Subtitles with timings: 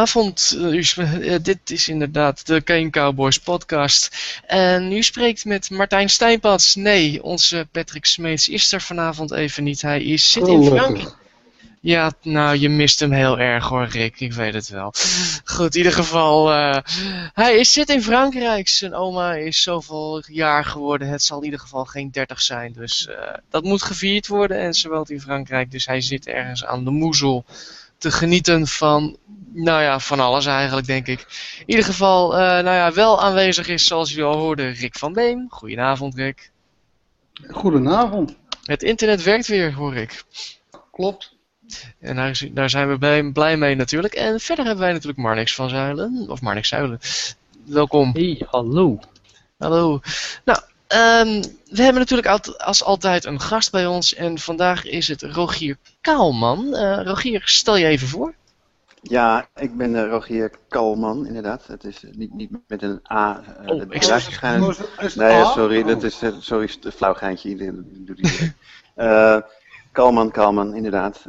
[0.00, 0.84] Goedenavond, uh, u
[1.20, 4.16] uh, dit is inderdaad de Kane Cowboys podcast.
[4.46, 6.74] En u spreekt met Martijn Stijnpads.
[6.74, 9.82] Nee, onze Patrick Smeets is er vanavond even niet.
[9.82, 11.14] Hij is, zit in Frankrijk.
[11.80, 14.20] Ja, nou, je mist hem heel erg hoor, Rick.
[14.20, 14.92] Ik weet het wel.
[15.44, 16.52] Goed, in ieder geval.
[16.52, 16.76] Uh,
[17.32, 18.68] hij is, zit in Frankrijk.
[18.68, 21.08] Zijn oma is zoveel jaar geworden.
[21.08, 22.72] Het zal in ieder geval geen 30 zijn.
[22.72, 23.16] Dus uh,
[23.50, 24.58] dat moet gevierd worden.
[24.58, 25.70] En ze woont in Frankrijk.
[25.70, 27.44] Dus hij zit ergens aan de moezel
[28.00, 29.16] te genieten van.
[29.52, 31.20] Nou ja, van alles eigenlijk, denk ik.
[31.58, 35.12] In ieder geval, uh, nou ja, wel aanwezig is, zoals jullie al hoorden, Rick van
[35.12, 35.46] Beem.
[35.48, 36.50] Goedenavond, Rick.
[37.48, 38.36] Goedenavond.
[38.64, 40.24] Het internet werkt weer, hoor ik.
[40.92, 41.36] Klopt.
[42.00, 44.14] En daar, daar zijn we blij, blij, mee natuurlijk.
[44.14, 46.26] En verder hebben wij natuurlijk Marnix van Zuilen.
[46.28, 47.00] Of Marnix Zuilen.
[47.64, 48.10] Welkom.
[48.12, 48.98] Hey, hallo.
[49.58, 50.00] Hallo.
[50.44, 50.58] Nou,
[50.92, 54.14] um, we hebben natuurlijk als altijd een gast bij ons.
[54.14, 56.66] En vandaag is het Rogier Kaalman.
[56.66, 58.34] Uh, Rogier, stel je even voor.
[59.02, 61.66] Ja, ik ben uh, Rogier Kalman, inderdaad.
[61.66, 63.42] Het is niet, niet met een A.
[63.62, 65.14] Uh, oh, ik.
[65.14, 67.56] Nee, sorry, dat is sorry, een flauw geintje.
[67.82, 68.52] Doe die,
[69.92, 71.26] Kalman, Kalman, inderdaad.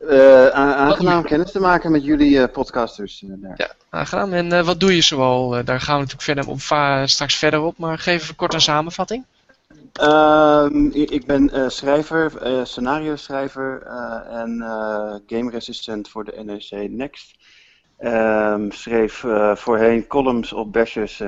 [0.00, 3.22] Uh, uh, aangenaam kennis te maken met jullie uh, podcasters.
[3.26, 3.54] daar.
[3.56, 4.32] Ja, aangenaam.
[4.32, 5.64] En wat doe je zoal?
[5.64, 6.60] daar gaan we natuurlijk verder op,
[7.08, 9.24] straks verder op, maar geef even kort een samenvatting.
[9.92, 12.32] Ehm, ik ben schrijver,
[12.66, 13.82] scenario schrijver
[14.30, 14.58] en
[15.26, 17.38] game resistent voor de NEC Next.
[18.02, 21.22] Um, schreef voorheen columns op Bashers.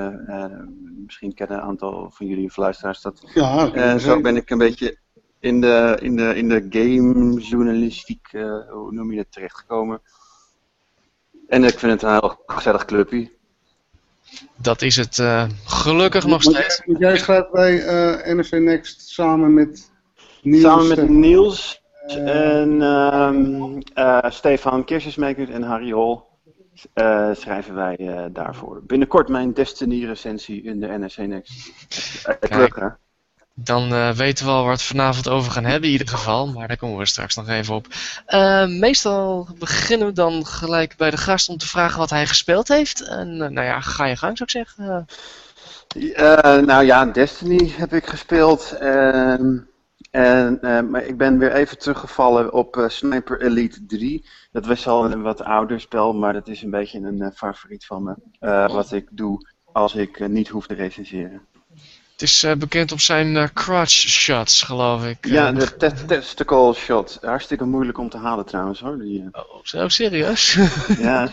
[1.05, 3.21] misschien kennen een aantal van jullie luisteraars dat.
[3.33, 4.97] Ja, en zo ben ik een beetje
[5.43, 10.01] in de, in de, in de gamejournalistiek, uh, hoe noem je het, terechtgekomen.
[11.47, 13.31] En ik vind het een heel gezellig clubje.
[14.55, 16.81] Dat is het uh, gelukkig nog steeds.
[16.85, 19.91] Jij, jij schrijft bij uh, eh, NRC Next samen met
[20.41, 20.61] Niels.
[20.61, 23.81] Samen met Niels en um,
[24.27, 26.23] Stefan Kirchensmakers en Harry Hol.
[27.33, 28.83] schrijven wij daarvoor.
[28.83, 31.71] Binnenkort mijn Destiny recensie in de NRC Next.
[32.39, 33.01] Kijk.
[33.55, 36.47] Dan uh, weten we al waar we het vanavond over gaan hebben in ieder geval.
[36.47, 37.87] Maar daar komen we straks nog even op.
[38.27, 42.67] Uh, meestal beginnen we dan gelijk bij de gast om te vragen wat hij gespeeld
[42.67, 43.01] heeft.
[43.01, 45.05] En uh, nou ja, ga je gang zou ik zeggen.
[46.65, 48.77] nou ja, Destiny heb ik gespeeld.
[48.79, 49.57] Ehm,
[50.11, 50.59] en,
[50.89, 54.25] maar ik ben weer even teruggevallen op Sniper Elite 3.
[54.51, 58.03] Dat was al een wat ouder spel, maar dat is een beetje een favoriet van
[58.03, 58.67] me.
[58.67, 61.41] wat ik doe als ik niet hoef te recenseren.
[62.13, 65.25] Het is uh, bekend op zijn uh, crotch shots, geloof ik.
[65.27, 67.17] Ja, de te testicle shot.
[67.21, 68.97] Hartstikke moeilijk om te halen trouwens hoor.
[68.97, 69.27] Die, uh...
[69.31, 70.53] oh, zo serieus?
[70.99, 71.29] ja.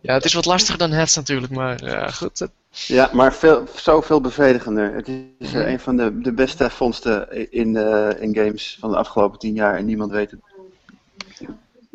[0.00, 1.78] ja, het is wat lastiger dan het natuurlijk, maar
[2.12, 2.48] goed.
[2.70, 4.94] Ja, maar veel, zoveel bevredigender.
[4.94, 5.08] Het
[5.38, 5.60] is mm.
[5.60, 7.76] een van de, de beste vondsten in,
[8.20, 10.40] in games van de afgelopen tien jaar en niemand weet het.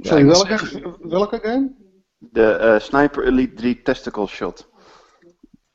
[0.01, 1.71] Sorry, welke, welke game?
[2.19, 4.69] De Sniper Elite 3 Testicle Shot.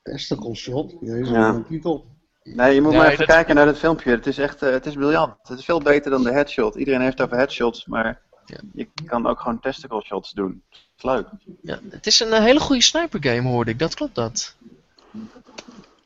[0.02, 0.96] Testicle Shot?
[1.00, 1.48] Jezus, ja.
[1.48, 2.14] een titel.
[2.54, 4.10] Nee, je moet maar even kijken naar het filmpje.
[4.10, 5.34] Het is echt, uh, het is briljant.
[5.42, 6.74] Het is veel beter dan de headshot.
[6.74, 8.56] Iedereen heeft over headshots, maar ja.
[8.72, 10.62] je kan ook gewoon testicle shots doen.
[10.70, 11.26] Het is leuk.
[11.62, 13.78] Ja, het is een uh, hele goede sniper game, hoorde ik.
[13.78, 14.54] Dat klopt dat.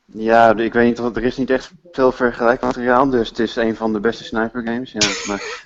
[0.05, 3.75] Ja, ik weet niet, want er is niet echt veel vergelijkmateriaal, dus het is een
[3.75, 4.91] van de beste sniper games.
[4.91, 5.41] Ja, maar...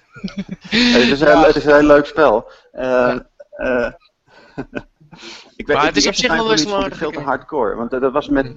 [0.70, 2.52] het, is een, het is een heel leuk spel.
[2.74, 3.18] Uh,
[5.56, 8.30] ik weet, maar het is op zich wel wel veel te hardcore, want dat was
[8.30, 8.56] met...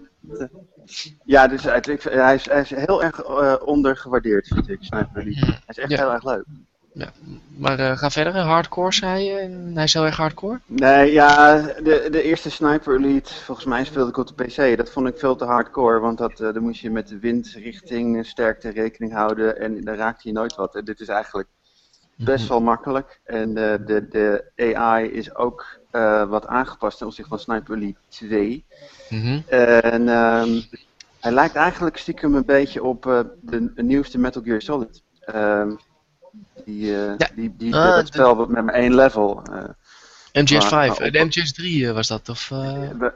[1.25, 1.81] Ja, dus hij,
[2.35, 3.25] is, hij is heel erg
[3.61, 5.47] ondergewaardeerd, vind ik, Sniper Elite.
[5.47, 6.45] Hij is echt heel erg leuk.
[6.99, 7.13] Ja,
[7.57, 9.71] maar uh, ga verder, hardcore zei je?
[9.75, 10.61] Hij is heel erg hardcore?
[10.67, 14.77] Nee, ja, de, de eerste Sniper Elite, volgens mij speelde ik op de PC.
[14.77, 18.27] Dat vond ik veel te hardcore, want dat, uh, dan moest je met de windrichting
[18.27, 20.75] sterkte rekening houden en dan raakte je nooit wat.
[20.75, 21.49] En dit is eigenlijk
[22.17, 22.53] best mhm.
[22.53, 23.21] wel makkelijk.
[23.25, 28.64] En de, de AI is ook uh, wat aangepast ten opzichte van Sniper Elite 2.
[29.08, 30.62] Mm En um,
[31.20, 35.02] hij lijkt eigenlijk stiekem een beetje op uh, de, de, nieuwste Metal Gear Solid.
[35.35, 35.79] Um,
[36.64, 37.29] die, uh, ja.
[37.35, 39.43] die, die, uh, dat spel met maar één level.
[40.43, 42.50] MGS 5, de MGS 3 was dat, of?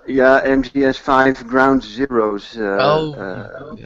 [0.07, 2.57] Ja, MGS 5 Ground Zeroes.
[2.57, 2.77] oh.
[2.79, 3.17] oh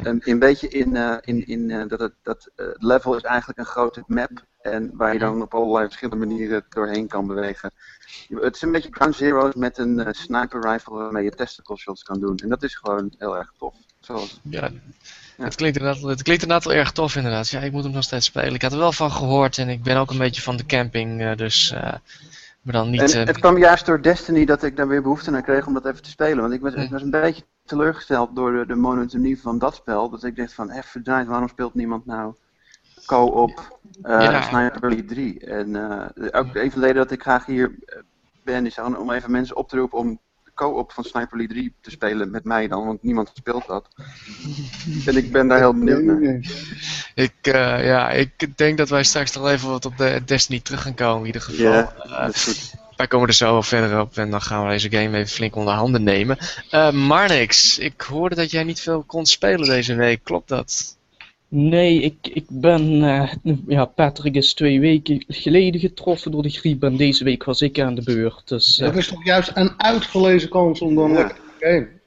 [0.02, 4.44] een, een, beetje in, in, in dat het dat level is eigenlijk een grote map
[4.72, 7.70] en waar je dan op allerlei verschillende manieren doorheen kan bewegen.
[8.28, 12.02] Het is een beetje Ground Zeroes met een uh, sniper rifle waarmee je testicle shots
[12.02, 12.36] kan doen.
[12.36, 13.74] En dat is gewoon heel erg tof.
[14.00, 14.40] Zoals...
[14.42, 14.70] Ja,
[15.36, 15.44] ja.
[15.44, 17.48] Het, klinkt inderdaad, het klinkt inderdaad wel erg tof inderdaad.
[17.48, 18.54] Ja, ik moet hem nog steeds spelen.
[18.54, 21.22] Ik had er wel van gehoord en ik ben ook een beetje van de camping,
[21.22, 21.72] uh, dus...
[21.72, 21.92] Uh,
[22.66, 25.42] maar dan niet, en het kwam juist door Destiny dat ik daar weer behoefte aan
[25.42, 26.40] kreeg om dat even te spelen.
[26.40, 30.10] Want ik was, ik was een beetje teleurgesteld door de, de monotonie van dat spel.
[30.10, 32.34] Dat ik dacht van, eh, verdraaid, waarom speelt niemand nou
[33.04, 34.42] co-op uh, ja.
[34.42, 35.40] Sniper Elite 3.
[35.40, 37.74] En uh, ook een van de dat ik graag hier
[38.44, 40.18] ben, is om even mensen op te roepen om
[40.56, 43.88] co-op van Sniper Elite 3 te spelen met mij dan, want niemand speelt dat.
[45.06, 46.40] en ik ben daar heel benieuwd naar.
[47.14, 50.82] Ik, eh, ja, ik denk dat wij straks nog even wat op de Destiny terug
[50.82, 51.72] gaan komen in ieder geval.
[51.72, 52.74] Ja, Eh, dat is goed.
[52.96, 55.56] wij komen er zo wel verder op en dan gaan we deze game even flink
[55.56, 56.38] onder handen nemen.
[56.70, 60.95] Eh Marnix, ik hoorde dat jij niet veel kon spelen deze week, klopt dat?
[61.58, 63.32] Nee, ik, ik ben, eh,
[63.66, 67.80] ja, Patrick is twee weken geleden getroffen door de griep en deze week was ik
[67.80, 68.48] aan de beurt.
[68.48, 71.16] Dus eh, Dat is toch juist een uitgelezen kans om dan Ja.
[71.16, 72.00] lekker te gamen.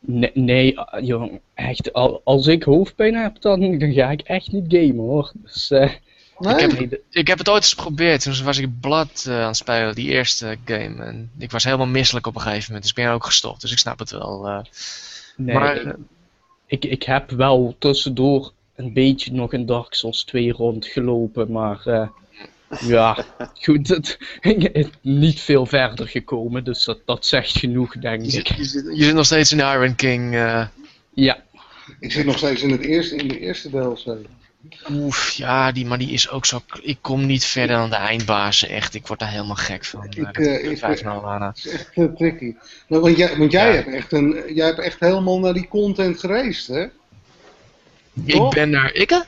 [0.00, 4.52] nee, nee eh, jong, echt, al, als ik hoofdpijn heb, dan, dan ga ik echt
[4.52, 5.32] niet gamen hoor.
[5.34, 5.90] Dus, eh,
[6.38, 6.54] Nee?
[6.54, 6.60] Ik
[6.90, 9.94] heb, ik heb het ooit eens geprobeerd, toen was ik Blood eh, aan het spelen,
[9.94, 11.04] die eerste game.
[11.04, 13.72] En ik was helemaal misselijk op een gegeven moment, dus ik ben ook gestopt, dus
[13.72, 14.46] ik snap het wel.
[14.48, 14.58] eh.
[15.36, 15.92] nee, maar ik, eh,
[16.70, 22.08] ik, ik heb wel tussendoor een beetje nog in Dark Souls 2 rondgelopen, maar eh,
[22.80, 23.24] ja,
[23.64, 24.18] goed, het,
[25.00, 28.56] niet veel verder gekomen, dus dat, dat zegt genoeg denk je, zit, ik.
[28.56, 30.34] je, zit, je zit nog steeds in Iron King.
[30.34, 30.66] eh.
[31.14, 31.42] Ja,
[32.00, 34.04] Ik zit nog steeds in, het eerste, in de eerste DLC.
[34.90, 36.62] Oef, ja, die, maar die is ook zo.
[36.82, 38.94] Ik kom niet verder dan de eindbazen, echt.
[38.94, 40.04] Ik word daar helemaal gek van.
[40.04, 40.80] Ik, eh, dat eh, ik-.
[40.80, 42.54] Dat is echt eh, tricky.
[42.88, 43.74] Nou, want jij, want jij, Ja.
[43.74, 46.86] hebt echt een, jij hebt echt helemaal naar die content gereisd, hè?
[48.24, 48.94] Ik ben er.
[48.94, 49.10] Ik?
[49.10, 49.18] hè?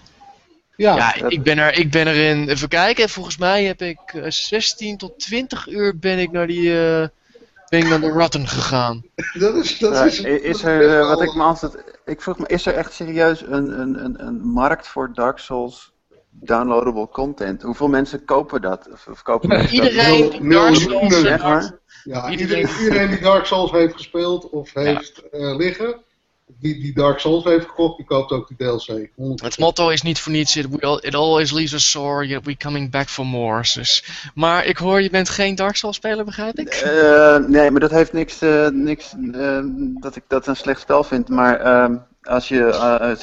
[0.76, 0.96] Ja.
[0.96, 1.78] Ja, ik ben er.
[1.78, 2.48] Ik ben erin.
[2.48, 3.08] Even kijken.
[3.08, 6.80] Volgens mij heb ik eh, 16 tot 20 uur ben ik naar die.
[6.80, 7.06] eh
[7.72, 9.02] ben ik naar de Rotten gegaan.
[9.38, 12.66] Dat is, dat is, is er, eh, wat ik me altijd, ik vroeg me, is
[12.66, 15.92] er echt serieus een, een, een, een markt voor Dark Souls
[16.30, 17.62] downloadable content?
[17.62, 18.88] Hoeveel mensen kopen dat?
[18.92, 19.86] Of, of kopen mensen dat?
[19.86, 21.20] Iedereen die Dark Souls.
[22.04, 26.00] Ja, Iedereen- iedereen, iedereen die Dark Souls heeft gespeeld of heeft eh, liggen,
[26.60, 29.08] die, die Dark Souls heeft gekocht, die koopt ook die DLC.
[29.08, 29.12] 100%.
[29.44, 30.56] Het motto is niet voor niets.
[30.56, 33.60] It, we all- it always leaves us sore, yet we coming back for more.
[33.74, 34.04] Dus,
[34.34, 36.68] maar ik hoor, je bent geen Dark Souls speler, begrijp ik?
[36.68, 39.60] Eh, nee, maar dat heeft niks, eh, niks eh,
[40.00, 41.28] dat ik dat een slecht spel vind.
[41.28, 42.72] Maar ehm, als, je,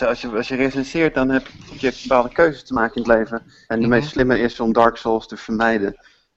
[0.07, 1.47] als, je, als je recenseert, dan heb
[1.77, 3.41] je bepaalde keuzes te maken in het leven.
[3.67, 3.95] En de Mhm.
[3.95, 5.95] meest slimme is om Dark Souls te vermijden.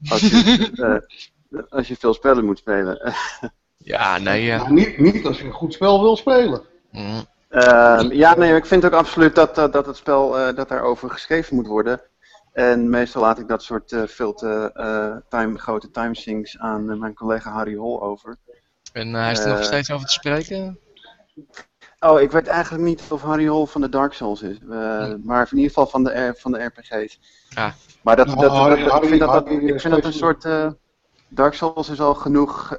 [0.08, 0.70] Als je,
[1.50, 3.00] eh, als je veel spellen moet spelen.
[3.84, 4.52] Ja, nee.
[4.68, 6.62] niet, niet als je een goed spel wil spelen.
[6.92, 7.24] Mm.
[7.48, 11.10] Ehm, ja, nee, ik vind ook absoluut dat, dat, dat het spel eh, dat daarover
[11.10, 12.00] geschreven moet worden.
[12.52, 17.14] En meestal laat ik dat soort eh, veel te eh, time, grote timesinks aan mijn
[17.14, 18.36] collega Harry Hol over.
[18.92, 20.78] En hij is er nog steeds over te spreken.
[22.00, 24.56] Oh, ik weet eigenlijk niet of Harry Hol van de Dark Souls is.
[24.70, 27.20] eh, Maar in ieder geval van de, van de RPG's.
[27.48, 27.74] Ja.
[28.02, 30.44] Maar dat, dat, dat- Harry- ik vind dat, dat, Harry ik vind dat een soort...
[30.44, 30.70] eh,
[31.28, 32.78] Dark Souls is al genoeg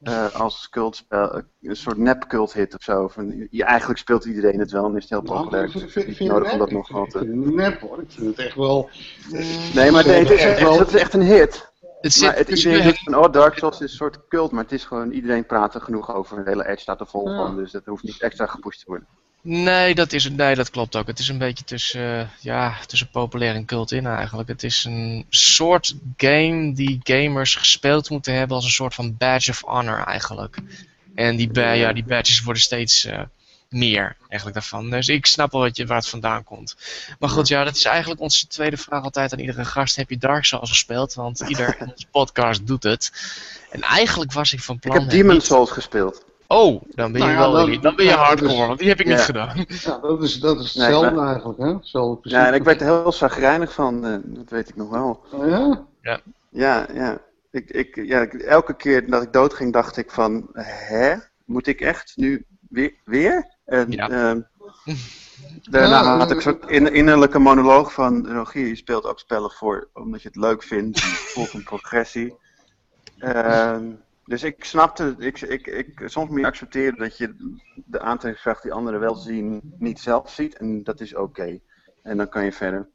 [0.00, 3.08] eh, als cultspel, eh, een soort nep-cult hit of zo.
[3.08, 5.64] Van, je, eigenlijk speelt iedereen het wel en is het heel Nou, populair.
[5.64, 6.96] ik Dus vind- vind- nodig om dat nog nep?
[6.98, 7.18] al Ik te...
[7.18, 8.00] vind het nep hoor.
[8.00, 8.90] Ik vind het echt wel.
[9.74, 11.68] Nee, maar nee, het is echt, wel- het is echt een hit.
[12.00, 14.84] Het Maar zit het van, oh, Dark Souls is een soort cult, maar het is
[14.84, 16.44] gewoon, iedereen praat er genoeg over.
[16.44, 17.36] De hele edge staat er vol Ja.
[17.36, 19.08] van, dus dat hoeft niet extra gepusht te worden.
[19.42, 21.06] Nee, dat is, nee, dat klopt ook.
[21.06, 24.48] Het is een beetje tussen, eh, ja, tussen populair en cult in eigenlijk.
[24.48, 29.50] Het is een soort game die gamers gespeeld moeten hebben als een soort van badge
[29.50, 30.56] of honor eigenlijk.
[31.14, 33.20] En die, ba- ja, die badges worden steeds eh,
[33.68, 34.90] meer eigenlijk daarvan.
[34.90, 36.76] Dus ik snap wel wat je, waar het vandaan komt.
[37.18, 39.96] Maar goed, ja, dat is eigenlijk onze tweede vraag altijd aan iedere gast.
[39.96, 41.14] Heb je Dark Souls gespeeld?
[41.14, 43.12] Want ieder in onze podcast doet het.
[43.70, 44.94] En eigenlijk was ik van Ik plan...
[44.94, 46.24] heb het Demon Souls gespeeld.
[46.52, 47.80] Oh, dan ben je Nou ja, wel dan- elite.
[47.82, 49.24] Dan ben je ja, hardcore, want die heb ik niet Ja.
[49.24, 49.64] gedaan.
[49.68, 51.74] Ja, dat is, dat is Nee, hetzelfde maar- eigenlijk, hè?
[51.74, 52.28] Hetzelfde.
[52.28, 55.24] Ja, en ik werd er heel zagrijnig van, eh, dat weet ik nog wel.
[55.32, 55.46] Oh,
[56.02, 56.20] ja?
[56.50, 57.18] Ja, ja.
[57.50, 61.14] Ik, ik, ja elke keer dat ik doodging dacht ik van, hè?
[61.44, 62.92] Moet ik echt nu weer?
[63.04, 63.54] weer?
[63.64, 64.08] En Ja.
[64.08, 64.40] ehm,
[65.62, 70.22] daarna Ja, had ik in- innerlijke monoloog van, Rogier, je speelt ook spellen voor omdat
[70.22, 72.34] je het leuk vindt, en volgt een progressie.
[73.18, 73.84] Ehm,
[74.24, 77.34] dus ik snapte, ik, ik, ik, soms moet je accepteren dat je
[77.86, 80.56] de aantrekkingskracht die anderen wel zien, niet zelf ziet.
[80.56, 81.60] En dat is oké.
[82.02, 82.88] En dan kan je verder.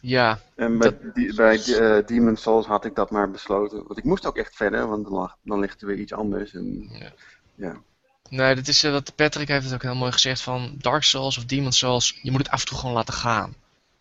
[0.00, 3.86] Ja, En bij, die, bij eh, Demon Souls had ik dat maar besloten.
[3.86, 6.54] Want ik moest ook echt verder, want dan, lag, dan ligt er weer iets anders.
[6.54, 7.12] En, Ja.
[7.54, 7.82] ja.
[8.28, 11.44] nee, dat is wat Patrick heeft het ook heel mooi gezegd van Dark Souls of
[11.44, 13.54] Demon Souls, je moet het af en toe gewoon laten gaan.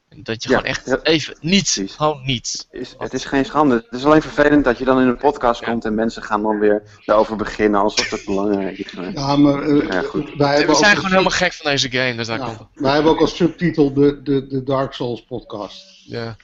[0.09, 0.99] En Dat je Ja, gewoon echt ja.
[1.03, 1.95] even niet, Precies.
[1.95, 2.67] gewoon niet.
[2.71, 3.75] Is, het is geen schande.
[3.89, 6.59] Het is alleen vervelend dat je dan in een podcast komt en mensen gaan dan
[6.59, 8.93] weer daarover beginnen alsof het belangrijk is.
[9.13, 10.33] Ja, maar eh, Ja, goed.
[10.37, 12.67] wij We zijn gewoon helemaal gek van deze game, dus daar Ja, komt het.
[12.73, 15.83] wij hebben ook als subtitel de, de, de Dark Souls podcast.
[16.05, 16.35] Ja.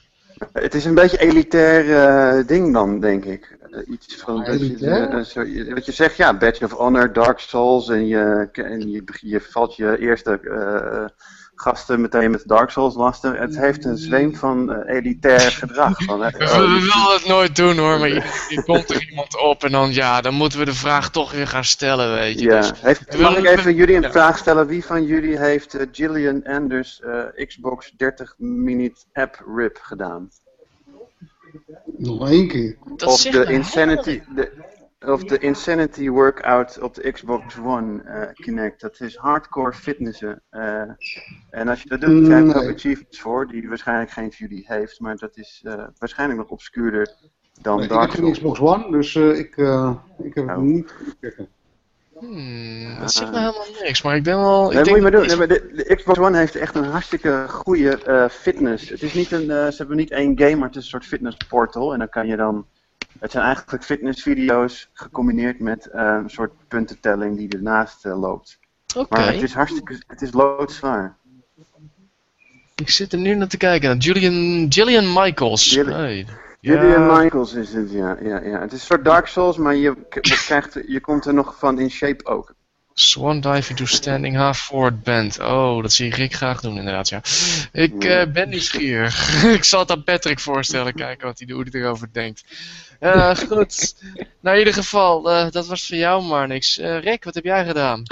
[0.52, 1.96] Het is een beetje elitair
[2.38, 3.56] eh, ding dan, denk ik.
[3.70, 5.24] Eh, iets van dat je, elitair?
[5.24, 9.02] zo- je- wat je zegt, ja, Badge of Honor, Dark Souls en je, en je,
[9.20, 11.04] je valt je eerste eh,
[11.54, 13.34] gasten meteen met Dark Souls lasten.
[13.34, 16.04] Het heeft een zweem van eh, elitair gedrag.
[16.04, 18.08] Van, We, we willen het nooit doen hoor, maar
[18.48, 21.46] keer komt er iemand op en dan, ja, dan moeten we de vraag toch weer
[21.46, 22.44] gaan stellen, weet je.
[22.44, 22.60] ja.
[22.60, 24.10] Dus, heeft, we mag ik even jullie een ja.
[24.10, 24.66] vraag stellen?
[24.66, 30.30] Wie van jullie heeft eh, Gillian Anders eh, Xbox 30 minute app rip gedaan?
[31.96, 32.76] Nog één keer.
[32.96, 34.52] dat of de Insanity, de,
[35.06, 38.80] of de Insanity Workout op de Xbox One eh, Kinect.
[38.80, 40.42] Dat is hardcore fitnessen.
[40.50, 40.82] eh,
[41.50, 44.64] en als je dat doet, krijg je ook achievements voor, die waarschijnlijk geen van jullie
[44.68, 45.00] heeft.
[45.00, 47.14] Maar dat is eh, waarschijnlijk nog obscuurder
[47.60, 48.32] dan Nee, ik Dark heb geen.
[48.32, 50.62] Xbox One, dus eh, ik, eh, ik heb het Oh.
[50.62, 51.48] niet gekeken.
[52.18, 54.68] Hmm, dat zegt me helemaal niks, maar ik ben wel...
[54.70, 55.20] Nee, ik moet je denk maar doen.
[55.20, 58.88] dat- Nee, maar de, de Xbox One heeft echt een hartstikke goede eh, fitness.
[58.88, 61.04] Het is niet een, eh, ze hebben niet één game, maar het is een soort
[61.04, 61.92] fitness portal.
[61.92, 62.66] En dan kan je dan.
[63.24, 68.58] Het zijn eigenlijk fitnessvideo's gecombineerd met eh, een soort puntentelling die ernaast eh, loopt.
[68.96, 70.02] Oké, Maar het is hartstikke.
[70.06, 71.16] Het is loodzwaar.
[72.74, 73.98] ik zit er nu naar te kijken.
[73.98, 75.74] Julian, Gillian Michaels.
[75.74, 76.26] Hey.
[76.60, 78.60] Julian Ja, Michaels is het, ja, ja, ja.
[78.60, 79.96] Het is een soort Dark Souls, maar je,
[80.46, 82.54] krijgt, je komt er nog van in shape ook.
[82.96, 85.38] Swan dive into standing half forward bend.
[85.38, 87.20] Oh, dat zie ik Rick graag doen inderdaad, ja.
[87.72, 89.42] Ik eh, ben nieuwsgierig.
[89.58, 92.44] ik zal het aan Patrick voorstellen, kijken wat hij, hoe hij erover denkt.
[93.04, 93.96] Eh, goed,
[94.40, 96.78] nou in ieder geval, eh, dat was voor jou maar niks.
[96.78, 98.02] Eh, Rick, wat heb jij gedaan?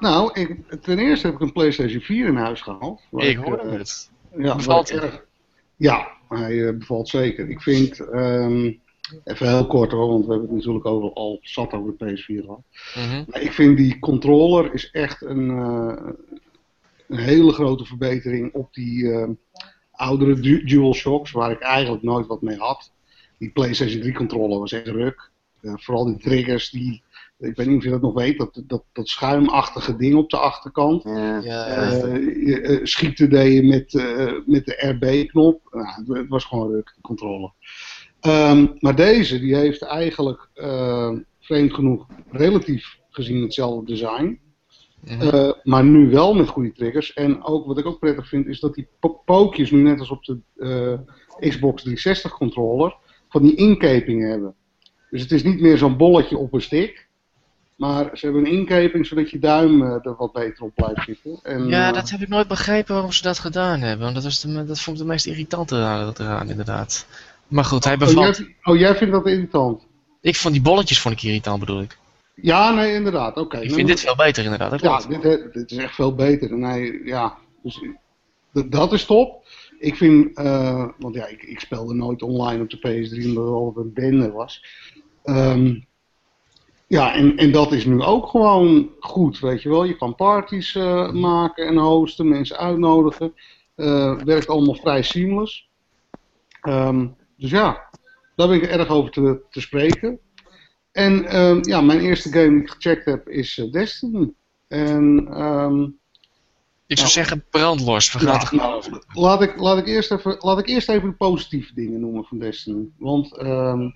[0.00, 3.00] Nou, ik, ten eerste heb ik een PlayStation 4 in huis gehaald.
[3.10, 4.10] Ik hoorde het.
[4.36, 5.20] Ja, Bevalt hij?
[5.76, 7.48] Ja, hij bevalt zeker.
[7.48, 8.72] Ik vind, ehm,
[9.24, 12.48] even heel kort hoor, want we hebben het natuurlijk over, al zat over de PS4
[12.48, 12.64] al.
[12.94, 13.24] Mhm.
[13.26, 15.48] Maar ik vind die controller is echt een,
[17.08, 19.28] een hele grote verbetering op die eh,
[19.90, 22.90] oudere du DualShocks, waar ik eigenlijk nooit wat mee had.
[23.42, 25.30] Die PlayStation 3 controller was echt ruk.
[25.60, 27.02] Eh, vooral die triggers, die,
[27.38, 30.36] ik weet niet of je dat nog weet, dat, dat, dat schuimachtige ding op de
[30.36, 31.02] achterkant.
[31.02, 31.40] Ja.
[31.42, 35.60] Ja, Eh, je, eh, schieten deed je met, eh, met de RB-knop.
[35.70, 37.52] Nou, het- het was gewoon ruk, de controle.
[38.20, 40.48] Ehm, maar deze, die heeft eigenlijk,
[41.40, 44.40] vreemd genoeg, relatief gezien hetzelfde design.
[45.62, 47.12] Maar nu wel met goede triggers.
[47.12, 50.10] En ook wat ik ook prettig vind, is dat die po- pookjes nu net als
[50.10, 52.96] op de eh, Xbox 360 controller,
[53.32, 54.54] van die inkepingen hebben.
[55.10, 57.10] Dus het is niet meer zo'n bolletje op een stick.
[57.76, 61.38] Maar ze hebben een inkeping zodat je duim eh, er wat beter op blijft zitten.
[61.42, 64.02] En, ja, eh, dat heb ik nooit begrepen waarom ze dat gedaan hebben.
[64.02, 67.06] Want dat, was de, dat vond ik de meest irritante eraan, inderdaad.
[67.48, 68.36] Maar goed, hij oh, bevalt.
[68.36, 69.86] jij, oh, jij vindt dat irritant?
[70.20, 71.98] Ik vond die bolletjes vond ik irritant, bedoel ik.
[72.34, 73.36] Ja, nee, inderdaad.
[73.36, 73.58] Oké.
[73.58, 74.70] Ik vind dit veel beter, inderdaad.
[74.70, 76.50] Dat Ja, dit, dit is echt veel beter.
[76.50, 77.80] Hij, ja, dus,
[78.66, 79.46] dat is top.
[79.82, 83.54] Ik vind, eh, want ja, ik, ik speelde nooit online op de PS3 omdat het
[83.54, 84.64] altijd een bende was.
[85.24, 85.74] Ehm,
[86.86, 89.84] ja, en, en dat is nu ook gewoon goed, weet je wel.
[89.84, 93.34] Je kan parties eh, maken en hosten, mensen uitnodigen.
[93.74, 95.70] Eh, werkt allemaal vrij seamless.
[96.60, 97.88] Ehm, dus ja,
[98.36, 100.18] daar ben ik erg over te, te spreken.
[100.92, 104.32] En ehm, ja, mijn eerste game die ik gecheckt heb is Destiny.
[104.68, 105.88] En ehm,
[106.92, 107.26] Ik zou Nou.
[107.26, 108.12] zeggen, brandlos.
[108.12, 109.04] We gaan nou, over.
[109.12, 112.38] laat, ik, laat, ik eerst even, laat ik eerst even de positieve dingen noemen van
[112.38, 112.88] Destiny.
[112.98, 113.90] Want ehm,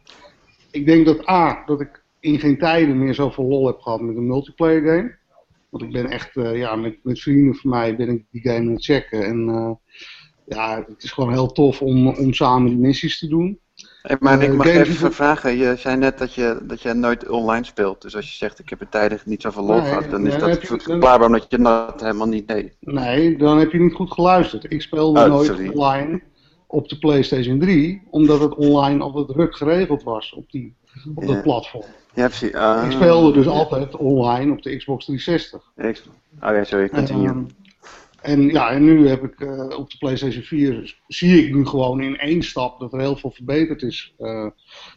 [0.71, 4.17] ik denk dat A, dat ik in geen tijden meer zoveel lol heb gehad met
[4.17, 5.17] een multiplayer game.
[5.69, 8.59] Want ik ben echt, eh, ja, met, met vrienden van mij ben ik die game
[8.59, 9.25] aan het checken.
[9.25, 9.71] En eh,
[10.47, 13.59] ja, het is gewoon heel tof om, om samen die missies te doen.
[14.07, 15.57] Hey, maar ik Eh, mag games- even vragen.
[15.57, 18.03] Je zei net dat je, dat je nooit online speelt.
[18.03, 20.39] Dus als je zegt ik heb er tijdig niet zoveel lol Nee, gehad, dan is
[20.39, 22.77] dat je- verklaarbaar omdat je dat helemaal niet deed.
[22.81, 24.73] Nee, dan heb je niet goed geluisterd.
[24.73, 25.69] Ik speelde Oh, nooit sorry.
[25.69, 26.23] online
[26.67, 30.75] op de PlayStation 3, omdat het online altijd ruk geregeld was op, die,
[31.15, 31.85] op dat platform.
[32.15, 32.51] Ja, precies.
[32.85, 35.63] Ik speelde dus altijd online op de Xbox 360.
[35.77, 36.03] Ik-
[36.43, 37.27] Oh ja, sorry, continue.
[37.29, 37.43] Ehm,
[38.27, 42.01] en ja, en nu heb ik eh, op de PlayStation 4 zie ik nu gewoon
[42.01, 44.47] in één stap dat er heel veel verbeterd is eh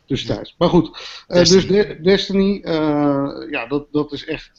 [0.06, 0.56] tussentijds.
[0.58, 0.88] Maar goed,
[1.28, 1.62] eh, Destiny.
[1.62, 2.62] dus De- Destiny,
[3.50, 4.58] ja, dat, dat is echt,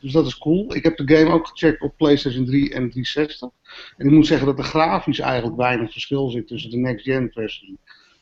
[0.00, 0.74] dus dat is cool.
[0.74, 3.48] Ik heb de game ook gecheckt op PlayStation 3 en 360.
[3.96, 7.30] En ik moet zeggen dat er grafisch eigenlijk weinig verschil zit tussen de next gen
[7.32, 7.78] versie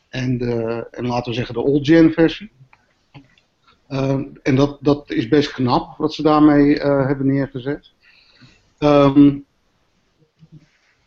[0.09, 2.51] en, de, en laten we zeggen de old gen versie.
[3.89, 7.93] Ehm, en dat, dat is best knap wat ze daarmee hebben neergezet.
[8.81, 9.39] Ehm,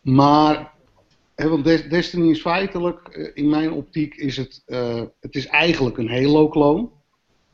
[0.02, 0.72] maar,
[1.36, 5.48] hè, want Des- Destiny is feitelijk, eh, in mijn optiek, is het, eh, het is
[5.48, 6.92] eigenlijk een Halo-kloon.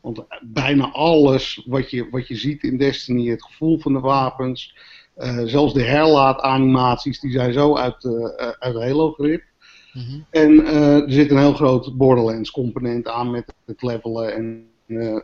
[0.01, 4.75] Want bijna alles wat je, wat je ziet in Destiny, het gevoel van de wapens,
[5.15, 8.13] eh, zelfs de herlaatanimaties, die zijn zo uit, eh,
[8.47, 9.47] eh, uit Halo gericht.
[9.93, 10.19] Mhm.
[10.29, 15.19] En eh, er zit een heel groot Borderlands component aan met het levelen en eh,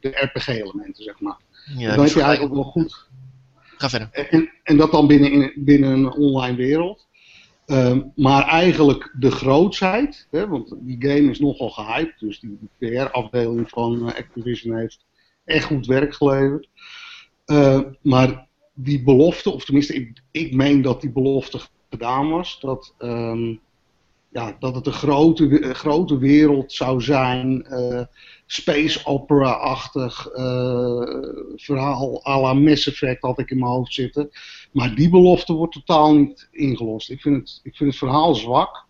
[0.00, 1.36] de, RPG-elementen, zeg maar.
[1.76, 3.08] Ja, dan heb je eigenlijk wel goed.
[3.80, 4.48] Ga verder.
[4.62, 7.08] En, dat dan binnen, in, binnen een online wereld.
[7.66, 13.68] Ehm, maar eigenlijk de grootsheid, hè, want die game is nogal gehyped, dus die PR-afdeling
[13.68, 15.04] van uh, Activision heeft
[15.44, 16.68] echt goed werk geleverd.
[17.46, 21.60] Uh, maar die belofte, of tenminste, ik, ik meen dat die belofte
[21.90, 23.60] gedaan was, dat, um,
[24.30, 28.02] ja, dat het een grote, grote wereld zou zijn, uh,
[28.46, 30.28] space opera-achtig
[31.56, 34.30] verhaal à la Mass Effect had ik in mijn hoofd zitten.
[34.72, 37.10] Maar die belofte wordt totaal niet ingelost.
[37.10, 38.84] Ik vind het, ik vind het verhaal zwak.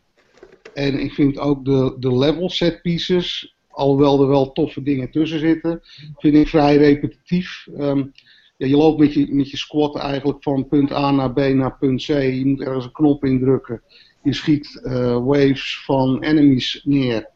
[0.75, 5.39] En ik vind ook de, de level set pieces, alhoewel er wel toffe dingen tussen
[5.39, 5.81] zitten,
[6.17, 7.67] vind ik vrij repetitief.
[7.79, 8.13] Um,
[8.57, 11.79] ja, je loopt met je, met je squad eigenlijk van punt A naar B naar
[11.79, 12.07] punt C.
[12.07, 13.83] Je moet ergens een knop indrukken.
[14.23, 17.29] Je schiet uh, waves van enemies neer.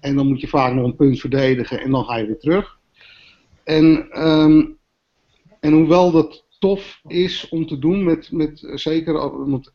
[0.00, 2.78] En dan moet je vaak nog een punt verdedigen en dan ga je weer terug.
[3.64, 4.78] En, um,
[5.60, 9.72] en hoewel dat tof is om te doen met, met zeker, met,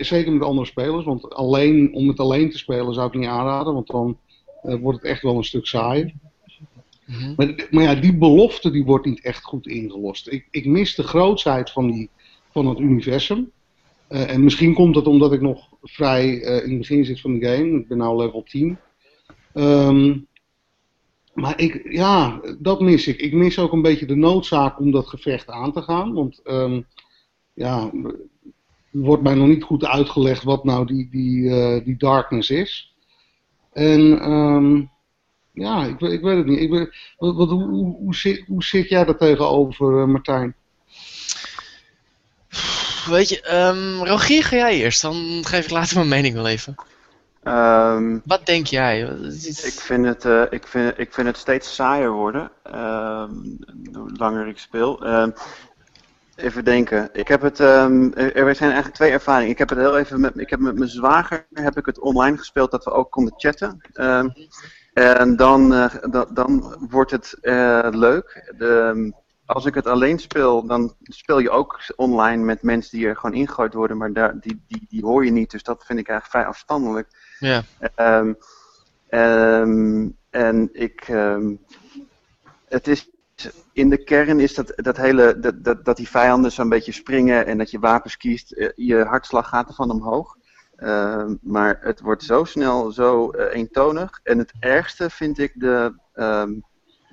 [0.00, 1.04] zeker met andere spelers.
[1.04, 4.18] Want alleen, om het alleen te spelen zou ik niet aanraden, want dan
[4.64, 6.12] uh, wordt het echt wel een stuk saaier.
[7.04, 7.34] Mm -hmm.
[7.36, 10.28] maar, maar, ja, die belofte die wordt niet echt goed ingelost.
[10.28, 12.10] Ik, ik mis de grootsheid van, die,
[12.50, 13.50] van het universum.
[14.08, 17.38] Uh, en misschien komt dat omdat ik nog vrij uh, in het begin zit van
[17.38, 17.78] de game.
[17.78, 18.78] Ik ben nu level 10.
[19.54, 20.26] Um,
[21.34, 23.20] maar ik, ja, dat mis ik.
[23.20, 26.12] Ik mis ook een beetje de noodzaak om dat gevecht aan te gaan.
[26.12, 26.86] Want um,
[27.54, 27.90] ja,
[28.90, 32.94] wordt mij nog niet goed uitgelegd wat nou die, die, uh, die darkness is.
[33.72, 34.90] En um,
[35.52, 36.60] ja, ik, ik weet het niet.
[36.60, 40.54] Ik wat, wat, hoe, hoe, zit, hoe zit jij daar tegenover, uh, Martijn?
[43.06, 45.02] Weet je, um, Rogier, ga jij eerst.
[45.02, 46.74] Dan geef ik later mijn mening wel even.
[47.44, 49.00] Um, Wat denk jij?
[49.62, 53.58] Ik vind het, uh, ik vind, ik vind het steeds saaier worden, um,
[53.92, 55.04] hoe langer ik speel.
[56.36, 57.08] Even denken.
[57.12, 59.50] Ik heb het, er zijn eigenlijk twee ervaringen.
[59.50, 62.36] Ik heb het heel even met, ik heb met mijn zwager heb ik het online
[62.38, 63.80] gespeeld dat we ook konden chatten.
[64.92, 68.52] en dan, uh, da, dan wordt het uh, leuk.
[68.58, 69.12] De,
[69.46, 73.36] als ik het alleen speel, dan speel je ook online met mensen die er gewoon
[73.36, 75.50] ingegooid worden, maar daar, die, die, die hoor je niet.
[75.50, 77.08] Dus dat vind ik eigenlijk vrij afstandelijk.
[77.38, 77.62] Ja.
[77.96, 78.36] Um,
[79.10, 81.08] um, en ik.
[81.08, 81.60] Um,
[82.68, 83.10] het is.
[83.72, 85.38] In de kern is dat, dat hele.
[85.38, 88.72] Dat, dat, dat die vijanden zo'n beetje springen en dat je wapens kiest.
[88.74, 90.36] Je hartslag gaat ervan omhoog.
[91.40, 94.20] maar het wordt zo snel zo uh, eentonig.
[94.22, 95.94] En het ergste vind ik de.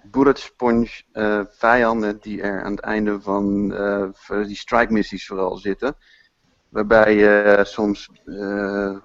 [0.03, 5.57] Bullet sponge uh, vijanden die er aan het einde van uh, die strike missies vooral
[5.57, 5.95] zitten.
[6.69, 8.97] Waarbij je soms uh,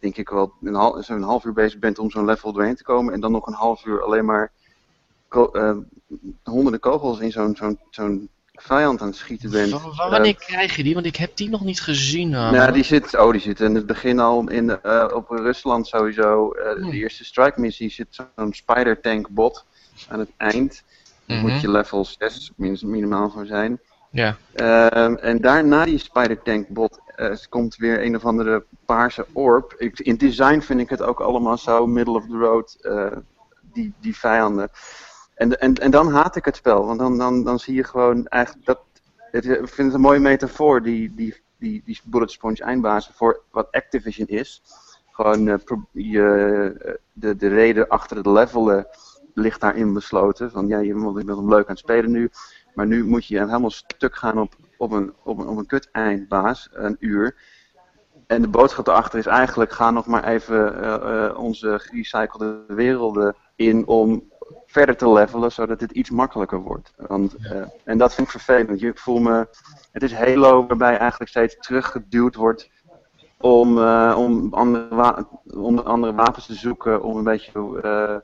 [0.00, 2.84] denk ik wel een half, zo'n half uur bezig bent om zo'n level doorheen te
[2.84, 3.14] komen.
[3.14, 4.52] En dan nog een half uur alleen maar
[5.28, 5.50] ko
[6.42, 9.96] honderden kogels in zo'n zo'n zo'n vijand aan het schieten bent.
[10.10, 10.94] Wanneer krijg je die?
[10.94, 12.28] Want ik heb die nog niet gezien.
[12.28, 14.72] Nou, die zit, oh, die zit in het begin al in,
[15.14, 16.52] op Rusland sowieso.
[16.52, 16.90] Hmm.
[16.90, 19.64] De eerste strike missie zit zo'n spider tank bot
[20.08, 20.82] aan het eind.
[21.26, 21.50] Mm -hmm.
[21.50, 23.80] moet je level 6 minimaal voor zijn.
[24.10, 24.36] Ja.
[24.54, 29.74] Um, en daarna die Spider Tank bot uh, komt weer een of andere paarse orb.
[29.78, 33.16] Ik, in design vind ik het ook allemaal zo middle of the road, uh,
[33.72, 34.70] die, die vijanden.
[35.34, 38.26] En, en, en dan haat ik het spel, want dan, dan, dan zie je gewoon
[38.26, 38.80] eigenlijk dat.
[39.30, 43.40] Het, ik vind het een mooie metafoor, die, die, die, die Bullet Sponge eindbazen, voor
[43.50, 44.62] wat Activision is.
[45.10, 45.54] Gewoon uh,
[45.90, 48.86] je, de, de reden achter het levelen
[49.40, 50.50] ligt daarin besloten.
[50.50, 52.30] Van ja, je bent hem leuk aan het spelen nu.
[52.74, 55.88] Maar nu moet je helemaal stuk gaan op, op een, op een, op een kut
[55.92, 57.36] eindbaas, een uur.
[58.26, 63.34] En de boodschap erachter is eigenlijk, ga nog maar even uh, uh, onze gerecyclede werelden
[63.56, 64.30] in om
[64.66, 66.92] verder te levelen, zodat het iets makkelijker wordt.
[66.96, 68.82] Want, uh, en dat vind ik vervelend.
[68.82, 69.48] Ik voel me,
[69.92, 72.70] het is Halo waarbij eigenlijk steeds teruggeduwd wordt
[73.38, 73.78] om,
[74.14, 78.22] om, andere, om andere wapens te zoeken, om een beetje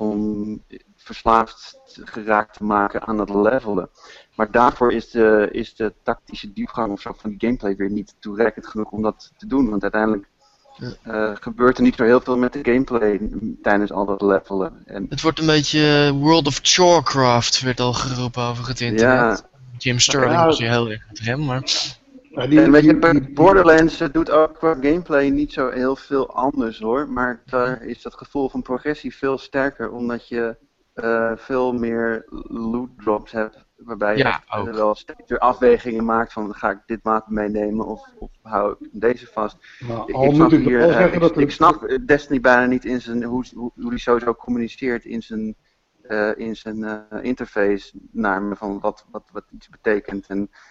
[0.00, 0.62] om
[0.96, 3.88] verslaafd geraakt te maken aan het levelen.
[4.34, 8.14] Maar daarvoor is de, is de tactische diepgang of zo van die gameplay weer niet
[8.18, 9.70] toereikend genoeg om dat te doen.
[9.70, 10.28] Want uiteindelijk
[11.06, 13.20] uh, gebeurt er niet zo heel veel met de gameplay
[13.62, 14.82] tijdens al dat levelen.
[14.86, 19.38] En het wordt een beetje World of Chorecraft, werd al geroepen over het internet.
[19.38, 19.48] Ja.
[19.78, 21.62] Jim Sterling ja, was hier heel erg met hem, maar...
[22.30, 26.78] Ja, die, en weet je, Borderlands doet ook qua gameplay niet zo heel veel anders
[26.78, 27.08] hoor.
[27.08, 30.56] Maar daar is dat gevoel van progressie veel sterker, omdat je
[30.94, 33.64] uh, veel meer loot drops hebt.
[33.76, 38.08] Waarbij ja, je wel steeds weer afwegingen maakt van ga ik dit wapen meenemen of,
[38.18, 39.56] of hou ik deze vast.
[39.88, 43.24] Nou, ik, ik, snap, hier, uh, ik, ik, ik snap Destiny bijna niet in zijn,
[43.24, 45.56] hoe, hoe, hoe die sowieso communiceert in zijn,
[46.02, 50.26] uh, in zijn interface naar me van wat, wat, wat iets betekent.
[50.26, 50.69] En eh,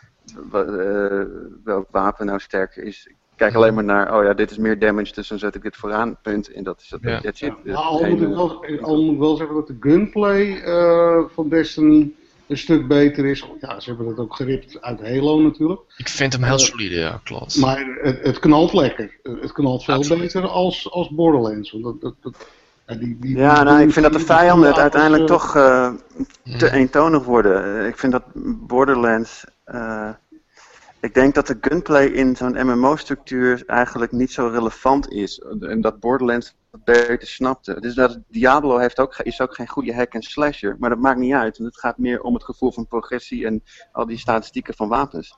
[1.63, 3.05] welk wapen nou sterker is.
[3.07, 5.61] Ik kijk alleen maar naar, oh ja, dit is meer damage, dus dan zet ik
[5.61, 6.51] dit vooraan, punt.
[6.51, 6.99] En dat is dat.
[7.01, 7.21] Ja.
[7.21, 7.53] That's it.
[7.63, 11.23] Ja, al, moet ik eh, wel, al moet ik wel zeggen dat de gunplay eh,
[11.33, 12.11] van Destiny
[12.47, 13.45] een stuk beter is.
[13.59, 15.81] Ja, ze hebben dat ook geript uit Halo natuurlijk.
[15.97, 17.57] Ik vind hem heel Eh, solide, ja, klopt.
[17.57, 19.17] Maar het, het knalt lekker.
[19.23, 20.21] Het knalt veel Absoluut.
[20.21, 21.71] beter als, als Borderlands.
[21.71, 22.47] Want dat, dat, dat,
[22.87, 25.91] ja, die, die, Ja, nou, ik vind dat de vijanden het uiteindelijk eh, toch eh,
[26.57, 26.75] te Mhm.
[26.75, 27.79] eentonig worden.
[27.81, 28.23] Eh, Ik vind dat
[28.67, 29.45] Borderlands.
[29.73, 30.09] Eh,
[31.01, 35.39] ik denk dat de gunplay in zo'n MMO-structuur eigenlijk niet zo relevant is.
[35.59, 37.79] En dat Borderlands dat beter snapte.
[37.79, 40.75] Dus dat Diablo heeft ook, is ook geen goede hack en slasher.
[40.79, 41.57] Maar dat maakt niet uit.
[41.57, 45.35] Want het gaat meer om het gevoel van progressie en al die statistieken van wapens.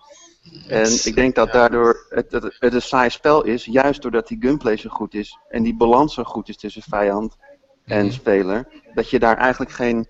[0.68, 4.42] En ik denk dat daardoor het, het, het een saai spel is, juist doordat die
[4.42, 7.38] gunplay zo goed is en die balans zo goed is tussen vijand
[7.86, 8.14] en Mhm.
[8.14, 10.08] speler, dat je daar eigenlijk geen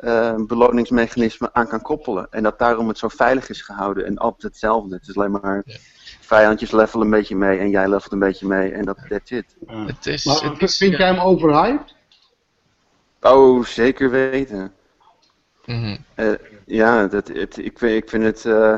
[0.00, 2.26] eh, beloningsmechanisme aan kan koppelen.
[2.30, 4.94] En dat daarom het zo veilig is gehouden en altijd hetzelfde.
[4.94, 5.76] Het is alleen maar Ja.
[6.20, 9.56] vijandjes levelen een beetje mee en jij levelt een beetje mee en dat that's it.
[9.66, 9.86] Ja.
[9.86, 10.98] Het is, Maar het is, vind ja.
[10.98, 11.94] jij hem overhyped?
[13.20, 14.72] Oh, zeker weten.
[15.66, 15.96] Mhm.
[16.14, 16.32] Eh,
[16.66, 18.44] ja, dat, het, ik, vind- ik vind het.
[18.44, 18.74] eh,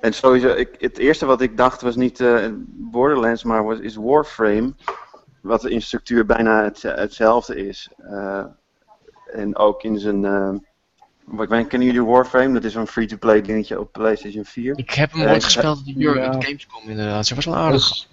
[0.00, 3.96] en sowieso, ik, het eerste wat ik dacht was niet eh, Borderlands, maar was, is
[3.96, 4.74] Warframe.
[5.40, 7.88] Wat in structuur bijna het, hetzelfde is.
[9.34, 10.24] Eh, en ook in zijn.
[10.24, 10.50] eh,
[11.24, 12.52] wat, kennen jullie Warframe?
[12.54, 14.78] Dat is zo'n free-to-play dingetje op PlayStation 4.
[14.78, 16.32] Ik heb hem Eh, ooit ik- gespeeld op de Euro- Ja.
[16.32, 17.26] Gamescom inderdaad.
[17.26, 17.88] Ze was wel aardig.
[17.88, 18.08] Dus,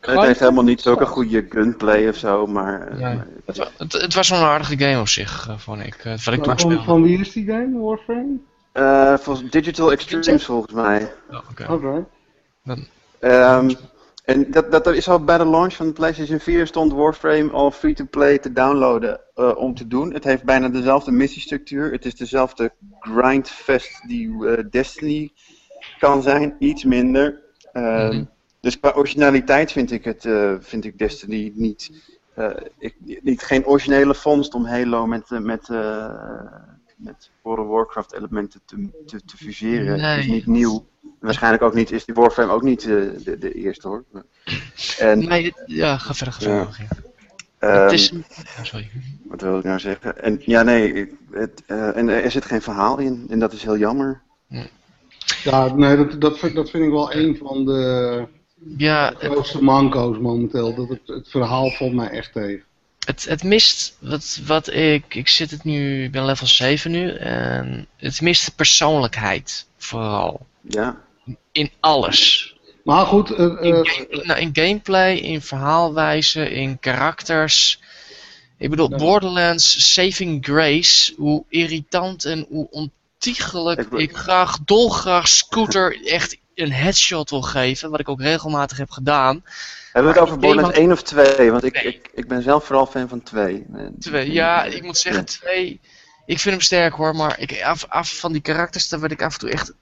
[0.00, 2.88] Het heeft helemaal niet zulke goede gunplay of zo, maar.
[2.88, 5.80] eh, maar Het, wa- het, het was wel een aardige game op zich, eh, vond
[5.80, 5.94] ik.
[5.94, 8.36] eh, wat ik toen Van, wie is die game, Warframe?
[8.72, 11.12] eh, volgens Digital Extremes volgens mij.
[11.30, 11.72] Oh, oké.
[11.72, 12.06] Oké.
[13.20, 13.70] Ehm,
[14.24, 17.70] en dat, dat is al bij de launch van de PlayStation 4 stond Warframe al
[17.70, 20.12] free-to-play te downloaden eh, om te doen.
[20.12, 21.92] Het heeft bijna dezelfde missiestructuur.
[21.92, 25.32] Het is dezelfde grindfest die eh, Destiny
[25.98, 27.42] kan zijn, iets minder.
[27.72, 28.24] Ehm, Mhm.
[28.60, 31.90] Dus qua originaliteit vind ik, het, eh, vind ik Destiny niet,
[32.34, 36.42] eh, ik, niet geen originele vondst om Halo met, met, eh,
[36.96, 40.00] met World of Warcraft elementen te, te, te fuseren.
[40.00, 40.34] Het is Nee.
[40.34, 40.86] niet nieuw.
[41.20, 42.88] Waarschijnlijk ook niet, is die Warframe ook niet eh,
[43.24, 44.04] de, de eerste hoor.
[44.98, 46.40] En, Nee, ja, ga verder, ga
[46.72, 46.88] verder.
[47.72, 48.08] Het is...
[48.56, 48.90] Ja, sorry.
[49.24, 50.22] Wat wil ik nou zeggen?
[50.22, 53.26] En, ja, nee, ik- het, eh, en er zit geen verhaal in.
[53.28, 54.22] En dat is heel jammer.
[55.44, 58.26] Ja, nee, dat, dat, vind, dat vind ik wel een van de
[58.76, 60.74] Ja, het, grootste manco's momenteel.
[60.74, 62.64] Dat het, het verhaal valt mij echt tegen.
[63.06, 67.10] het, het mist, wat, wat ik, ik zit het nu, ik ben level 7 nu,
[67.10, 70.46] en het mist persoonlijkheid, vooral.
[70.60, 71.00] Ja,
[71.52, 72.53] In alles.
[72.84, 77.80] Maar goed, eh, In, eh, game- nou, in gameplay, in verhaalwijze, in karakters.
[78.58, 78.96] Ik bedoel, Ja.
[78.96, 87.30] Borderlands, Saving Grace, hoe irritant en hoe ontiegelijk Ik graag, dolgraag Scooter echt een headshot
[87.30, 89.44] wil geven, wat ik ook regelmatig heb gedaan.
[89.92, 91.50] hebben we het over Borderlands denk 1 of 2?
[91.50, 93.66] Want ik, ik, ik ben zelf vooral fan van 2.
[93.74, 95.80] En- Twee, ja, ik moet zeggen, twee.
[96.26, 99.22] Ik vind hem sterk hoor, maar ik, af, af van die karakters, daar word ik
[99.22, 99.72] af en toe echt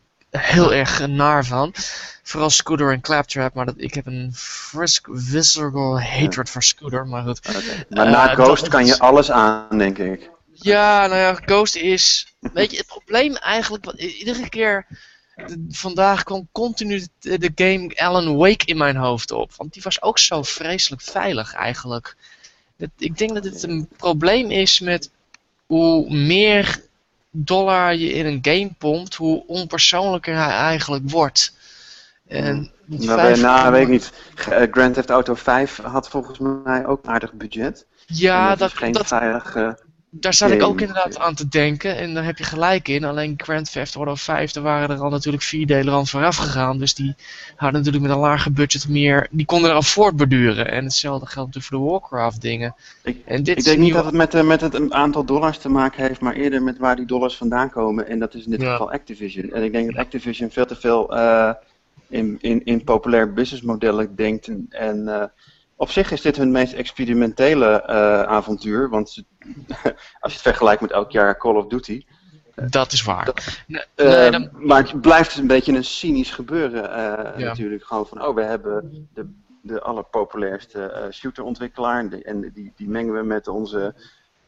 [0.41, 1.75] heel erg naar van.
[2.23, 7.23] Vooral Scooter en Claptrap, maar dat, ik heb een frisk, visceral hatred voor Scooter, maar
[7.23, 7.41] goed.
[7.49, 7.85] Oké.
[7.89, 10.31] Maar na Eh, Ghost kan je alles aan, denk ik.
[10.53, 12.35] Ja, nou ja, Ghost is.
[12.41, 13.85] Weet je, het probleem eigenlijk.
[13.85, 14.87] want i- Iedere keer.
[15.47, 19.53] de- vandaag kwam continu de, de game Alan Wake in mijn hoofd op.
[19.57, 22.17] Want die was ook zo vreselijk veilig eigenlijk.
[22.77, 25.11] Dat, ik denk dat het een probleem is met
[25.67, 26.81] hoe meer
[27.33, 31.57] dollar je in een game pompt, hoe onpersoonlijker hij eigenlijk wordt.
[32.29, 34.13] En vijf- nou, weet ik niet.
[34.49, 37.87] Eh, Grand Theft Auto 5 had volgens mij ook een aardig budget.
[38.07, 39.57] Ja, dat, geen dat, veilig...
[40.15, 40.81] Daar zat ik ook game.
[40.81, 41.97] inderdaad aan te denken.
[41.97, 43.05] En daar heb je gelijk in.
[43.05, 46.79] Alleen Grand Theft Auto 5, daar waren er al natuurlijk vier delen aan vooraf gegaan.
[46.79, 47.15] Dus die
[47.57, 49.27] hadden natuurlijk met een lager budget meer.
[49.31, 50.71] Die konden eraan voortborduren.
[50.71, 52.75] En hetzelfde geldt natuurlijk voor de Warcraft dingen.
[53.03, 55.69] Ik- en dit Ik denk niet dat het met, eh, met het aantal dollars te
[55.69, 58.09] maken heeft, maar eerder met waar die dollars vandaan komen.
[58.09, 58.71] En dat is in dit Ja.
[58.71, 59.51] geval Activision.
[59.53, 61.51] En ik denk dat Activision veel te veel eh,
[62.09, 64.49] in, in, in populair businessmodellen denkt.
[64.49, 65.25] En, en eh,
[65.83, 68.89] op zich is dit hun meest experimentele eh, avontuur.
[68.89, 69.25] Want ze-
[70.21, 72.05] als je het vergelijkt met elk jaar Call of Duty.
[72.55, 73.55] Dat is waar.
[73.67, 77.47] Nee, eh, nee, dan- Maar het blijft een beetje een cynisch gebeuren eh, Ja.
[77.47, 77.85] natuurlijk.
[77.85, 79.31] Gewoon van, oh we hebben de,
[79.63, 82.09] de allerpopulairste eh, shooterontwikkelaar.
[82.23, 83.95] En die, die mengen we met onze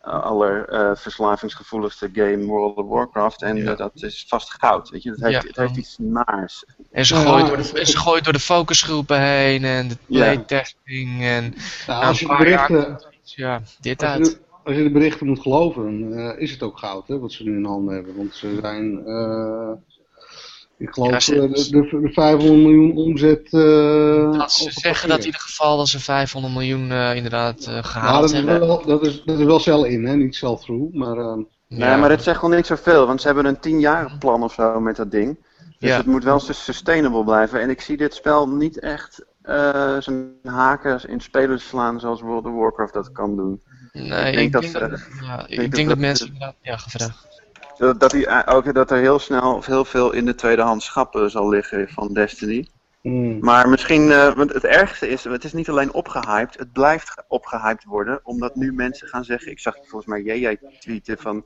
[0.07, 3.43] uh, allerverslavingsgevoeligste game World of Warcraft.
[3.43, 3.71] En Ja.
[3.71, 5.11] eh, dat is vast goud, weet je.
[5.11, 6.65] Dat heeft, Ja, het heeft iets naars.
[6.93, 9.65] en ze ja, door de, en ze gooien door de focusgroepen heen.
[9.65, 10.23] En de Ja.
[10.23, 11.23] playtesting.
[11.23, 11.55] En
[11.87, 14.25] nou, als, je de berichten, ja, dit als, je uit.
[14.25, 17.33] de, als je de berichten moet geloven, dan eh, is het ook goud hè, wat
[17.33, 18.17] ze nu in handen hebben.
[18.17, 19.07] Want ze zijn.
[19.07, 19.71] eh,
[20.79, 23.53] Ik geloof Ja, ze- de, de, de 500 miljoen omzet.
[23.53, 27.75] eh, Dat ze zeggen dat in ieder geval dat ze 500 miljoen eh, inderdaad eh,
[27.75, 28.61] Ja, gehaald dat is, hebben.
[28.67, 30.17] wel, dat, is, dat is wel sell-in, hè?
[30.17, 30.95] niet sell-through.
[30.97, 34.43] Maar ehm, Nee, maar dat zegt wel niet zoveel, want ze hebben een 10 plan
[34.43, 35.39] of zo met dat ding.
[35.79, 35.97] Dus Ja.
[35.97, 37.61] het moet wel sus- sustainable blijven.
[37.61, 42.45] En ik zie dit spel niet echt eh, zijn haken in spelers slaan zoals World
[42.47, 43.63] of Warcraft dat kan doen.
[43.93, 46.55] Nee, ik denk dat denk dat, ja, ik denk denk dat dat, dat- mensen inderdaad...
[46.63, 47.43] Ja, gevraagd.
[47.79, 51.31] Dat, dat, die, eh, ook dat er heel snel heel veel in de tweedehands schappen
[51.31, 52.69] zal liggen van Destiny.
[53.03, 53.39] mm.
[53.41, 57.25] Maar misschien, eh, want het ergste is, het is niet alleen opgehyped, het blijft ge-
[57.29, 58.21] opgehyped worden.
[58.23, 61.45] Omdat nu mensen gaan zeggen, ik zag volgens mij jij tweeten van,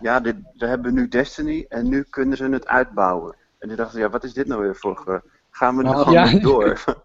[0.00, 3.34] ja, dit, we hebben nu Destiny en nu kunnen ze het uitbouwen.
[3.58, 5.94] En ik dacht, ja, wat is dit nou weer voor, gaan we nu Ja.
[5.96, 6.38] gewoon Ja.
[6.40, 6.84] door?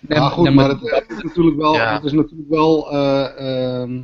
[0.00, 1.94] Nee, Ja, goed, maar het, het is natuurlijk wel, Ja.
[1.94, 4.00] het is natuurlijk wel eh, ehm,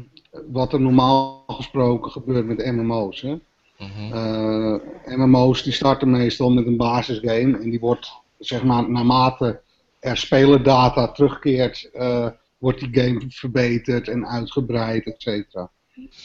[0.53, 3.21] wat er normaal gesproken gebeurt met MMO's.
[3.21, 3.39] Hè?
[3.79, 4.13] Mhm.
[4.13, 9.61] Eh, MMO's die starten meestal met een basisgame en die wordt, zeg maar, naarmate
[10.01, 12.27] er spelerdata terugkeert, eh,
[12.59, 15.71] wordt die game verbeterd en uitgebreid, et cetera.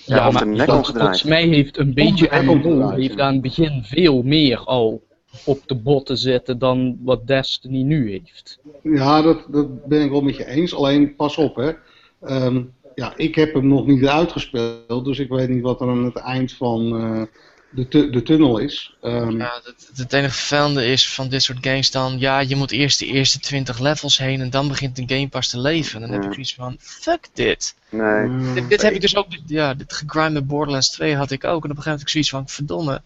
[0.06, 1.02] Ja, maar de nek dat- omgedraaid.
[1.02, 5.04] volgens mij heeft een beetje MMO heeft aan het begin veel meer al
[5.46, 8.60] op de botten zitten dan wat Destiny nu heeft.
[8.84, 10.76] Ja, dat, dat ben ik wel met je eens.
[10.76, 11.72] Alleen pas op, hè.
[12.22, 12.62] Ehm,
[13.00, 16.16] ja, ik heb hem nog niet uitgespeeld, dus ik weet niet wat er aan het
[16.16, 17.22] eind van eh,
[17.70, 18.96] de, tu- de tunnel is.
[19.02, 22.72] Ehm, Ja, het, het enige vervelende is van dit soort games dan, ja, je moet
[22.72, 26.02] eerst de eerste 20 levels heen en dan begint de game pas te leven.
[26.02, 27.76] Dan heb ik zoiets van, fuck dit.
[27.90, 28.04] Nee.
[28.26, 31.44] eh, Dit, dit heb ik dus ook, ja, dit gegrind met Borderlands 2 had ik
[31.44, 31.64] ook.
[31.64, 33.02] En op een gegeven moment had ik zoiets van, verdomme,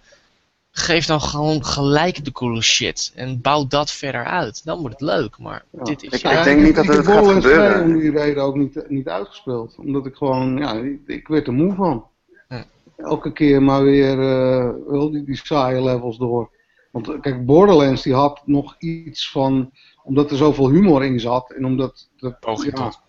[0.75, 3.11] geef dan gewoon gelijk de coole shit.
[3.15, 4.65] En bouw dat verder uit.
[4.65, 5.83] Dan wordt het leuk, maar Ja.
[5.83, 6.09] dit is...
[6.11, 7.83] Ik- ja, Ja, denk niet dat ik het heb gaat Borderlands gebeuren.
[7.83, 9.75] 2 om die reden ook niet, niet uitgespeeld.
[9.77, 12.05] Omdat ik gewoon, ja, ik, ik werd er moe van.
[12.49, 12.65] Ja.
[12.97, 16.49] Elke keer maar weer eh, wel die, die saaie levels door.
[16.91, 19.71] Want eh, kijk, Borderlands die had nog iets van,
[20.03, 22.09] omdat er zoveel humor in zat en omdat...
[22.17, 22.99] Dat, Poging ja, tot.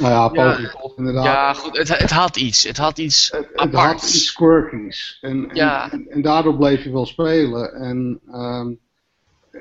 [0.00, 1.24] Nou ja, tot inderdaad.
[1.24, 2.62] ja, goed, het, het had iets.
[2.62, 4.14] Het had iets Het, het had aparts.
[4.14, 5.18] iets quirkies.
[5.20, 5.92] En, en, Ja.
[5.92, 7.72] en, en daardoor bleef je wel spelen.
[7.74, 8.72] En ehm,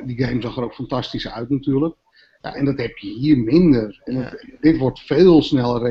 [0.05, 1.95] die game zag er ook fantastisch uit natuurlijk.
[2.41, 4.01] Ja, en dat heb je hier minder.
[4.03, 5.81] En het- dit wordt veel sneller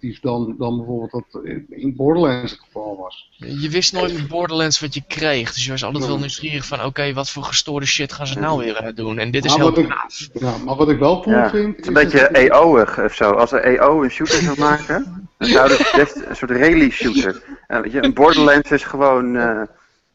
[0.00, 3.30] dan, dan bijvoorbeeld dat in Borderlands het geval was.
[3.36, 5.54] Je wist nooit met Borderlands wat je kreeg.
[5.54, 8.64] Dus je was altijd wel nieuwsgierig van, oké, wat voor gestoorde shit gaan ze nou
[8.64, 9.18] weer eh, doen?
[9.18, 10.28] En dit is Maar heel gaaf.
[10.32, 11.76] Ja, maar wat ik wel cool Ja, vind...
[11.76, 13.30] het is een beetje EO-ig of zo.
[13.30, 17.42] Als er EO een shooter zou maken, dan zou het best een soort rally shooter.
[17.82, 19.62] Weet je, een Borderlands is gewoon, eh,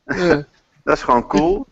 [0.05, 0.47] Ja.
[0.83, 1.67] dat is gewoon cool.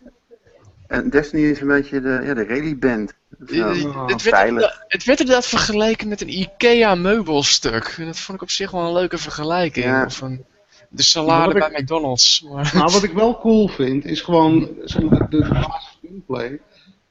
[0.90, 3.14] En Destiny is een beetje de, ja, de rally band.
[3.48, 4.48] Zo, Eh, Het werd, veilig.
[4.50, 7.96] inderdaad- het werd inderdaad vergeleken met een IKEA meubelstuk.
[7.98, 9.86] En dat vond ik op zich wel een leuke vergelijking.
[9.86, 10.06] Ja.
[10.06, 10.46] Of een,
[10.90, 12.46] de salade bij McDonald's.
[12.50, 16.60] Maar, Maar wat ik wel cool vind, is gewoon zeg maar, de, basis gameplay.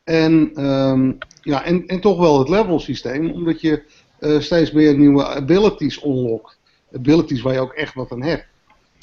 [0.05, 1.13] En, ehm,
[1.43, 3.83] ja, en, en toch wel het level systeem, omdat je
[4.19, 6.59] eh, steeds meer nieuwe abilities unlockt.
[6.95, 8.47] Abilities waar je ook echt wat aan hebt.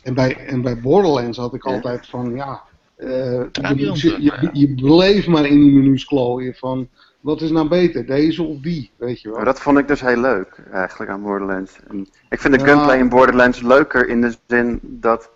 [0.03, 1.71] En bij, en bij Borderlands had ik Ja.
[1.73, 2.61] altijd van, ja,
[2.97, 4.49] je, je, ja.
[4.53, 8.91] je bleef maar in die menus klooien van, wat is nou beter, deze of die,
[8.97, 9.37] weet je wel.
[9.37, 11.79] Maar dat vond ik dus heel leuk, eigenlijk, aan Borderlands.
[11.87, 12.65] En ik vind de Ja.
[12.65, 15.29] gunplay in Borderlands leuker in de zin dat,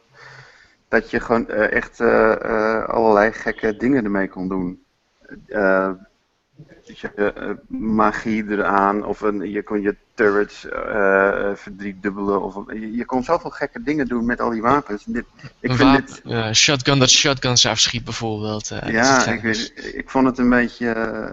[0.87, 4.83] dat je gewoon eh, echt eh, eh, allerlei gekke dingen ermee kon doen.
[6.87, 10.65] Dat je eh, magie eraan, of een, je kon je turrets
[11.55, 15.03] verdriedubbelen, of je, je kon zoveel gekke dingen doen met al die wapens.
[15.03, 15.25] Dit,
[15.59, 18.67] ik vind wapen- dit, ja, shotgun dat shotguns afschiet bijvoorbeeld.
[18.85, 20.85] ja, ik, weet, ik vond het een beetje,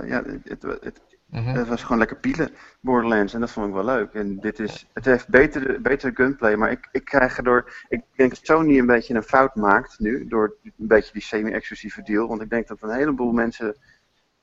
[0.06, 1.64] ja, het, het, het, Mhm.
[1.64, 4.12] was gewoon lekker pielen, Borderlands, en dat vond ik wel leuk.
[4.12, 8.30] En dit is, het heeft betere, betere gunplay, maar ik, ik krijg erdoor, ik denk
[8.30, 12.28] dat Sony een beetje een fout maakt nu, door een beetje die semi-exclusieve deal.
[12.28, 13.76] Want ik denk dat een heleboel mensen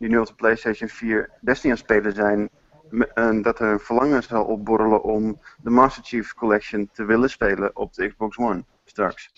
[0.03, 2.49] die nu op de PlayStation 4 Destiny aan het spelen zijn,
[3.13, 7.75] en dat er een verlangen zal opborrelen om de Master Chief Collection te willen spelen
[7.75, 9.31] op de Xbox One straks.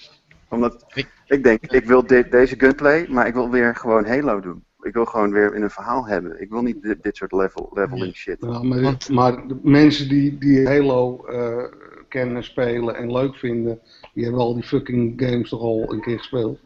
[0.49, 4.63] Omdat, Ik- ik denk, ik wil deze gunplay, maar ik wil weer gewoon Halo doen.
[4.81, 6.41] Ik wil gewoon weer in een verhaal hebben.
[6.41, 8.37] Ik wil niet dit, dit soort level, leveling shit.
[8.39, 11.63] Ja, maar, Want- maar de mensen die, die Halo eh,
[12.07, 13.79] kennen, spelen en leuk vinden,
[14.13, 16.59] die hebben al die fucking games toch al een keer gespeeld.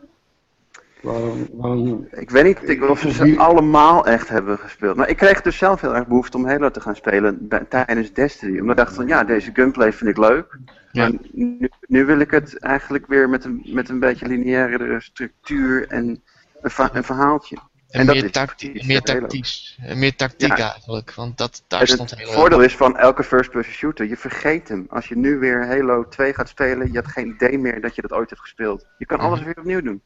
[1.02, 4.96] Waarom, waarom Ik weet niet ik, of ze ze allemaal echt hebben gespeeld.
[4.96, 8.14] Maar ik kreeg dus zelf heel erg behoefte om Halo te gaan spelen bij- tijdens
[8.14, 8.60] Destiny.
[8.60, 10.58] Omdat ik dacht van ja, deze gunplay vind ik leuk.
[10.92, 11.08] Ja.
[11.10, 15.88] Maar nu, nu wil ik het eigenlijk weer met een, met een beetje lineaire structuur
[15.88, 16.24] en
[16.62, 17.56] een, va- een verhaaltje.
[17.56, 19.78] En, en dat meer, is tacti- precies meer tactisch.
[19.82, 20.72] En meer tactiek Ja.
[20.72, 21.14] eigenlijk.
[21.14, 24.86] Want dat, daar En stond het voordeel is van elke first-person shooter, je vergeet hem.
[24.90, 28.02] Als je nu weer Halo 2 gaat spelen, je hebt geen idee meer dat je
[28.02, 28.86] dat ooit hebt gespeeld.
[28.98, 29.48] Je kan alles Mhm.
[29.48, 30.02] weer opnieuw doen.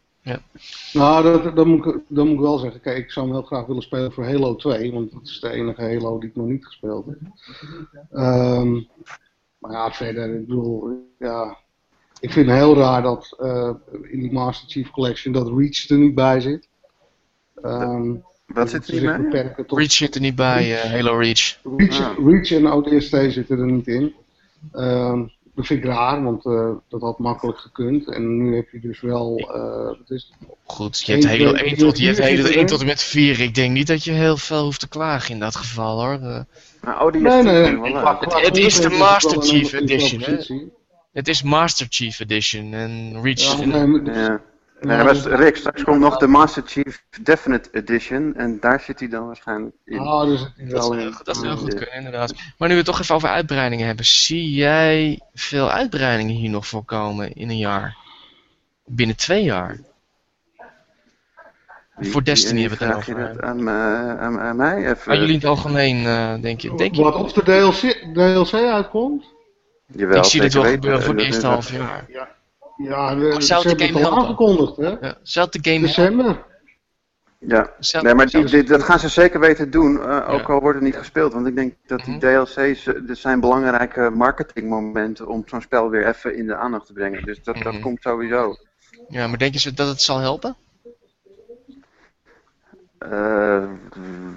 [0.93, 2.81] Nou, dat, dat, moet ik, dat moet ik wel zeggen.
[2.81, 5.49] Kijk, ik zou hem heel graag willen spelen voor Halo 2, want dat is de
[5.49, 7.17] enige Halo die ik nog niet gespeeld heb.
[8.11, 8.73] Ehm,
[9.59, 11.57] maar ja, verder, ik bedoel, ja.
[12.19, 13.69] Ik vind het heel raar dat eh,
[14.01, 16.67] in die Master Chief Collection dat Reach er niet bij zit.
[17.61, 19.63] Ehm, Wat zit er niet zich bij?
[19.67, 21.57] tot Reach zit er niet bij, eh, Halo Reach.
[21.77, 22.25] Reach, Ah.
[22.27, 24.13] Reach en ODST zitten er niet in.
[24.71, 25.23] Ehm,
[25.55, 28.07] dat vind ik raar, want eh, dat had makkelijk gekund.
[28.13, 30.49] En nu heb je dus wel, eh, wat is het?
[30.63, 32.65] Goed, je hebt twee, 1 tot, je hebt zitten 1 er.
[32.65, 33.39] tot en met 4.
[33.39, 36.13] Ik denk niet dat je heel veel hoeft te klagen in dat geval hoor.
[36.13, 36.39] Eh,
[36.81, 37.93] Maar ODST Nee, nee, vind ik nee.
[37.93, 40.37] wel qua Het is de Master Chief hele Edition, hè?
[41.13, 43.65] het is Master Chief Edition en Reach.
[43.65, 44.01] Nee.
[44.13, 44.41] Ja,
[44.83, 49.09] Nee, maar Rick, straks komt nog de Master Chief Definite Edition en daar zit hij
[49.09, 50.03] dan waarschijnlijk in.
[50.25, 51.15] Dus is Dat, wel zou- in.
[51.23, 52.33] dat zou heel goed kunnen, inderdaad.
[52.57, 56.67] Maar nu we het toch even over uitbreidingen hebben, zie jij veel uitbreidingen hier nog
[56.67, 57.97] voorkomen in een jaar?
[58.85, 59.79] Binnen twee jaar?
[61.99, 64.77] Voor Destiny hebben we het vraag je dat aan, me- aan, aan mij?
[64.77, 66.75] Even, Maar jullie in het algemeen, eh, denk je?
[66.75, 69.25] Denk je Wat of de DLC, DLC uitkomt?
[69.85, 72.05] Jawel, ik zie dit wel gebeuren voor het eerste is- half jaar.
[72.07, 72.32] Ja,
[72.77, 74.17] de, ze zou de hebben het al helpen?
[74.21, 75.07] aangekondigd, hè?
[75.07, 76.45] Ja, zou de game December.
[77.47, 80.53] Ja, nee, maar die, dat gaan ze zeker weten doen, eh, ook Ja.
[80.53, 81.33] al wordt het niet gespeeld.
[81.33, 82.19] Want ik denk dat die Mhm.
[82.43, 86.93] DLC's, eh, dat zijn belangrijke marketingmomenten om zo'n spel weer even in de aandacht te
[86.93, 87.25] brengen.
[87.25, 87.81] Dus dat, dat Mhm.
[87.81, 88.55] komt sowieso.
[89.07, 90.55] Ja, maar denk je dat het zal helpen?
[93.11, 93.63] Eh,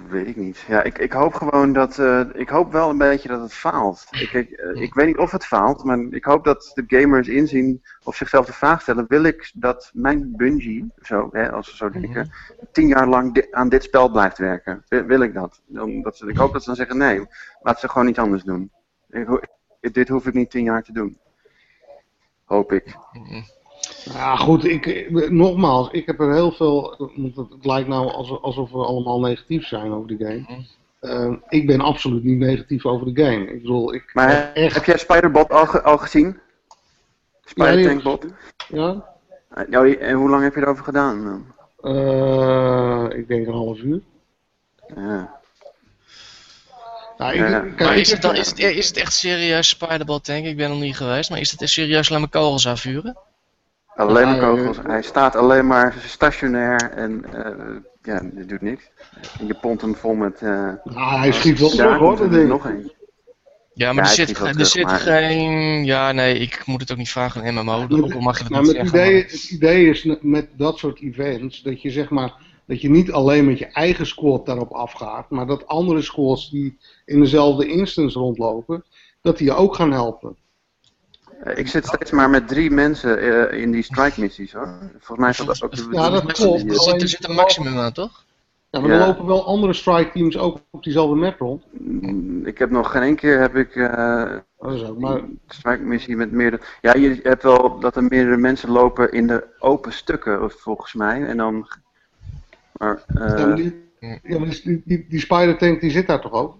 [0.09, 0.57] weet ik niet.
[0.67, 1.99] Ja, ik, ik hoop gewoon dat.
[1.99, 4.07] eh, ik hoop wel een beetje dat het faalt.
[4.19, 7.27] Ik, ik, eh, ik weet niet of het faalt, maar ik hoop dat de gamers
[7.27, 11.75] inzien of zichzelf de vraag stellen: wil ik dat mijn Bungie, zo, hè, als we
[11.75, 12.31] zo denken,
[12.71, 14.83] tien jaar lang di- aan dit spel blijft werken?
[14.87, 15.61] Wil, wil ik dat?
[15.75, 17.25] Omdat ze, ik hoop dat ze dan zeggen: nee,
[17.61, 18.71] laat ze gewoon iets anders doen.
[19.09, 21.17] Ik dit hoef ik niet tien jaar te doen.
[22.45, 22.95] Hoop ik.
[23.13, 23.41] Mhm.
[24.13, 26.95] Ja, goed, ik, nogmaals, ik heb er heel veel.
[27.51, 28.11] Het, lijkt nou
[28.41, 30.39] alsof, we allemaal negatief zijn over de game.
[30.47, 30.61] Mhm.
[30.99, 33.51] Eh, ik ben absoluut niet negatief over de game.
[33.51, 34.09] Ik bedoel, ik.
[34.13, 34.75] Maar echt.
[34.75, 36.39] heb jij Spiderbot al, ge- al gezien?
[37.45, 38.25] Spider die- Tankbot?
[38.67, 39.05] Ja?
[39.69, 41.45] Ja, die- en hoe lang heb je erover gedaan dan?
[41.95, 44.01] Eh, ik denk een half uur.
[44.95, 45.35] Ja.
[47.17, 50.19] Nou, ik, Ja, kijk, Maar is het, dan, is, het, is het echt serieus Spiderball
[50.19, 50.45] Tank?
[50.45, 53.17] Ik ben nog niet geweest, maar is het echt serieus alleen maar kogels afvuren?
[53.97, 54.77] Alleen maar kogels.
[54.77, 58.89] eh, Hij staat alleen maar stationair en eh, ja, dit doet niks.
[59.39, 60.41] En je pompt hem vol met.
[60.41, 60.49] eh
[60.83, 62.47] Nou, hij schiet wel terug hoor, dat er ding.
[62.49, 62.91] nog een.
[63.73, 65.85] Ja, maar Ja, er zit, er terug, zit maar- geen...
[65.85, 67.87] Ja, nee, ik moet het ook niet vragen aan MMO,
[68.19, 68.87] mag je dat niet met het, zeggen.
[68.87, 72.33] idee, maar- het idee is met dat soort events dat je zeg maar
[72.65, 76.77] dat je niet alleen met je eigen squad daarop afgaat, maar dat andere squads die
[77.05, 78.83] in dezelfde instance rondlopen,
[79.21, 80.37] dat die je ook gaan helpen.
[81.43, 83.19] Eh, ik zit steeds maar met drie mensen
[83.51, 84.77] eh, in die strike missies hoor.
[84.91, 86.63] Volgens mij is dat ook de Ja, dat klopt.
[86.63, 88.25] Er zit, er zit een maximum aan, toch?
[88.69, 88.99] Ja, maar Ja.
[88.99, 91.63] er lopen wel andere strike teams ook op diezelfde map rond.
[91.71, 95.39] Mm, Ik heb nog geen één keer heb ik eh Dat is ook, maar een
[95.47, 96.61] strike missie met meerdere.
[96.81, 101.25] Ja, je hebt wel dat er meerdere mensen lopen in de open stukken volgens mij.
[101.25, 101.67] En dan.
[102.71, 103.91] Maar, ja, maar die,
[104.23, 106.55] ja, maar die, die, die spider tank die zit daar toch ook?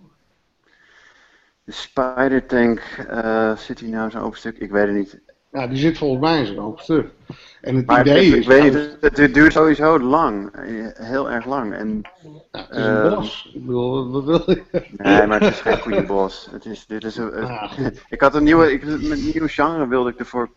[1.67, 4.57] De Spider Tank, eh, zit hij nou zo'n open stuk?
[4.57, 5.19] Ik weet het niet.
[5.51, 7.09] Ja, die zit volgens mij in zo'n open stuk.
[7.61, 10.49] En het Maar idee ik, is, ik weet niet, het, het duurt sowieso lang.
[10.93, 11.73] Heel erg lang.
[11.73, 12.01] En,
[12.51, 13.51] ja, het is een eh, bos.
[13.53, 14.63] Ik bedoel, wat wil je?
[14.97, 16.47] nee, maar het is geen goede boss.
[16.51, 18.01] Het is, dit is een, goed.
[18.09, 20.49] ik had een nieuwe, ik, een nieuw genre wilde ik ervoor.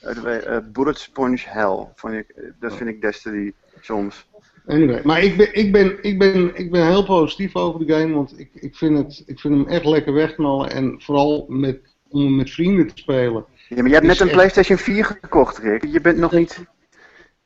[0.00, 1.86] eh, bullet Sponge Hell.
[1.94, 4.26] Vond ik, dat vind ik Destiny soms.
[4.66, 8.14] Anyway, maar ik ben, ik, ben, ik, ben, ik ben heel positief over de game,
[8.14, 10.70] want ik, ik, vind het, ik vind hem echt lekker wegknallen.
[10.70, 13.44] En vooral met, om hem met vrienden te spelen.
[13.68, 15.84] Ja, maar je hebt Is net een echt- PlayStation 4 gekocht, Rick.
[15.92, 16.64] Je bent nog niet.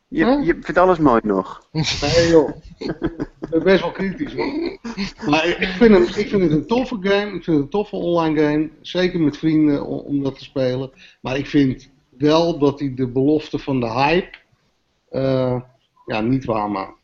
[0.08, 0.46] Je, Huh?
[0.46, 1.68] je vindt alles mooi nog.
[1.72, 4.78] Nee joh, ik ben best wel kritisch hoor.
[5.30, 7.96] Maar ik vind, hem, ik vind het een toffe game, ik vind het een toffe
[7.96, 8.68] online game.
[8.80, 10.90] Zeker met vrienden om, om dat te spelen.
[11.20, 14.36] Maar ik vind wel dat hij de belofte van de hype
[15.10, 15.60] eh,
[16.06, 16.98] ja, niet waarmaakt.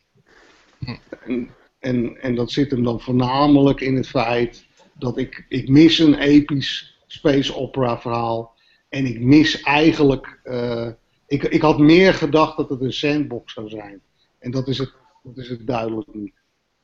[1.26, 1.48] En,
[1.78, 6.18] en, en dat zit hem dan voornamelijk in het feit dat ik, ik mis een
[6.18, 8.54] episch space opera verhaal.
[8.88, 10.40] En ik mis eigenlijk.
[10.42, 10.88] eh,
[11.26, 14.00] ik, ik had meer gedacht dat het een sandbox zou zijn.
[14.38, 16.32] En dat is het, dat is het duidelijk niet.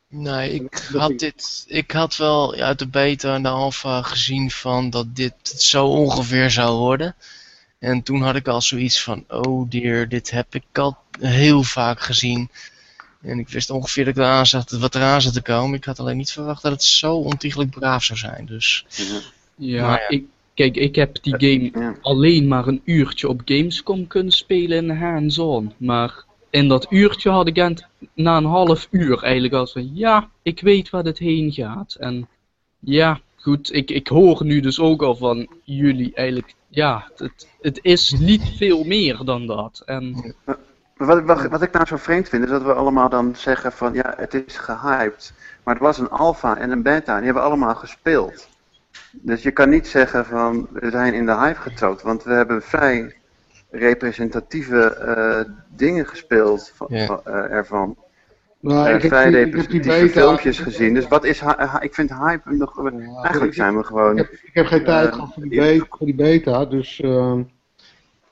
[0.09, 4.91] Nee, ik had dit, ik had wel uit de beta en de alpha gezien van
[4.91, 7.15] dat dit zo ongeveer zou worden.
[7.79, 12.01] En toen had ik al zoiets van, oh dear, dit heb ik al heel vaak
[12.01, 12.51] gezien.
[13.23, 15.77] En ik wist ongeveer dat ik eraan zat, wat eraan zat te komen.
[15.77, 18.47] Ik had alleen niet verwacht dat het zo ontiegelijk braaf zou zijn.
[18.47, 19.21] Dus Ja.
[19.57, 20.09] Ja, Maar ja.
[20.09, 21.95] Ik, kijk, ik heb die game Ja.
[22.01, 25.73] alleen maar een uurtje op Gamescom kunnen spelen in hands-on.
[25.77, 30.31] Maar in dat uurtje had ik het na een half uur eigenlijk al van ja,
[30.43, 31.95] ik weet waar dit heen gaat.
[31.95, 32.29] En
[32.79, 37.79] ja, goed, ik, ik hoor nu dus ook al van jullie eigenlijk, ja, het, het
[37.83, 39.83] is niet veel meer dan dat.
[39.85, 40.35] En
[41.07, 43.93] Wat, wat, wat ik nou zo vreemd vind, is dat we allemaal dan zeggen van
[43.95, 45.33] ja, het is gehyped.
[45.63, 48.49] Maar het was een alpha en een beta, en die hebben allemaal gespeeld.
[49.13, 52.63] Dus je kan niet zeggen van we zijn in de hype getrokken, want we hebben
[52.63, 53.15] vrij
[53.71, 56.87] representatieve eh, dingen gespeeld van,
[57.25, 57.97] eh, ervan.
[58.61, 60.95] Nou, ik heb vrij die- ik heb die representatieve filmpjes gezien.
[60.95, 61.43] Dus wat is
[61.81, 62.79] ik vind hype nog.
[62.79, 64.19] Eigenlijk ik- zijn we gewoon.
[64.19, 67.01] Ik heb, ik heb geen tijd Eh, gehad voor die, beta, voor die beta, dus...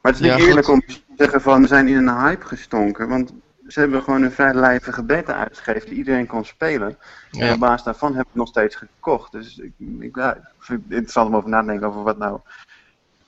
[0.01, 2.46] Maar het is Ja, niet eerlijk om te zeggen van we zijn in een hype
[2.46, 3.09] gestonken.
[3.09, 3.32] Want
[3.68, 6.98] ze hebben gewoon een vrij lijvige beta uitgegeven die iedereen kon spelen.
[7.30, 9.32] En op basis daarvan heb ik nog steeds gekocht.
[9.32, 12.18] Dus ik, ik, ja, ik vind het interessant om over na te denken over wat
[12.18, 12.40] nou.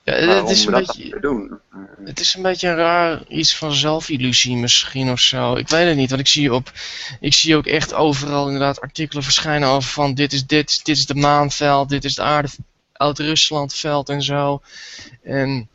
[0.05, 1.59] Ja, het is een beetje, doen.
[2.05, 5.55] Het is een beetje een raar iets van zelfillusie misschien of zo.
[5.55, 6.73] Ik weet het niet, want ik zie op,
[7.21, 11.07] ik zie ook echt overal inderdaad artikelen verschijnen over van dit is dit, dit is
[11.07, 12.49] de maanveld, dit is het aarde,
[12.93, 14.63] oud-Ruslandveld en zo.
[15.23, 15.69] En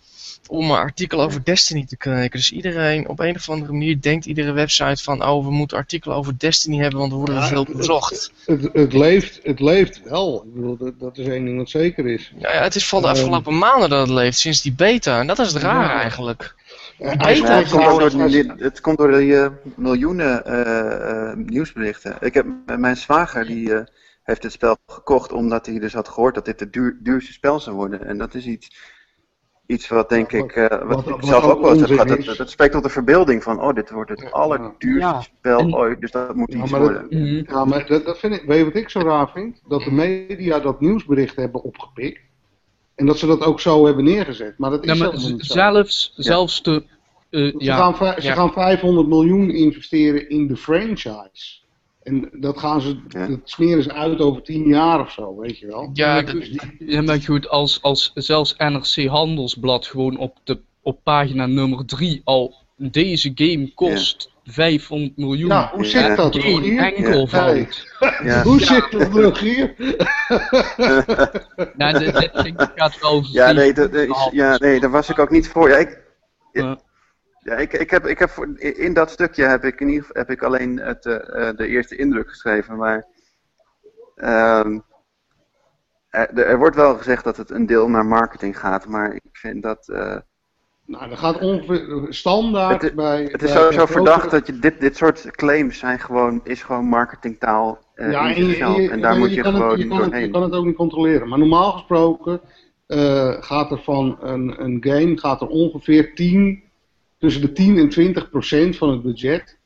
[0.49, 2.31] om een artikel over Destiny te krijgen.
[2.31, 6.17] Dus iedereen, op een of andere manier denkt iedere website van oh we moeten artikelen
[6.17, 8.31] over Destiny hebben, want we worden Ja, veel bezocht.
[8.45, 10.43] het, het, leeft, het leeft wel.
[10.47, 12.33] Ik bedoel, dat, dat is één ding wat zeker is.
[12.39, 13.15] Ja, ja, het is van de Ehm.
[13.17, 15.19] afgelopen maanden dat het leeft, sinds die beta.
[15.19, 16.01] En dat is het raar Ja.
[16.01, 16.55] eigenlijk.
[16.97, 22.15] Eh, het, komt door die, het komt door die eh, miljoenen eh, eh, nieuwsberichten.
[22.19, 22.45] Ik heb,
[22.77, 23.81] mijn zwager die, eh,
[24.23, 27.59] heeft het spel gekocht omdat hij dus had gehoord dat dit het duur, duurste spel
[27.59, 28.05] zou worden.
[28.07, 28.67] En dat is iets,
[29.67, 31.89] iets wat denk Wat- ik, eh, wat, wat- ik zelf ook ook wel eens heb
[31.99, 32.25] gehad.
[32.25, 34.27] Dat, dat spreekt tot de verbeelding van, oh dit wordt het Ja.
[34.29, 35.21] allerduurste Ja.
[35.21, 37.07] spel En- ooit, dus dat moet Ja, iets maar dat- worden.
[37.23, 37.43] Mhm.
[37.53, 39.61] Ja, maar dat, dat vind ik, weet je wat ik zo raar vind?
[39.67, 42.19] Dat de media dat nieuwsbericht hebben opgepikt.
[42.95, 44.57] En dat ze dat ook zo hebben neergezet.
[44.57, 46.83] Maar dat is Ja, maar zelfs, zelfs de.
[47.29, 48.33] eh, Ze, ja, gaan, ze Ja.
[48.33, 51.59] gaan 500 miljoen investeren in de franchise.
[52.07, 53.27] En dat gaan ze, Ja.
[53.27, 55.89] dat smeren ze uit over 10 jaar of zo, weet je wel.
[55.93, 60.59] Ja, maar dat- goed, ja, maar goed, als, als zelfs NRC Handelsblad gewoon op, de,
[60.81, 65.49] op pagina nummer 3 al deze game kost 500 miljoen.
[65.49, 65.89] Ja, hoe Ja.
[66.07, 66.35] zit dat?
[66.37, 66.79] Geen Rogier?
[66.79, 67.27] enkel Ja.
[67.27, 67.95] fout.
[68.23, 68.43] Ja.
[68.47, 69.11] Hoe zit dat?
[71.77, 75.19] Ja, dit, dit, dit gaat wel Ja, nee, dat, is- ja, nee, daar was ik
[75.19, 75.69] ook niet voor.
[75.69, 76.01] Ja, ik,
[76.51, 76.79] Ja.
[77.47, 80.31] Ja, ik, ik heb, ik heb in dat stukje heb ik in ieder geval heb
[80.31, 83.05] ik alleen het, eh, eh, de eerste indruk geschreven, maar
[84.15, 84.79] ehm,
[86.09, 89.63] er, er wordt wel gezegd dat het een deel naar marketing gaat, maar ik vind
[89.63, 90.15] dat eh,
[90.85, 93.23] Nou, dat gaat ongeveer standaard Het- bij...
[93.23, 96.85] het is bij- sowieso verdacht dat je dit, dit soort claims zijn gewoon, is gewoon
[96.85, 99.77] marketingtaal eh Ja, in en je, je- en daar je- moet je je, het- gewoon
[99.77, 100.31] je het, je doorheen.
[100.31, 101.27] kan het ook niet controleren.
[101.27, 102.41] Maar normaal gesproken
[103.39, 106.63] gaat er van een, een game gaat er ongeveer 10,
[107.17, 109.57] tussen de 10 en 20 procent van het budget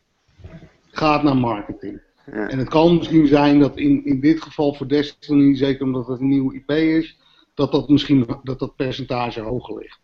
[0.91, 2.01] gaat naar marketing.
[2.31, 2.47] Ja.
[2.47, 6.19] En het kan misschien zijn dat in, in dit geval voor Destiny, zeker omdat het
[6.19, 7.17] een nieuwe IP is,
[7.53, 9.99] dat dat misschien dat dat percentage hoger ligt.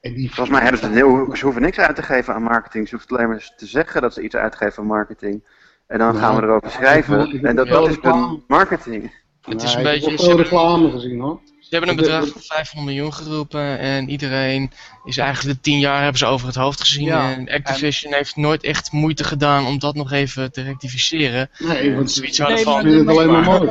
[0.00, 2.88] En die, Volgens mij hebben ze, heel, ze hoeven niks uit te geven aan marketing,
[2.88, 5.44] ze hoeven alleen maar te zeggen dat ze iets uitgeven aan marketing.
[5.86, 7.16] En dan gaan we erover ik schrijven.
[7.16, 7.98] wil- ik en dat, dat is
[8.46, 9.12] marketing.
[9.40, 11.40] Het is een beetje- Ik heb wel reclame gezien hoor.
[11.68, 14.70] Ze hebben een bedrag van 500 miljoen geroepen en iedereen
[15.04, 17.04] is eigenlijk de 10 jaar hebben ze over het hoofd gezien.
[17.04, 21.50] Ja, en Activision heeft nooit echt moeite gedaan om dat nog even te rectificeren.
[21.58, 22.86] Nee, want Zoiets ze hadden Nee, van.
[22.86, 23.70] het alleen maar mooi.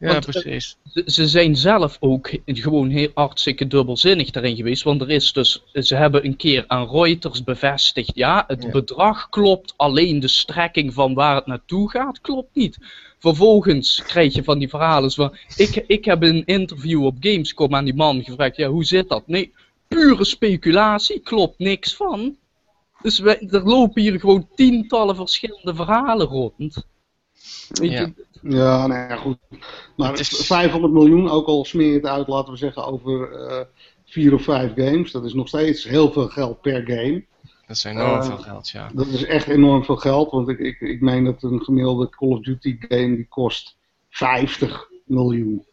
[0.00, 0.76] Ja, Want, eh, precies.
[0.92, 4.82] Ze- Ze zijn zelf ook gewoon heel hartstikke dubbelzinnig daarin geweest.
[4.82, 8.10] Want er is dus, ze hebben een keer aan Reuters bevestigd.
[8.14, 8.70] Ja, het Ja.
[8.70, 12.78] bedrag klopt, alleen de strekking van waar het naartoe gaat, klopt niet.
[13.18, 15.36] Vervolgens krijg je van die verhalen van.
[15.56, 19.26] Ik, ik heb een interview op Gamescom aan die man gevraagd: ja, hoe zit dat?
[19.26, 19.52] Nee,
[19.88, 22.36] pure speculatie, klopt niks van.
[23.02, 26.84] Dus wij, er lopen hier gewoon tientallen verschillende verhalen rond.
[27.68, 28.00] Weet Ja.
[28.00, 29.38] je, Ja, nou ja, goed.
[29.96, 33.32] Maar Het is- 500 miljoen, ook al smeer je het uit, laten we zeggen, over
[33.32, 33.60] eh,
[34.04, 35.12] vier of vijf games.
[35.12, 37.24] Dat is nog steeds heel veel geld per game.
[37.66, 38.90] Dat is enorm eh, veel geld, ja.
[38.94, 42.28] Dat is echt enorm veel geld, want ik, ik, ik meen dat een gemiddelde Call
[42.28, 43.76] of Duty game die kost
[44.10, 45.64] 50 miljoen.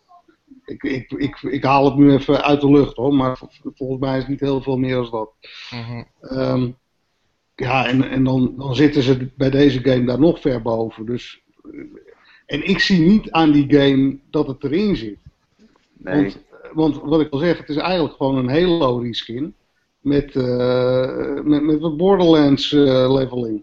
[0.66, 4.00] Ik, ik, ik, ik haal het nu even uit de lucht hoor, maar vol- volgens
[4.00, 5.30] mij is het niet heel veel meer dan dat.
[5.72, 6.04] Mhm.
[6.22, 6.72] Ehm,
[7.56, 11.06] ja, en, en dan, dan zitten ze bij deze game daar nog ver boven.
[11.06, 11.72] Dus, eh,
[12.48, 15.18] en ik zie niet aan die game dat het erin zit.
[15.98, 16.22] Nee.
[16.24, 16.38] Want,
[16.74, 19.54] want wat ik al zeg, het is eigenlijk gewoon een Halo reskin.
[20.00, 23.62] Met, eh, met, met wat Borderlands eh, leveling.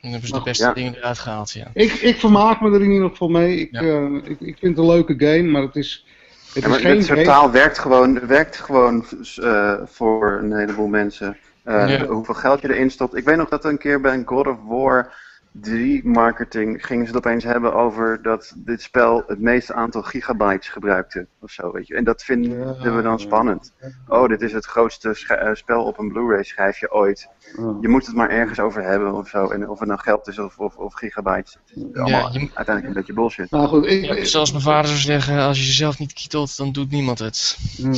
[0.00, 0.72] Dan hebben ze de beste ja.
[0.72, 1.70] dingen eruit gehaald, ja.
[1.74, 3.56] Ik, ik vermaak me er in ieder geval mee.
[3.56, 3.80] Ik, Ja.
[3.80, 6.06] eh, ik, ik vind het een leuke game, maar het is,
[6.54, 7.30] het Ja, is maar geen dit soort game.
[7.30, 9.04] taal werkt gewoon, werkt gewoon
[9.36, 11.36] eh, voor een heleboel mensen.
[11.62, 12.06] Eh, Ja.
[12.06, 13.16] Hoeveel geld je erin stopt.
[13.16, 15.22] Ik weet nog dat een keer bij een God of War
[15.60, 20.68] 3 marketing gingen ze het opeens hebben over dat dit spel het meeste aantal gigabytes
[20.68, 21.26] gebruikte.
[21.40, 21.94] Of zo, weet je.
[21.94, 22.94] En dat vinden Ja.
[22.96, 23.72] we dan spannend.
[24.08, 27.28] Oh, dit is het grootste eh, spel op een Blu-ray schijfje ooit.
[27.56, 27.76] Ja.
[27.80, 29.46] Je moet het maar ergens over hebben of zo.
[29.50, 31.58] En of het nou geld is of, of, of gigabytes.
[31.66, 33.50] Het is allemaal je- uiteindelijk een beetje bullshit.
[33.50, 36.72] Nou goed, ik, Ja, zoals mijn vader zou zeggen, als je jezelf niet kietelt, dan
[36.72, 37.58] doet niemand het.
[37.76, 37.90] Ja.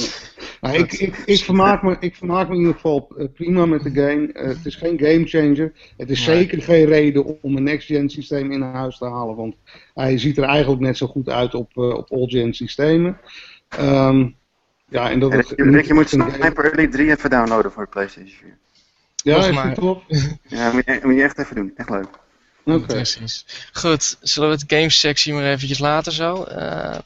[0.61, 3.83] Nou, ik, ik, ik, vermaak me, ik vermaak me in ieder geval eh, prima met
[3.83, 4.33] de game.
[4.33, 5.73] Eh, het is geen gamechanger.
[5.97, 6.37] Het is Nee.
[6.37, 9.37] zeker geen reden om een next-gen systeem in huis te halen.
[9.37, 9.55] Want
[9.95, 13.19] hij ziet er eigenlijk net zo goed uit op, eh, op all-gen systemen.
[13.69, 14.29] Ehm,
[14.89, 17.31] ja, en dat En het Rick, Rick, je moet een game- Sniper Elite 3 even
[17.31, 18.59] downloaden voor PlayStation 4.
[19.17, 19.75] Ja, is maar.
[19.75, 20.03] top?
[20.49, 21.73] Ja, moet je, moet je echt even doen.
[21.77, 22.09] Echt leuk.
[22.65, 22.87] Oké.
[22.87, 23.47] Precies.
[23.73, 26.43] Goed, zullen we het games sectie maar eventjes later zo?
[26.43, 26.99] Eh,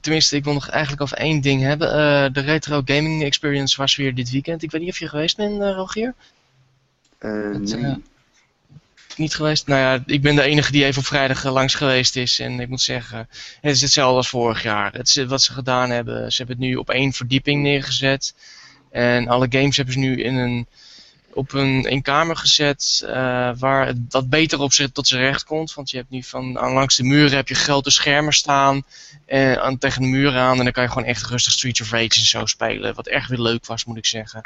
[0.00, 1.88] tenminste, ik wil nog eigenlijk over één ding hebben.
[1.88, 4.62] Eh, de Retro Gaming Experience was weer dit weekend.
[4.62, 6.14] Ik weet niet of je geweest bent, Rogier?
[7.18, 8.02] Eh, Het, nee.
[9.12, 9.66] Eh, Niet geweest?
[9.66, 12.38] Nou ja, ik ben de enige die even op vrijdag eh, langs geweest is.
[12.38, 13.28] En ik moet zeggen,
[13.60, 14.92] het is hetzelfde als vorig jaar.
[14.92, 16.32] Het is wat ze gedaan hebben.
[16.32, 18.34] Ze hebben het nu op één verdieping neergezet.
[18.90, 20.66] En alle games hebben ze nu in een,
[21.32, 23.02] op een, kamer gezet.
[23.06, 25.74] eh, waar het wat beter op zich tot zijn recht komt.
[25.74, 28.84] Want je hebt nu van langs de muren heb je grote schermen staan.
[29.26, 30.58] En aan, tegen de muren aan.
[30.58, 32.94] En dan kan je gewoon echt rustig Streets of Rage en zo spelen.
[32.94, 34.42] Wat echt weer leuk was, moet ik zeggen.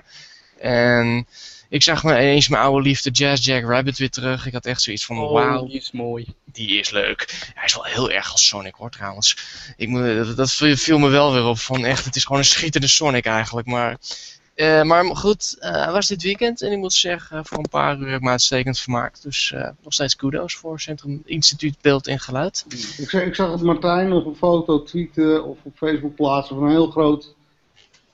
[0.61, 1.27] En
[1.69, 4.47] ik zag me eens mijn oude liefde Jazz Jack Rabbit weer terug.
[4.47, 6.27] Ik had echt zoiets van, Oh, wauw, die is mooi.
[6.45, 7.51] die is leuk.
[7.55, 9.37] Hij is wel heel erg als Sonic hoor trouwens.
[9.77, 12.45] Ik moet, dat, dat viel me wel weer op van echt, het is gewoon een
[12.49, 13.67] schietende Sonic eigenlijk.
[13.67, 13.97] Maar,
[14.55, 17.99] eh, maar goed, eh, hij was dit weekend en ik moet zeggen, voor een paar
[17.99, 19.23] uur heb ik me uitstekend vermaakt.
[19.23, 22.65] Dus eh, nog steeds kudos voor Centrum Instituut Beeld en Geluid.
[22.99, 26.65] Ik, zag, ik zag het Martijn nog een foto tweeten of op Facebook plaatsen van
[26.65, 27.35] een heel groot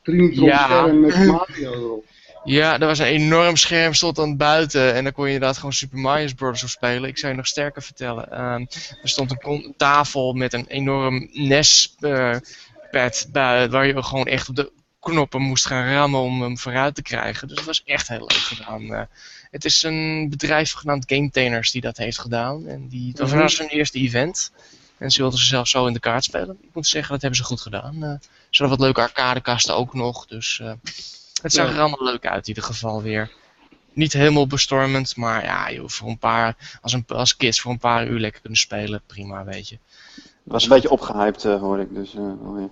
[0.03, 0.65] Trinitron Ja.
[0.65, 2.05] scherm met Mario erop.
[2.45, 4.95] Ja, er was een enorm scherm, stond aan buiten.
[4.95, 6.63] En dan kon je inderdaad gewoon Super Mario Bros.
[6.63, 7.09] op spelen.
[7.09, 8.31] Ik zou je nog sterker vertellen.
[8.33, 8.61] Ehm,
[9.03, 14.73] er stond een tafel met een enorm NES-pad bij, waar je gewoon echt op de
[15.01, 17.49] knoppen moest gaan rammen om hem vooruit te krijgen.
[17.49, 18.95] Dus het was echt heel leuk gedaan.
[18.95, 19.03] Eh,
[19.51, 22.67] het is een bedrijf genaamd Gametainers die dat heeft gedaan.
[22.67, 23.39] En die, dat Mhm.
[23.39, 24.53] was hun eerste event.
[24.99, 26.59] En ze wilden ze zelf zo in de kaart spelen.
[26.63, 28.03] Ik moet zeggen, dat hebben ze goed gedaan.
[28.03, 28.15] Eh
[28.51, 30.27] ze hadden wat leuke arcadekasten ook nog.
[30.27, 30.73] Dus eh,
[31.43, 31.73] het zag Ja.
[31.75, 33.31] er allemaal leuk uit in ieder geval weer.
[33.93, 37.79] Niet helemaal bestormend, maar ja, joh, voor een paar, als, een, als kids voor een
[37.79, 39.79] paar uur lekker kunnen spelen, prima, weet je.
[40.15, 41.95] Het was een beetje opgehyped, eh, hoor ik.
[41.95, 42.69] Dus, eh, oh ja.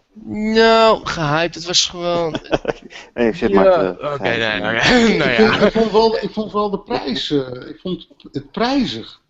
[0.52, 2.36] Nou, gehyped, het was gewoon...
[3.14, 4.12] Nee, ik zit Ja, maar.
[4.12, 4.88] Oké, nee, oké.
[5.18, 5.52] nou ik, ja.
[5.52, 9.20] vond, ik, vond wel, ik vond wel de prijs, eh, ik vond het prijzig.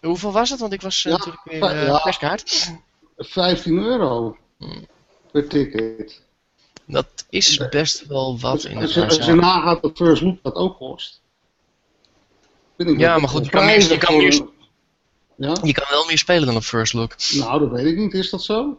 [0.00, 0.60] Hoeveel was het?
[0.60, 1.98] Want ik was Ja, natuurlijk weer ja.
[1.98, 2.72] perskaart.
[3.16, 4.86] 15 euro Hmm.
[5.32, 6.22] per ticket.
[6.90, 10.38] Dat is best wel wat in als, de je, als je nagaat wat First Look
[10.42, 11.20] dat ook kost.
[12.76, 14.46] Ja, dat maar goed, je kan meer- je kan meer-
[15.36, 15.56] Ja?
[15.62, 17.14] Je kan wel meer spelen dan op First Look.
[17.34, 18.14] Nou, dat weet ik niet.
[18.14, 18.78] Is dat zo?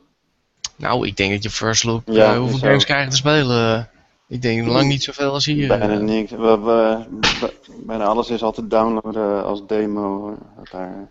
[0.76, 2.02] Nou, ik denk dat je First Look...
[2.06, 3.90] Ja, eh, hoeveel games krijgen te spelen?
[4.28, 5.68] Ik denk lang niet zoveel als hier.
[5.68, 6.32] Bijna niks.
[6.32, 7.06] We, we,
[7.40, 7.54] we-
[7.86, 10.38] bijna alles is altijd downloaden als demo.
[10.58, 11.10] Dat daar,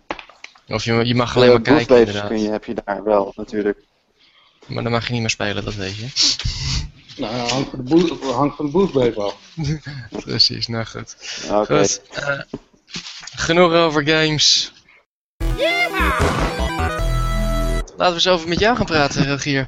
[0.67, 2.27] Of je, je mag alleen maar kijken, inderdaad.
[2.27, 3.77] kun je, heb je daar wel, natuurlijk.
[4.67, 6.07] Maar dan mag je niet meer spelen, dat weet je.
[7.21, 9.35] Nou, hangt van de, boot, hangt van de boostbabe af.
[10.25, 11.15] Precies, nou goed.
[11.51, 11.77] Oké.
[11.79, 12.39] Goed, eh,
[13.35, 14.71] genoeg over games.
[17.97, 19.67] Laten we eens over met jou gaan praten, Rogier.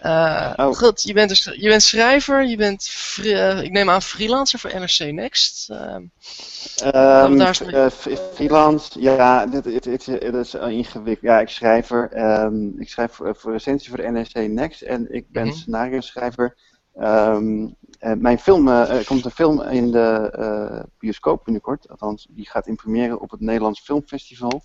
[0.00, 0.74] Eh, Oh.
[0.76, 2.90] Goed, je bent, dus, je bent schrijver, je bent,
[3.22, 5.66] eh, ik neem aan, freelancer voor NRC Next.
[5.68, 11.20] Daar eh, f- freelance, ja, dit, dit, dit, dit is uh, ingewikkeld.
[11.32, 12.08] Ja, ik schrijver.
[12.12, 15.56] ehm, ik schrijf voor, voor recensie voor de NRC Next en ik ben Mhm.
[15.56, 16.56] scenario schrijver.
[16.96, 17.66] Ehm,
[17.98, 21.88] eh, mijn film, eh, er komt een film in de eh, bioscoop binnenkort.
[21.88, 24.62] Althans, die gaat in première op het Nederlands Filmfestival.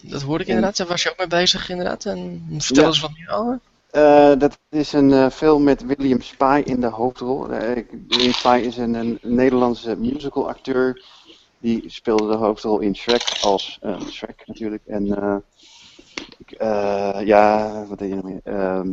[0.00, 2.04] dat hoorde ik inderdaad, daar was je ook mee bezig inderdaad.
[2.04, 2.88] En vertel Ja.
[2.88, 3.60] eens wat meer over.
[4.38, 7.46] Dat is een film met William Spy in de hoofdrol.
[8.08, 11.04] William Spy is een, een Nederlandse musicalacteur.
[11.58, 13.80] Die speelde de hoofdrol in Shrek als
[14.10, 14.82] Shrek natuurlijk.
[14.86, 15.42] En
[16.38, 16.50] ik,
[17.24, 18.40] ja, wat deed je nog meer?
[18.44, 18.88] Ehm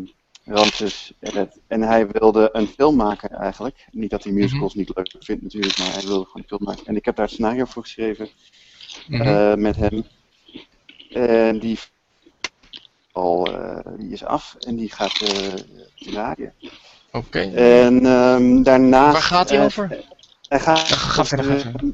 [0.45, 1.13] Ramses.
[1.19, 3.85] En, het- en hij wilde een film maken eigenlijk.
[3.91, 6.85] Niet dat hij musicals niet leuk vindt natuurlijk, maar hij wilde gewoon een film maken.
[6.85, 8.29] En ik heb daar het scenario voor geschreven
[9.07, 9.21] Mhm.
[9.21, 10.03] eh, met hem.
[11.11, 11.79] En die
[13.11, 15.53] al, eh, die is af en die gaat eh
[16.11, 16.53] draaien.
[17.11, 17.39] Oké.
[17.39, 19.13] En ehm daarnaast...
[19.13, 20.03] Waar gaat hij over?
[20.47, 20.79] Hij gaat...
[20.79, 21.93] Ga verder, ga verder.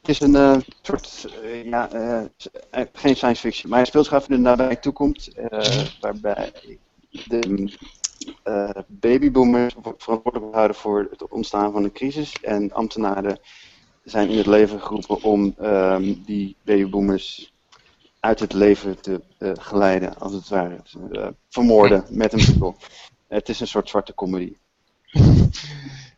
[0.00, 1.26] Het is een soort,
[1.64, 1.88] ja,
[2.92, 6.52] geen science fiction, maar hij speelt zich af in de nabije toekomst, eh, waarbij
[7.24, 7.70] de,
[8.44, 12.40] uh, babyboomers verantwoordelijk houden voor het ontstaan van een crisis.
[12.42, 13.38] En ambtenaren
[14.04, 17.54] zijn in het leven geroepen om ehm, die babyboomers
[18.20, 20.80] uit het leven te uh, geleiden, als het ware.
[21.10, 22.76] Uh, vermoorden met een bubbel.
[23.28, 24.56] Het is een soort zwarte comedy.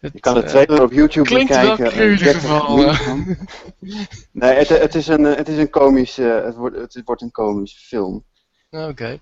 [0.01, 1.91] Het, je kan de trailer op YouTube klinkt bekijken.
[1.91, 2.77] Klinkt wel in ieder geval.
[4.33, 7.79] nee, het, het, is een, het is een komisch, het, wordt, het wordt een komische
[7.79, 8.25] film.
[8.71, 8.87] Oké.
[8.89, 9.21] Okay.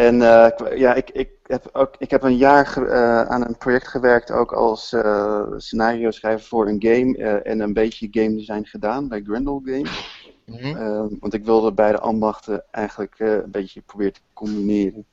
[0.00, 3.88] En uh, ja, ik, ik, heb ook, ik heb een jaar uh, aan een project
[3.88, 9.08] gewerkt, ook als uh, scenario schrijver voor een game en een beetje game design gedaan
[9.08, 10.18] bij Grendel Games.
[10.46, 11.16] Mm -hmm.
[11.20, 15.04] want ik wilde beide ambachten eigenlijk een beetje proberen te combineren.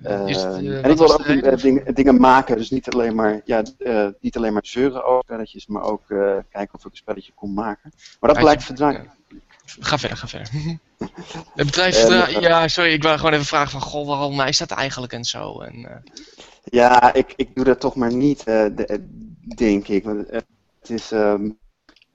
[0.00, 3.62] Ja, het, en ik wilde ook dingen, dingen maken, dus niet alleen maar, ja,
[4.20, 6.02] niet alleen maar zeuren over spelletjes, maar ook
[6.50, 7.92] kijken of ik een spelletje kon maken.
[8.20, 9.00] Maar dat blijkt verdraaid.
[9.80, 10.78] Ga verder, ga verder.
[11.54, 14.70] Het bedrijf, uh, ja, sorry, ik wil gewoon even vragen van, goh, waarom is dat
[14.70, 15.60] eigenlijk en zo?
[15.60, 16.12] En, uh...
[16.64, 19.08] Ja, ik, ik doe dat toch maar niet, uh, de,
[19.56, 20.04] denk ik.
[20.04, 21.58] Want het is, um,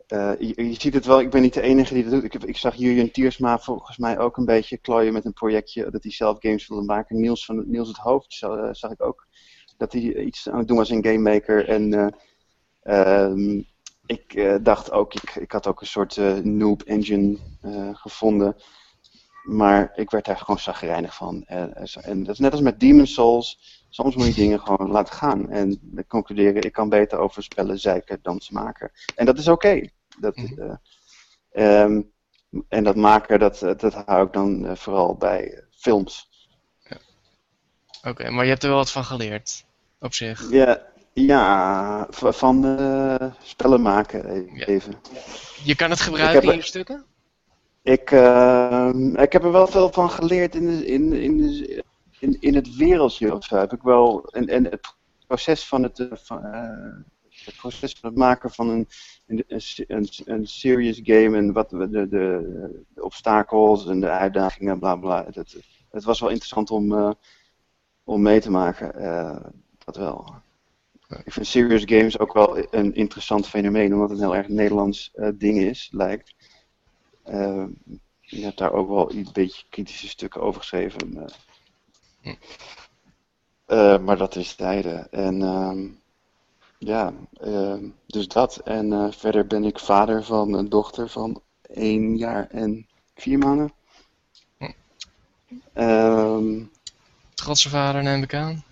[0.08, 2.24] je, je, ziet het wel, ik ben niet de enige die dat doet.
[2.24, 5.90] Ik, heb, ik zag Julian Tiersma volgens mij ook een beetje klooien met een projectje
[5.92, 7.20] dat hij zelf games wilde maken.
[7.20, 9.28] Niels, van, Niels het Hoofd zag, zag ik ook
[9.78, 11.68] dat hij iets aan het doen was in Game Maker.
[11.68, 12.14] En
[12.84, 13.66] um,
[14.08, 18.56] ik uh, dacht ook, ik, ik had ook een soort uh, noob engine uh, gevonden.
[19.44, 21.44] Maar ik werd daar gewoon zagrijnig van.
[21.46, 23.82] En, en, dat is net als met Demon Souls.
[23.90, 25.50] Soms moet je dingen gewoon laten gaan.
[25.50, 28.92] En concluderen, ik kan beter over spellen zeiken dan maken.
[29.16, 29.68] En dat is oké.
[29.68, 29.92] Okay.
[30.20, 30.80] Dat, mm
[31.54, 32.12] um,
[32.68, 36.30] en dat maken, dat, dat hou ik dan vooral bij films.
[36.90, 36.98] Ja.
[37.98, 39.66] Oké, okay, maar je hebt er wel wat van geleerd,
[40.00, 40.52] op zich.
[40.52, 40.82] Ja,
[41.26, 44.94] ja, van uh, spellen maken even.
[45.64, 47.06] Je kan het gebruiken in je stukken?
[47.82, 51.84] Ik, uh, ik heb er wel veel van geleerd in, de, in, in, de,
[52.20, 53.56] in, in het wereldje of zo.
[53.56, 54.96] Heb ik wel, en, en het
[55.28, 56.44] proces van het, uh, van,
[57.46, 58.88] het proces van het maken van een,
[59.28, 59.44] een,
[59.88, 65.26] een, een serious game en wat de, de, de, obstakels en de uitdagingen, bla bla.
[65.32, 65.56] Het,
[65.90, 67.16] het was wel interessant om,
[68.04, 68.92] om mee te maken.
[69.86, 70.46] dat wel.
[71.08, 75.12] Ik vind serious games ook wel een interessant fenomeen, omdat het een heel erg Nederlands
[75.16, 76.36] uh, ding is, lijkt.
[77.26, 77.66] Uh,
[78.20, 81.26] je hebt daar ook wel een beetje kritische stukken over geschreven.
[83.68, 85.12] Uh, maar dat is tijden.
[85.12, 85.88] En ehm,
[86.78, 88.58] ja, ehm, dus dat.
[88.58, 93.72] En verder ben ik vader van een dochter van één jaar en vier maanden.
[95.74, 96.72] Um,
[97.34, 98.64] Trotse vader neem ik aan.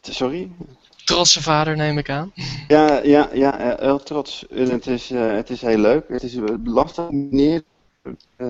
[0.00, 0.50] Sorry?
[1.14, 2.32] Trotse vader, neem ik aan.
[2.68, 4.48] Ja, ja, ja heel trots.
[4.48, 6.04] En het is, uh, het is heel leuk.
[6.08, 7.62] Het is lastig neer
[8.02, 8.48] uh,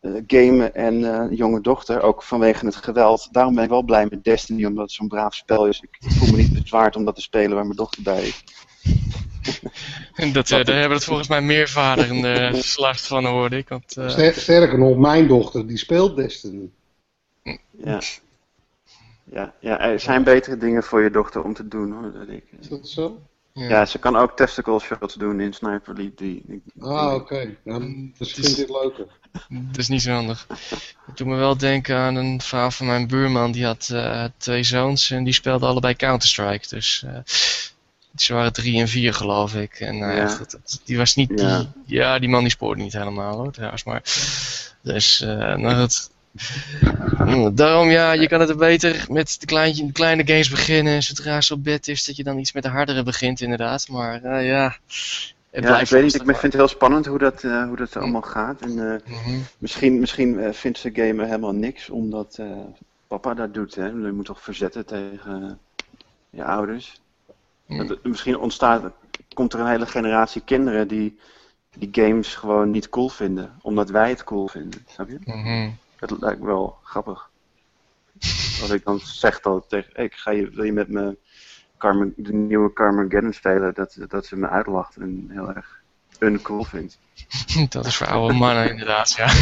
[0.00, 3.28] uh, gamen en jonge dochter, ook vanwege het geweld.
[3.32, 5.80] Daarom ben ik wel blij met Destiny, omdat het zo'n braaf spel is.
[5.80, 8.44] Ik voel me niet bezwaard om dat te spelen waar mijn dochter bij is.
[10.32, 13.68] dat, daar hebben het volgens mij meer vader in de slacht van, hoorde ik.
[13.68, 13.96] Want,
[14.36, 16.70] Sterker nog, mijn dochter die speelt Destiny.
[17.84, 18.00] Ja.
[19.32, 22.12] Ja, ja, er zijn betere dingen voor je dochter om te doen hoor.
[22.12, 22.44] Dat ik.
[22.60, 23.20] Is dat zo?
[23.52, 23.68] Ja.
[23.68, 23.84] ja.
[23.84, 26.62] ze kan ook testicle shots doen in Sniper Elite 3.
[26.78, 27.14] Ah, oké.
[27.14, 27.56] Okay.
[27.62, 29.06] Nou, misschien is dit leuker.
[29.48, 30.46] Dat is niet zo handig.
[31.06, 33.52] Het doet me wel denken aan een verhaal van mijn buurman.
[33.52, 36.68] Die had uh, twee zoons en die speelden allebei Counter-Strike.
[36.68, 37.18] Dus uh,
[38.16, 39.80] ze waren drie en vier geloof ik.
[39.80, 40.38] En uh, ja.
[40.38, 41.58] dat, die was niet ja.
[41.58, 41.68] die...
[41.84, 43.84] Ja, die man die spoort niet helemaal hoor trouwens.
[43.84, 44.02] Maar,
[44.82, 46.10] dus, nou dat...
[47.54, 51.02] Daarom ja, je kan het er beter met de, kleintje, de kleine games beginnen.
[51.02, 53.88] Zodra ze op bed is, dat je dan iets met de hardere begint inderdaad.
[53.88, 54.76] Maar uh, ja,
[55.50, 58.22] ja, ik weet niet, ik vind het heel spannend hoe dat, uh, hoe dat allemaal
[58.22, 58.60] gaat.
[58.60, 59.42] En, uh, mm -hmm.
[59.58, 62.40] Misschien, misschien vindt ze gamen helemaal niks, omdat
[63.06, 63.74] papa dat doet.
[63.74, 63.86] Hè?
[63.86, 65.58] Je moet toch verzetten tegen
[66.30, 67.00] je ouders.
[67.66, 67.86] Mm.
[67.86, 68.82] Dat, misschien ontstaat,
[69.34, 71.18] komt er een hele generatie kinderen die
[71.78, 74.84] die games gewoon niet cool vinden, omdat wij het cool vinden.
[74.88, 75.18] Snap je?
[75.24, 75.76] Mm -hmm.
[75.96, 77.30] Het lijkt wel grappig.
[78.60, 81.16] Als ik dan zeg dat tegen, hey, ik ga je, wil je met me
[81.78, 85.80] Carmen, de nieuwe Carmageddon spelen, dat, dat ze me uitlacht en heel erg
[86.18, 86.98] uncool vindt.
[87.68, 89.26] Dat is voor oude mannen inderdaad, ja.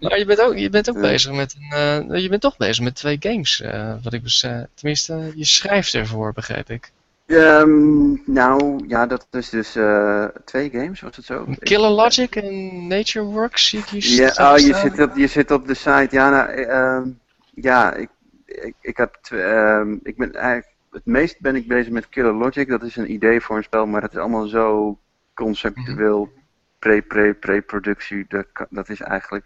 [0.00, 2.84] maar je bent ook, je bent ook bezig met een, uh, je bent toch bezig
[2.84, 6.92] met twee games, uh, wat ik uh, tenminste, je schrijft ervoor, begrijp ik.
[7.26, 11.46] Um, nou, ja, dat is dus uh, twee games, was het zo?
[11.58, 15.50] Killer Logic en Nature Works, zie ik hier Ja, oh, je zit, op, je zit
[15.50, 16.08] op de site.
[16.10, 17.12] Ja, nou, uh,
[17.54, 18.08] ja ik,
[18.46, 22.68] ik, ik, heb uh, ik ben eigenlijk, het meest ben ik bezig met Killer Logic.
[22.68, 24.98] Dat is een idee voor een spel, maar het is allemaal zo
[25.34, 26.32] conceptueel.
[26.78, 29.44] Pre, pre, pre-productie, dat, dat is eigenlijk...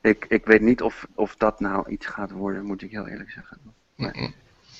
[0.00, 3.30] ik, ik weet niet of, of dat nou iets gaat worden, moet ik heel eerlijk
[3.30, 3.58] zeggen.
[3.96, 4.10] Nee.
[4.12, 4.34] Mm-mm.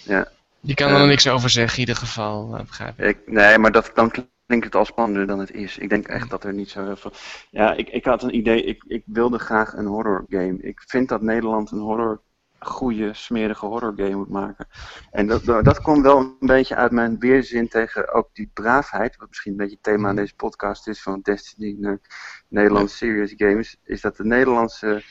[0.05, 0.29] Ja.
[0.61, 1.07] Je kan er Eh.
[1.07, 3.07] niks over zeggen, in ieder geval, eh, begrijp ik.
[3.07, 5.79] Ik, nee, maar dat, dan klinkt het al spannender dan het is.
[5.79, 7.13] Ik denk echt dat er niet zo heel veel...
[7.51, 8.65] Ja, ik, ik had een idee.
[8.65, 10.59] Ik, ik wilde graag een horror game.
[10.61, 12.21] Ik vind dat Nederland een horror...
[12.59, 14.67] goede, smerige horror game moet maken.
[15.11, 19.17] En dat, dat dat komt wel een beetje uit mijn weerzin tegen ook die braafheid.
[19.17, 21.03] Wat misschien een beetje het thema aan deze podcast is.
[21.03, 22.01] Van Destiny naar
[22.49, 23.77] Nederlandse serious games.
[23.85, 25.03] Is dat de Nederlandse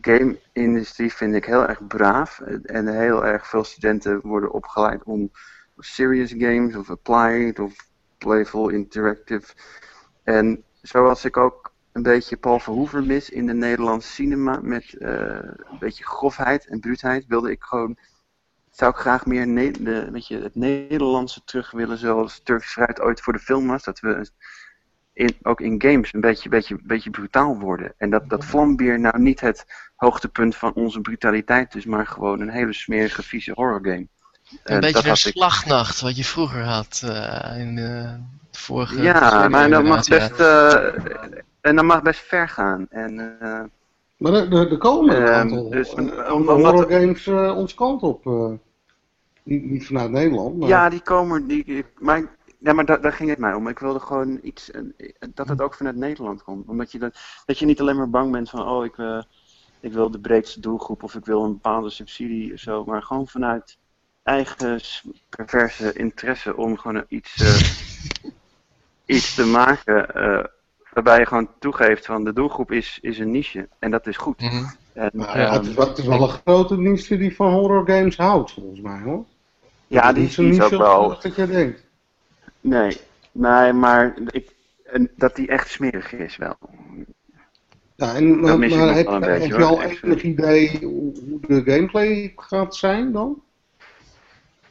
[0.00, 2.40] game-industrie vind ik heel erg braaf.
[2.62, 5.30] En heel erg veel studenten worden opgeleid om
[5.78, 7.74] serious games of applied of
[8.18, 9.54] playful interactive.
[10.22, 15.10] En zoals ik ook een beetje Paul Verhoeven mis in de Nederlandse cinema met eh,
[15.42, 17.98] een beetje grofheid en bruutheid, wilde ik gewoon,
[18.70, 19.46] zou ik graag meer
[19.84, 23.84] de, weet je, het Nederlandse terug willen zoals Turkish Fruit ooit voor de film was.
[23.84, 24.30] Dat we
[25.18, 27.92] in, ook in games een beetje, beetje, beetje brutaal worden.
[27.96, 29.66] En dat, dat Vlambeer nou niet het
[29.96, 34.06] hoogtepunt van onze brutaliteit is, maar gewoon een hele smerige, vieze horror game.
[34.64, 38.16] Een beetje een slagnacht, wat je vroeger had uh, in de
[38.50, 39.02] vorige...
[39.02, 40.84] Ja, maar dat mag best, uh,
[41.60, 42.86] en dat mag best ver gaan.
[42.90, 43.60] En, uh,
[44.16, 48.24] maar er, er, er komen een aantal dus, horror games onze kant op.
[49.42, 50.58] Niet, niet, vanuit Nederland.
[50.58, 50.68] Maar...
[50.68, 51.46] Ja, die komen...
[51.46, 53.68] Die, maar ja, maar daar, daar, ging het mij om.
[53.68, 54.70] Ik wilde gewoon iets,
[55.34, 56.68] dat het ook vanuit Nederland komt.
[56.68, 59.22] Omdat je, dat, dat je niet alleen maar bang bent van, oh, ik, uh,
[59.80, 62.84] ik wil de breedste doelgroep of ik wil een bepaalde subsidie of zo.
[62.84, 63.78] Maar gewoon vanuit
[64.22, 64.80] eigen
[65.28, 68.30] perverse interesse om gewoon iets, uh,
[69.16, 70.44] iets te maken uh,
[70.92, 73.68] waarbij je gewoon toegeeft van de doelgroep is, is een niche.
[73.78, 74.40] En dat is goed.
[74.40, 74.72] Mm -hmm.
[74.92, 78.16] en, nou, ja, het, is het, is wel, een grote niche die van horror games
[78.16, 79.24] houdt, volgens mij hoor.
[79.86, 81.18] Ja, die, die is ook wel...
[81.20, 81.87] Dat je denkt.
[82.60, 82.96] Nee,
[83.32, 84.54] nee maar ik,
[85.16, 86.56] dat die echt smerig is wel.
[87.96, 92.76] Ja, en, maar, maar heb, heb beetje, je al enig idee hoe de gameplay gaat
[92.76, 93.42] zijn dan?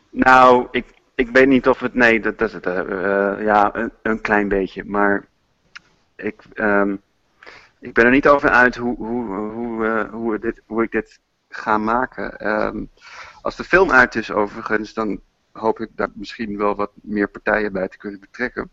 [0.10, 0.86] Nou, ik,
[1.16, 1.94] ik weet niet of het.
[1.94, 2.66] Nee, dat, dat is het.
[2.66, 4.84] Uh, ja, een, een, klein beetje.
[4.86, 5.28] Maar
[6.16, 7.02] ik, um,
[7.80, 11.20] ik ben er niet over uit hoe, hoe, hoe, uh, hoe, dit, hoe ik dit
[11.50, 12.48] ga maken.
[12.48, 12.90] Um,
[13.42, 15.20] als de film uit is, overigens, dan
[15.58, 18.70] hoop ik daar misschien wel wat meer partijen bij te kunnen betrekken.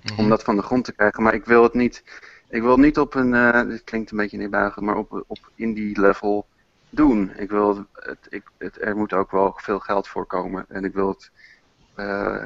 [0.00, 0.18] -hmm.
[0.18, 1.22] Om dat van de grond te krijgen.
[1.22, 2.04] Maar ik wil het niet.
[2.48, 3.32] Ik wil het niet op een.
[3.32, 6.46] Uh, dit klinkt een beetje neerbuigend, maar op, op indie level
[6.90, 7.32] doen.
[7.36, 10.64] Ik wil het, ik, het, er moet ook wel veel geld voor komen.
[10.68, 11.30] En ik wil het.
[11.96, 12.44] Uh,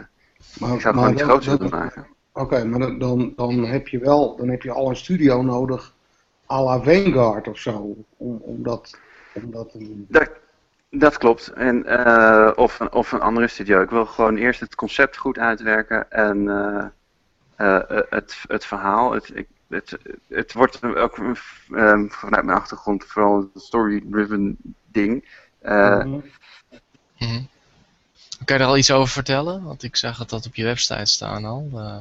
[0.59, 2.07] maar, ik zou gewoon iets groots willen maken.
[2.33, 4.37] Oké, okay, maar dan, dan, dan heb je wel.
[4.37, 5.95] Dan heb je al een studio nodig.
[6.51, 7.97] à la Vanguard of zo.
[8.17, 8.99] Om, om, dat,
[9.35, 10.07] om dat te doen.
[10.09, 10.31] Dat,
[10.99, 11.49] dat klopt.
[11.49, 13.83] En, uh, of, of een andere studio.
[13.83, 16.11] Ik wil gewoon eerst het concept goed uitwerken.
[16.11, 16.39] En
[17.57, 17.79] uh,
[18.09, 19.13] het, het verhaal.
[19.13, 21.19] Het, ik, het, het wordt ook
[21.71, 25.25] um, vanuit mijn achtergrond vooral een story-driven ding.
[25.63, 26.23] Uh, mm
[27.17, 27.49] -hmm.
[28.45, 29.65] Kan je er al iets over vertellen?
[29.65, 31.69] Want ik zag het dat op je website staan al.
[31.73, 31.97] Uh...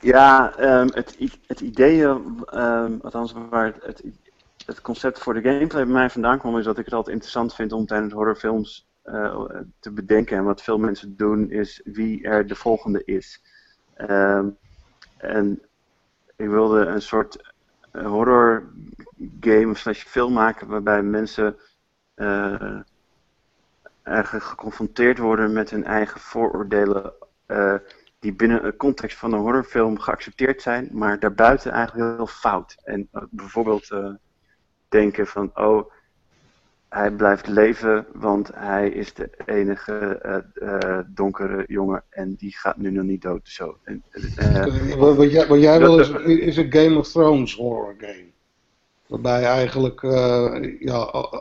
[0.00, 1.16] Ja, um, het,
[1.46, 4.02] het idee, um, althans waar het,
[4.66, 7.54] het, concept voor de gameplay bij mij vandaan kwam, is dat ik het altijd interessant
[7.54, 9.44] vind om tijdens horrorfilms uh,
[9.78, 10.36] te bedenken.
[10.36, 13.42] En wat veel mensen doen, is wie er de volgende is.
[15.16, 15.60] en
[16.36, 17.52] ik wilde een soort
[17.92, 18.72] horror
[19.40, 21.56] game slash film maken waarbij mensen
[22.16, 22.80] uh,
[24.04, 27.12] geconfronteerd worden met hun eigen vooroordelen
[28.18, 32.76] die binnen een context van een horrorfilm geaccepteerd zijn, maar daarbuiten eigenlijk heel fout.
[32.84, 33.88] En bijvoorbeeld
[34.88, 35.90] denken van, oh,
[36.88, 42.76] hij blijft leven, want hij is de enige uh, uh, donkere jongen en die gaat
[42.76, 43.48] nu nog niet dood.
[43.48, 43.78] Zo.
[43.84, 44.04] En,
[44.38, 48.24] uh, wat, wat, jij, wat jij wil is, is een Game of Thrones horror game.
[49.06, 50.02] Waarbij eigenlijk
[50.78, 50.96] ja,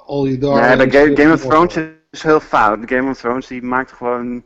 [0.06, 0.78] al je daar.
[0.78, 1.76] Nee, Game, Game of Thrones
[2.12, 2.80] is heel fout.
[2.86, 4.44] Game of Thrones die maakt gewoon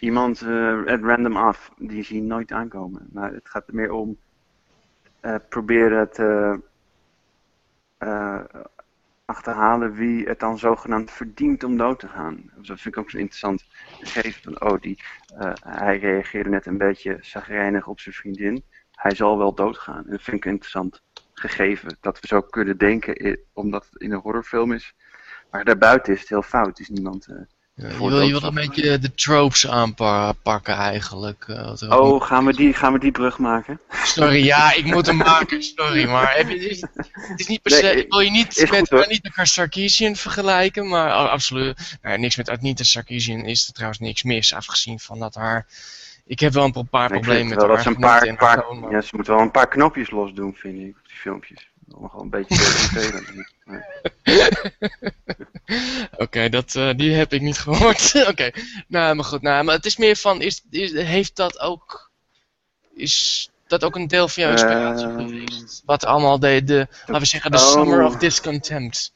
[0.00, 0.42] iemand
[0.86, 1.70] at random af.
[1.78, 3.08] Die zie je nooit aankomen.
[3.12, 4.16] Maar het gaat er meer om
[5.48, 6.60] proberen te
[9.24, 12.50] achterhalen wie het dan zogenaamd verdient om dood te gaan.
[12.56, 13.64] Dus dat vind ik ook zo interessant
[14.00, 15.02] gegeven van, oh, die,
[15.38, 18.64] uh, hij reageerde net een beetje zagrijnig op zijn vriendin.
[18.90, 20.04] Hij zal wel doodgaan.
[20.06, 21.96] Dat vind ik interessant gegeven.
[22.00, 24.94] Dat we zo kunnen denken, omdat het in een horrorfilm is.
[25.50, 26.78] Maar daarbuiten is het heel fout.
[26.78, 27.28] Is niemand...
[27.80, 31.46] Ja, je, wil, je wil een beetje de tropes aanpakken eigenlijk.
[31.48, 32.22] Uh, oh, niet...
[32.22, 33.80] gaan, we die, gaan we die brug maken?
[34.04, 36.08] Sorry, ja, ik moet hem maken, sorry.
[36.08, 38.88] Maar heb je, is, het is niet per se, nee, ik wil je niet met
[38.88, 41.98] goed, Anita Sarkeesian vergelijken, maar oh, absoluut.
[42.02, 45.66] Nou, niks met Anita Sarkeesian is er trouwens niks mis, afgezien van dat haar...
[46.26, 47.76] Ik heb wel een paar problemen met wel haar.
[47.76, 51.06] Dat ze, een paar, ja, ze moet wel een paar knopjes losdoen, vind ik, op
[51.08, 51.69] die filmpjes.
[51.98, 53.48] Nog een beetje vervelend.
[56.24, 58.14] Oké, dat uh, die heb ik niet gehoord.
[58.30, 58.50] Oké,
[58.86, 59.42] nou, maar goed.
[59.42, 62.10] Nou, maar het is meer van, is, is, heeft dat ook,
[62.94, 65.82] is dat ook een deel van jouw inspiratie uh, geweest?
[65.84, 67.70] Wat allemaal de, de laten we zeggen, de oh.
[67.70, 69.12] Summer of Discontent.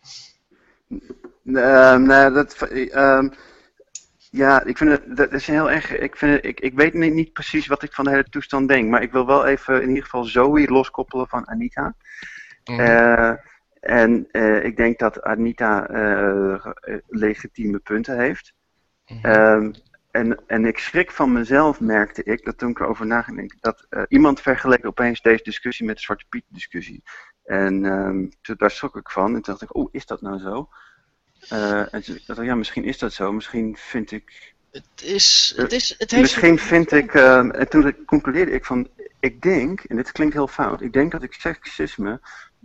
[1.44, 3.34] Uh, nee, dat, um,
[4.30, 7.14] ja, ik vind het, dat is heel erg, ik, vind het, ik, ik weet niet,
[7.14, 9.88] niet, precies wat ik van de hele toestand denk, maar ik wil wel even in
[9.88, 11.94] ieder geval Zoe loskoppelen van Anita.
[12.64, 13.38] Mm -hmm.
[13.84, 16.66] En uh, ik denk dat Anita uh,
[17.08, 18.54] legitieme punten heeft.
[19.06, 19.32] Mm -hmm.
[19.32, 19.74] um,
[20.10, 24.02] en, en ik schrik van mezelf, merkte ik, dat toen ik erover nagedacht, dat uh,
[24.08, 27.02] iemand vergeleek opeens deze discussie met de Zwarte Piet discussie.
[27.44, 29.26] En um, toen, daar schrok ik van.
[29.26, 30.68] En toen dacht ik, oh, is dat nou zo?
[31.90, 33.32] en toen dacht ik, ja, misschien is dat zo.
[33.32, 34.54] Misschien vind ik...
[34.70, 35.54] Het is...
[35.56, 37.14] Het is het heeft misschien vind ik...
[37.14, 38.88] en toen concludeerde ik van,
[39.20, 42.20] ik denk, en dit klinkt heel fout, ik denk dat ik seksisme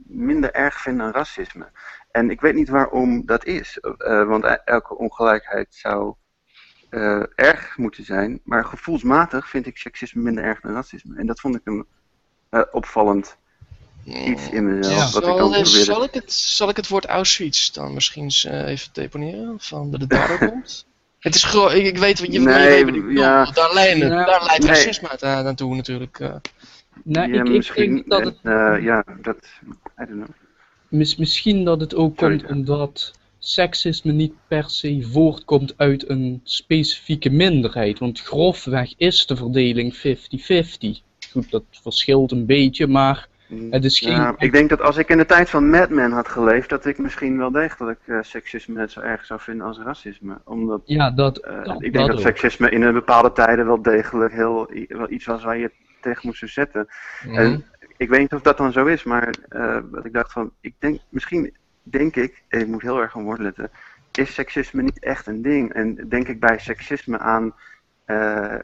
[0.07, 1.71] minder erg vind dan racisme.
[2.11, 6.13] En ik weet niet waarom dat is, uh, want elke ongelijkheid zou
[6.89, 11.17] uh, erg moeten zijn, maar gevoelsmatig vind ik seksisme minder erg dan racisme.
[11.17, 11.85] En dat vond ik een
[12.51, 13.37] uh, opvallend
[14.03, 14.95] iets in mezelf.
[14.95, 15.19] Ja.
[15.19, 18.31] Wat zal, ik dan dus, zal, ik het, zal ik het woord Auschwitz dan misschien
[18.43, 20.87] even deponeren, van dat het daardoor komt?
[21.19, 23.45] Het is gewoon, ik, ik weet wat je, nee, weet ja.
[23.45, 24.25] daar, leidt, ja.
[24.25, 24.71] daar leidt nee.
[24.71, 26.19] racisme uit, naartoe natuurlijk.
[26.19, 26.35] Uh.
[27.03, 28.37] Nou, ja, ik, ik denk dat het...
[28.43, 29.37] Uh, ja, dat...
[30.01, 30.29] I don't know.
[30.87, 36.41] Mis, misschien dat het ook Sorry, komt omdat seksisme niet per se voortkomt uit een
[36.43, 37.99] specifieke minderheid.
[37.99, 39.99] Want grofweg is de verdeling 50-50.
[41.31, 43.27] Goed, dat verschilt een beetje, maar
[43.69, 44.11] het is geen...
[44.11, 46.85] Ja, ik denk dat als ik in de tijd van Mad Men had geleefd, dat
[46.85, 50.37] ik misschien wel degelijk uh, seksisme net zo erg zou vinden als racisme.
[50.45, 53.81] Omdat, ja, dat, uh, dat ik denk dat, dat seksisme in een bepaalde tijden wel
[53.81, 55.71] degelijk heel, wel iets was waar je
[56.01, 56.87] tegen moesten zetten.
[57.25, 57.37] Mm -hmm.
[57.37, 57.65] En
[57.99, 60.73] ik weet niet of dat dan zo is, maar uh, wat ik dacht van, ik
[60.77, 63.71] denk, misschien denk ik, ik moet heel erg aan woord letten,
[64.11, 65.73] is seksisme niet echt een ding.
[65.73, 67.53] En denk ik bij seksisme aan
[68.05, 68.55] uh,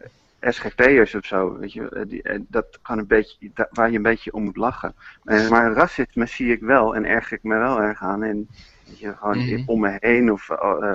[0.42, 4.44] SGP'ers of zo, weet je, die, dat kan een beetje, waar je een beetje om
[4.44, 4.96] moet lachen.
[5.24, 8.24] Maar racisme zie ik wel en erg ik me wel erg aan.
[8.24, 8.48] En
[8.86, 9.64] weet je, gewoon mm -hmm.
[9.66, 10.48] om me heen of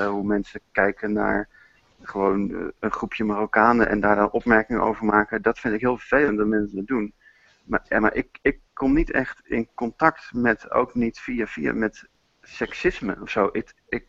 [0.09, 1.49] hoe mensen kijken naar
[2.03, 6.39] gewoon een groepje Marokkanen en daar dan opmerkingen over maken, dat vind ik heel vervelend
[6.39, 7.13] dat mensen dat doen.
[7.71, 11.73] Maar, ja, maar ik, ik kom niet echt in contact met, ook niet via via,
[11.73, 12.09] met
[12.43, 13.49] seksisme of zo.
[13.53, 14.05] Ik, ik,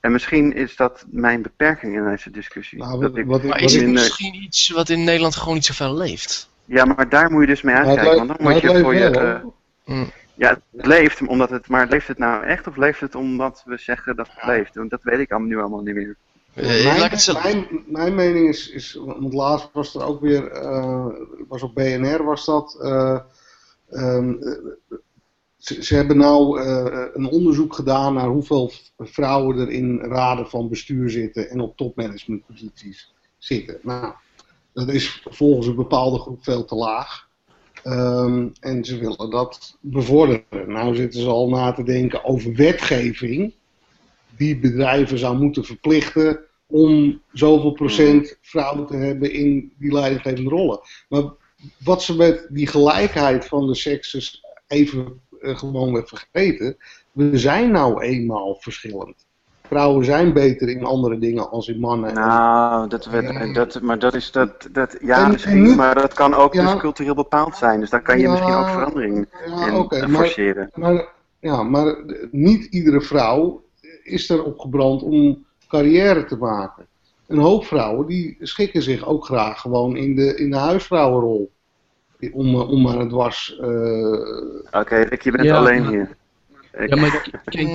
[0.00, 2.78] en misschien is dat mijn beperking in deze discussie.
[2.78, 5.96] Nou, dat ik, wat, maar is het misschien iets wat in Nederland gewoon niet zoveel
[5.96, 6.50] leeft?
[6.64, 8.16] Ja, maar daar moet je dus mee uitkijken.
[8.16, 9.40] Want dan moet je voor je...
[9.86, 10.10] Uh, mm.
[10.34, 13.78] Ja, het leeft, omdat het, maar leeft het nou echt of leeft het omdat we
[13.78, 14.74] zeggen dat het leeft?
[14.74, 16.16] Want dat weet ik allemaal nu allemaal niet meer.
[16.54, 17.10] Mijn,
[17.42, 21.06] mijn, mijn, mening is, is, want laatst was er ook weer, uh,
[21.48, 23.18] was op BNR was dat, uh,
[23.90, 24.38] um,
[25.56, 26.60] ze, ze, hebben nou
[27.14, 33.14] een onderzoek gedaan naar hoeveel vrouwen er in raden van bestuur zitten en op topmanagementposities
[33.38, 33.78] zitten.
[33.82, 34.12] Nou,
[34.72, 37.30] dat is volgens een bepaalde groep veel te laag.
[37.84, 40.44] Um, en ze willen dat bevorderen.
[40.66, 43.54] Nou zitten ze al na te denken over wetgeving
[44.36, 50.80] die bedrijven zou moeten verplichten om zoveel procent vrouwen te hebben in die leidinggevende rollen.
[51.08, 51.22] Maar
[51.84, 56.76] wat ze met die gelijkheid van de sekses even uh, gewoon weer vergeten,
[57.12, 59.26] we zijn nou eenmaal verschillend.
[59.62, 62.14] Vrouwen zijn beter in andere dingen als in mannen.
[62.14, 66.14] Nou, dat werd, dat, maar dat is dat, dat ja, en, misschien, en maar dat
[66.14, 67.80] kan ook ja, dus cultureel bepaald zijn.
[67.80, 70.70] Dus daar kan je ja, misschien ook verandering ja, in okay, forceren.
[70.74, 71.08] Maar, maar,
[71.40, 71.96] ja, maar
[72.30, 73.61] niet iedere vrouw
[74.02, 76.86] is erop gebrand om carrière te maken.
[77.26, 81.50] Een hoop vrouwen die schikken zich ook graag gewoon in de, in de huisvrouwenrol.
[82.32, 83.58] Om, om maar het was.
[83.60, 83.66] Uh...
[83.66, 86.16] Oké, okay, je bent ja, alleen hier.
[86.86, 87.68] Ja, maar kijk,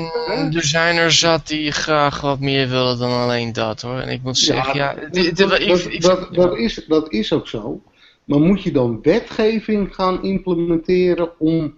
[0.56, 4.00] er zijn er zat die graag wat meer willen dan alleen dat hoor.
[4.00, 7.48] En ik moet zeggen, ja, ja dat, dat, dat, dat, dat, is, dat is ook
[7.48, 7.82] zo.
[8.24, 11.78] Maar moet je dan wetgeving gaan implementeren om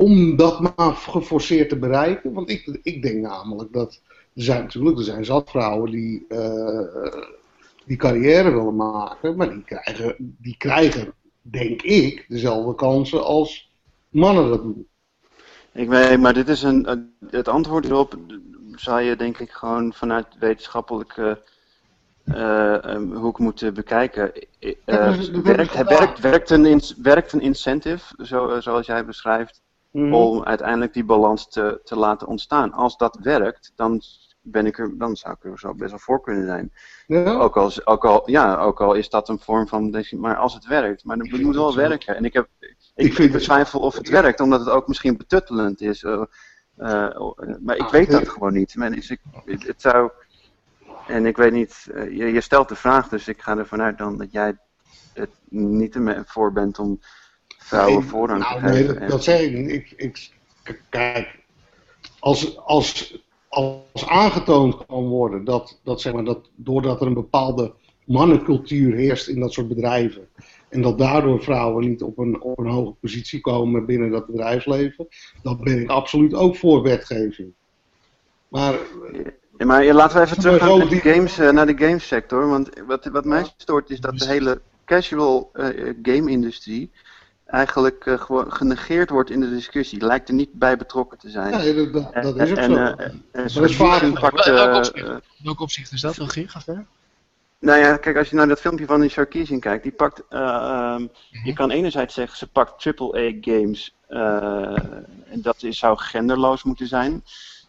[0.00, 2.32] om dat maar geforceerd te bereiken.
[2.32, 4.00] Want ik, ik denk namelijk dat
[4.34, 7.12] er zijn natuurlijk er zijn zat vrouwen die, uh,
[7.84, 13.70] die carrière willen maken, maar die krijgen, die krijgen, denk ik, dezelfde kansen als
[14.08, 14.86] mannen dat doen.
[15.72, 18.16] Ik weet, maar dit is een, het antwoord erop
[18.74, 21.42] zou je denk ik gewoon vanuit wetenschappelijke
[22.24, 24.32] uh, um, hoek moeten bekijken.
[24.60, 24.74] Uh,
[25.42, 30.14] werkt, werkt, werkt, een, werkt een incentive, zo, zoals jij beschrijft, mm.
[30.14, 32.72] om uiteindelijk die balans te, te laten ontstaan.
[32.72, 34.02] Als dat werkt, dan,
[34.42, 36.72] ben ik er, dan zou ik er zo best wel voor kunnen zijn.
[37.06, 37.32] Ja.
[37.32, 40.04] Ook, al, ook, al, ja, ook al is dat een vorm van.
[40.10, 42.16] Maar als het werkt, maar het moet wel werken.
[42.16, 42.48] En ik heb,
[42.94, 46.02] ik, Ik betwijfel of het werkt, omdat het ook misschien betuttelend is.
[46.02, 46.22] eh,
[46.76, 47.20] eh,
[47.60, 48.74] maar ik weet dat gewoon niet.
[48.74, 50.10] Men, is ik, het, zou.
[51.06, 53.98] En ik weet niet, eh, je, je stelt de vraag, dus ik ga ervan uit
[53.98, 54.58] dan dat jij
[55.14, 57.00] het niet ervoor bent om
[57.70, 59.92] vrouwen voorrang nou, nee, dat, dat zeg ik niet.
[59.96, 60.30] Ik,
[60.88, 61.38] kijk,
[62.18, 67.72] als, als, als aangetoond kan worden dat, dat, zeg maar, dat doordat er een bepaalde
[68.04, 70.28] mannencultuur heerst in dat soort bedrijven.
[70.68, 75.08] En dat daardoor vrouwen niet op een, op een hoge positie komen binnen dat bedrijfsleven.
[75.42, 77.52] Dan ben ik absoluut ook voor wetgeving.
[78.48, 78.78] Maar
[79.58, 82.48] Ja, maar laten we even terug naar de, games, eh, naar de gamesector.
[82.48, 86.90] Want wat, wat mij stoort is dat de hele casual eh, game-industrie
[87.50, 90.04] eigenlijk eh, gewoon genegeerd wordt in de discussie.
[90.04, 91.50] Lijkt er niet bij betrokken te zijn.
[91.50, 92.76] nee, dat, dat, dat is ook en, zo.
[92.76, 95.06] eh, en is Sortition vaak- eh, opzicht?
[95.08, 96.48] eh, Welk opzicht is dat, Rogier?
[96.48, 96.86] Ga verder.
[97.58, 100.38] nou ja, kijk, als je naar dat filmpje van die Sarkeesian kijkt, die pakt, eh,
[100.40, 101.08] ehm, Mhm.
[101.46, 104.82] je kan enerzijds zeggen, ze pakt AAA games, eh,
[105.30, 107.22] en dat is, zou genderloos moeten zijn.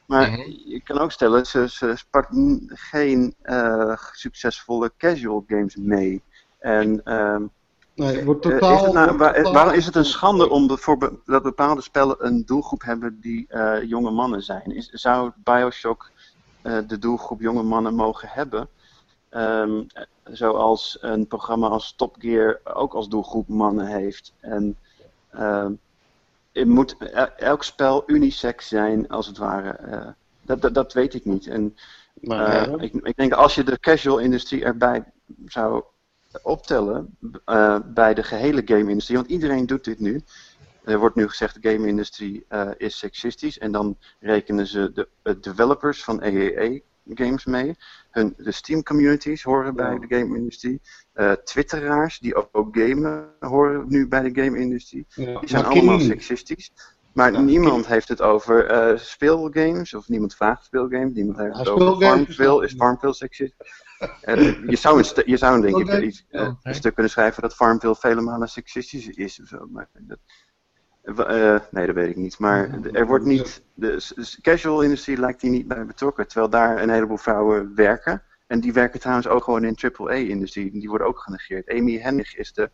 [0.06, 0.42] Maar Mhm.
[0.66, 6.22] je kan ook stellen, ze, ze pakt n- geen eh, succesvolle casual games mee.
[6.60, 7.44] En ehm,
[7.96, 10.50] nee, het wordt eh, totaal, is het nou, wordt totaal- waarom is het een schande
[10.50, 14.76] om de, voor be- dat bepaalde spellen een doelgroep hebben die eh, jonge mannen zijn?
[14.76, 16.12] Is, zou Bioshock
[16.62, 18.68] eh, de doelgroep jonge mannen mogen hebben?
[19.30, 24.34] Ehm, eh, zoals een programma als Top Gear ook als doelgroep mannen heeft.
[24.40, 24.78] En
[25.32, 25.72] ehm,
[26.52, 29.70] het moet el- elk spel unisex zijn, als het ware.
[29.70, 30.08] Eh,
[30.42, 31.48] dat, dat, dat weet ik niet.
[31.48, 31.76] En
[32.14, 35.04] Maar, ja, ik, ik denk als je de casual industrie erbij
[35.46, 35.84] zou
[36.42, 40.22] optellen eh, bij de gehele game-industrie, want iedereen doet dit nu.
[40.84, 45.34] Er wordt nu gezegd de game-industrie eh, is seksistisch en dan rekenen ze de eh,
[45.42, 46.80] developers van AAA
[47.14, 47.76] games mee.
[48.12, 50.82] Hun, de Steam communities horen bij de game-industrie.
[51.44, 55.06] Twitteraars die ook, ook gamen horen nu bij de game-industrie.
[55.16, 55.40] ja.
[55.40, 56.72] Die zijn Maar allemaal King- seksistisch.
[57.14, 61.60] Maar Ja, niemand heeft het over eh, speelgames, of niemand vraagt speelgames, niemand heeft Ja,
[61.60, 62.66] het over Farmville.
[62.66, 63.90] Is Farmville seksistisch?
[64.22, 67.96] Eh, je zou, een je zou denk ik iets, een stuk kunnen schrijven dat Farmville
[67.96, 69.68] vele malen seksistisch is of zo.
[69.70, 70.20] Maar dat,
[71.04, 72.40] eh, nee, dat weet ik niet.
[72.40, 74.02] Maar er wordt niet, de
[74.42, 78.24] casual industrie lijkt hier niet bij betrokken, terwijl daar een heleboel vrouwen werken.
[78.48, 80.72] En die werken trouwens ook gewoon in AAA-industrie.
[80.72, 81.70] Die worden ook genegeerd.
[81.70, 82.72] Amy Hennig is de,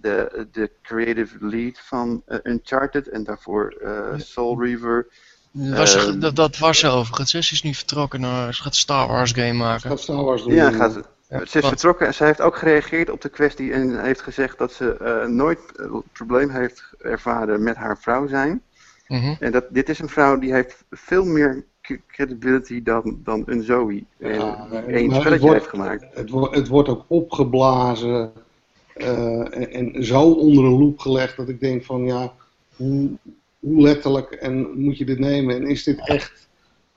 [0.00, 5.06] de, de creative lead van eh, Uncharted en daarvoor eh, Soul Reaver.
[5.50, 6.18] Was ze- Ehm.
[6.18, 7.30] dat, dat was ze overigens.
[7.30, 8.54] Ze is nu vertrokken naar.
[8.54, 9.90] Ze gaat een Star Wars game maken.
[9.90, 10.52] Gaat Star Wars doen.
[10.54, 10.94] Ja, gaat,
[11.28, 11.66] Ja, ze is wat?
[11.66, 15.26] vertrokken en ze heeft ook gereageerd op de kwestie en heeft gezegd dat ze eh,
[15.26, 18.62] nooit een probleem heeft ervaren met haar vrouw zijn.
[19.08, 19.34] Mhm.
[19.40, 21.64] En dat, dit is een vrouw die heeft veel meer
[22.06, 24.04] credibility dan, dan een Zoe.
[24.18, 26.04] Ja, het één spelletje wordt- heeft gemaakt.
[26.14, 28.32] Het, wordt het wordt ook opgeblazen
[28.94, 32.32] en, en zo onder een loep gelegd dat ik denk van ja,
[32.76, 33.10] hoe,
[33.58, 35.56] hoe letterlijk en moet je dit nemen?
[35.56, 36.48] En is dit echt,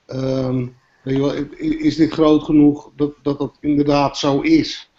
[0.06, 0.66] ehm,
[1.02, 4.90] weet je wel, is dit groot genoeg dat dat, dat inderdaad zo is?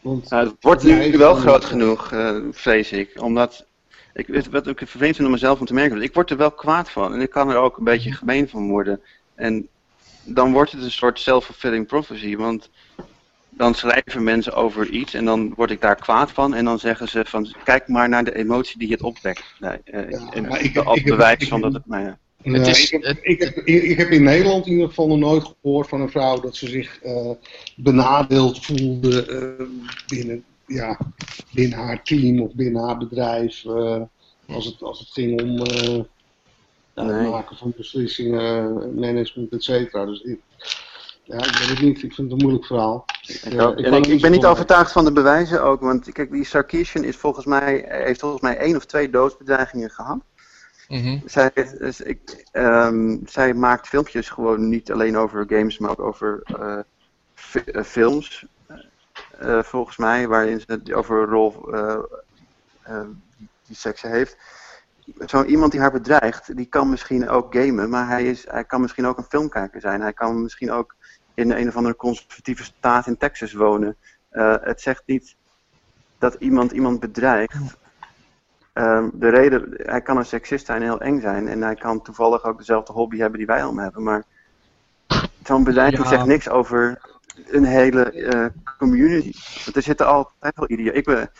[0.00, 3.22] Want Nou, het wordt nu wel groot genoeg, eh, vrees ik.
[3.22, 3.66] Omdat,
[4.14, 6.52] ik, weet wat ik vervelend vind om mezelf om te merken, ik word er wel
[6.52, 7.14] kwaad van.
[7.14, 9.00] En ik kan er ook een beetje gemeen van worden.
[9.34, 9.68] En
[10.24, 12.36] dan wordt het een soort self-fulfilling prophecy.
[12.36, 12.70] Want
[13.58, 16.54] dan schrijven mensen over iets en dan word ik daar kwaad van.
[16.54, 19.44] En dan zeggen ze van, kijk maar naar de emotie die het opwekt.
[19.58, 21.86] Nee, eh, Ja, en maar ik heb- als ik heb- bewijs ik van dat het,
[21.86, 22.18] nou ja.
[22.42, 25.18] Het is- ik, heb, het- ik, heb, ik heb in Nederland in ieder geval nog
[25.18, 27.30] nooit gehoord van een vrouw dat ze zich eh,
[27.76, 29.66] benadeeld voelde eh,
[30.08, 30.98] binnen, ja,
[31.52, 33.64] binnen haar team of binnen haar bedrijf.
[33.64, 34.02] eh,
[34.48, 36.00] als, het, als het ging om eh,
[36.94, 37.28] het Nee.
[37.28, 40.04] maken van beslissingen, management, et cetera.
[40.06, 40.38] Dus ik,
[41.28, 42.02] ja, ik weet het niet.
[42.02, 43.04] Ik vind het een moeilijk verhaal.
[43.22, 46.12] Ik eh, ik en kan ik, ik ben niet overtuigd van de bewijzen ook, want
[46.12, 50.18] kijk, die Sarkeesian is volgens mij, heeft volgens mij één of twee doodsbedreigingen gehad.
[50.88, 51.18] Mhm.
[51.24, 56.40] Zij, dus ik, ehm, zij maakt filmpjes gewoon niet alleen over games, maar ook over
[56.44, 56.78] eh,
[57.64, 58.46] eh, films.
[59.38, 61.70] eh, volgens mij, waarin ze het over een rol
[63.66, 64.36] die seks heeft.
[65.26, 68.80] Zo iemand die haar bedreigt, die kan misschien ook gamen, maar hij, is, hij kan
[68.80, 70.00] misschien ook een filmkijker zijn.
[70.00, 70.94] Hij kan misschien ook
[71.38, 73.96] in een of andere conservatieve staat in Texas wonen.
[74.28, 75.36] Eh, het zegt niet
[76.18, 77.76] dat iemand iemand bedreigt.
[78.72, 81.48] Ehm, de reden, hij kan een seksist zijn en heel eng zijn.
[81.48, 84.02] En hij kan toevallig ook dezelfde hobby hebben die wij allemaal hebben.
[84.02, 84.24] Maar
[85.44, 86.08] zo'n bedreiging Ja.
[86.08, 87.00] zegt niks over
[87.46, 88.46] een hele eh,
[88.78, 89.32] community.
[89.64, 90.96] Want er zitten altijd wel idioten.
[90.98, 91.30] Ik ben,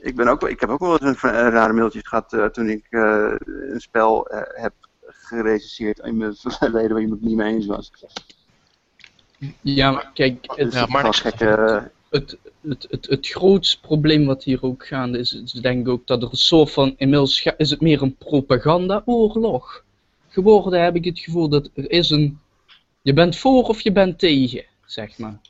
[0.00, 2.68] ik ben ook wel, ik heb ook wel eens een, rare mailtje gehad eh, toen
[2.68, 4.72] ik eh, een spel eh, heb
[5.06, 7.92] gerecenseerd in mijn verleden waar iemand het niet mee eens was.
[9.60, 14.44] Ja, maar kijk, het, Dus Ja, maar gekke, het, het, het, het grootste probleem wat
[14.44, 17.70] hier ook gaande is, is denk ik ook dat er een soort van, inmiddels is
[17.70, 19.84] het meer een propagandaoorlog
[20.28, 22.38] geworden, heb ik het gevoel dat er is een,
[23.02, 25.40] je bent voor of je bent tegen, zeg maar.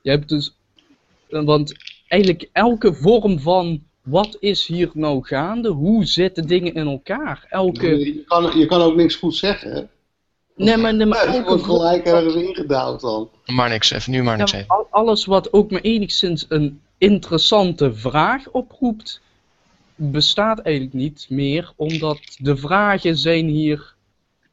[0.00, 0.54] Je hebt dus,
[1.28, 1.74] eh, want
[2.08, 7.86] eigenlijk elke vorm van, wat is hier nou gaande, hoe zitten dingen in elkaar, elke,
[7.86, 9.90] Je kan, je kan ook niks goed zeggen.
[10.64, 13.28] Nee maar, nee, maar wordt vorm- gelijk ergens ingedouwd dan.
[13.46, 14.68] Maar niks, even nu maar niks even.
[14.68, 19.20] al- alles wat ook maar enigszins een interessante vraag oproept,
[19.94, 23.94] bestaat eigenlijk niet meer, omdat de vragen zijn hier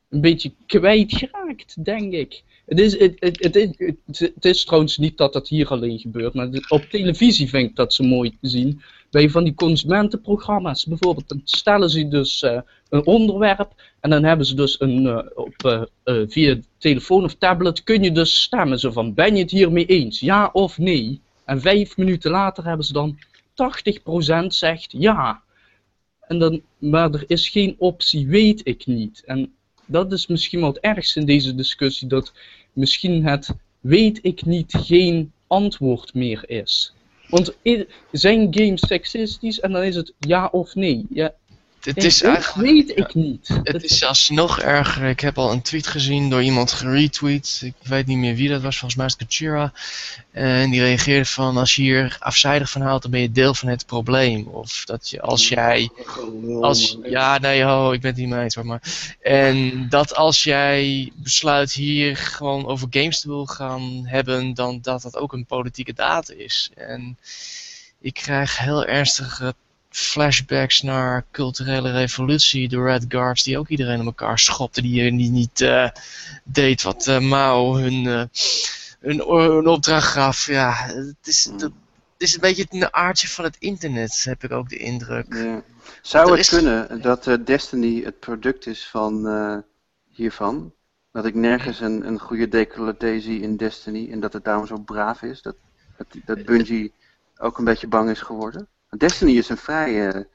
[0.09, 2.43] een beetje kwijtgeraakt, denk ik.
[2.65, 5.99] Het is, het, het, het, is- het, het is trouwens niet dat dat hier alleen
[5.99, 8.81] gebeurt, maar op televisie vind ik dat zo mooi te zien.
[9.11, 12.59] Bij van die consumentenprogramma's bijvoorbeeld, dan stellen ze dus eh,
[12.89, 17.35] een onderwerp en dan hebben ze dus een, eh, op, eh, eh, via telefoon of
[17.35, 18.79] tablet kun je dus stemmen.
[18.79, 20.19] Zo van, ben je het hiermee eens?
[20.19, 21.21] Ja of nee?
[21.45, 23.19] En vijf minuten later hebben ze dan
[23.53, 25.41] 80% zegt ja.
[26.21, 29.23] En dan, maar er is geen optie, weet ik niet.
[29.25, 29.53] En
[29.85, 32.33] dat is misschien wel het ergste in deze discussie, dat
[32.73, 36.93] misschien het weet ik niet geen antwoord meer is.
[37.29, 37.57] Want
[38.11, 41.05] zijn games seksistisch en dan is het ja of nee.
[41.09, 41.33] Ja,
[41.87, 42.71] Het is ik eigenlijk...
[42.71, 43.47] weet ik niet.
[43.63, 45.09] Het is zelfs nog erger.
[45.09, 47.61] Ik heb al een tweet gezien door iemand geretweet.
[47.63, 49.71] Ik weet niet meer wie dat was, volgens mij is het Kachira.
[50.31, 53.69] En die reageerde van, als je hier afzijdig van houdt, dan ben je deel van
[53.69, 54.47] het probleem.
[54.47, 55.89] Of dat je, als jij...
[56.61, 58.65] Als, ja, nee, ho, ik ben het niet mee eens hoor.
[58.65, 58.81] Maar,
[59.21, 65.01] en dat als jij besluit hier gewoon over games te wil gaan hebben, dan dat
[65.01, 66.71] dat ook een politieke daad is.
[66.75, 67.17] En
[67.99, 69.55] ik krijg heel ernstige
[69.97, 75.29] flashbacks naar culturele revolutie, de Red Guards die ook iedereen in elkaar schopte, die, die
[75.29, 75.89] niet eh,
[76.43, 78.23] deed wat eh, Mao hun, eh,
[78.99, 80.45] hun, hun opdracht gaf.
[80.47, 81.71] Ja, het is, dat,
[82.13, 85.33] het is een beetje een aardje van het internet, heb ik ook de indruk.
[85.33, 85.61] Ja.
[86.01, 89.57] Zou het is- kunnen dat eh, Destiny het product is van eh,
[90.07, 90.73] hiervan?
[91.11, 94.77] Dat ik nergens een, een goede decolleté zie in Destiny en dat het daarom zo
[94.77, 95.41] braaf is?
[95.41, 95.55] Dat,
[95.97, 96.93] dat, dat Bungie
[97.37, 98.67] ook een beetje bang is geworden?
[98.97, 100.25] Destiny is een vrij...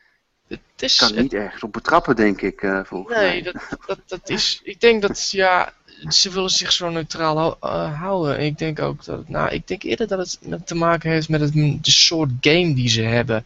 [0.48, 0.60] Het
[0.90, 3.52] is, kan niet ergens op betrappen, denk ik, eh volgens Nee, mij.
[3.52, 4.60] dat, dat, dat is.
[4.64, 5.72] Ik denk dat ja,
[6.08, 8.40] ze willen zich zo neutraal hou- eh, houden.
[8.40, 9.28] Ik denk ook dat.
[9.28, 12.74] Nou, ik denk eerder dat het met te maken heeft met het, de soort game
[12.74, 13.44] die ze hebben.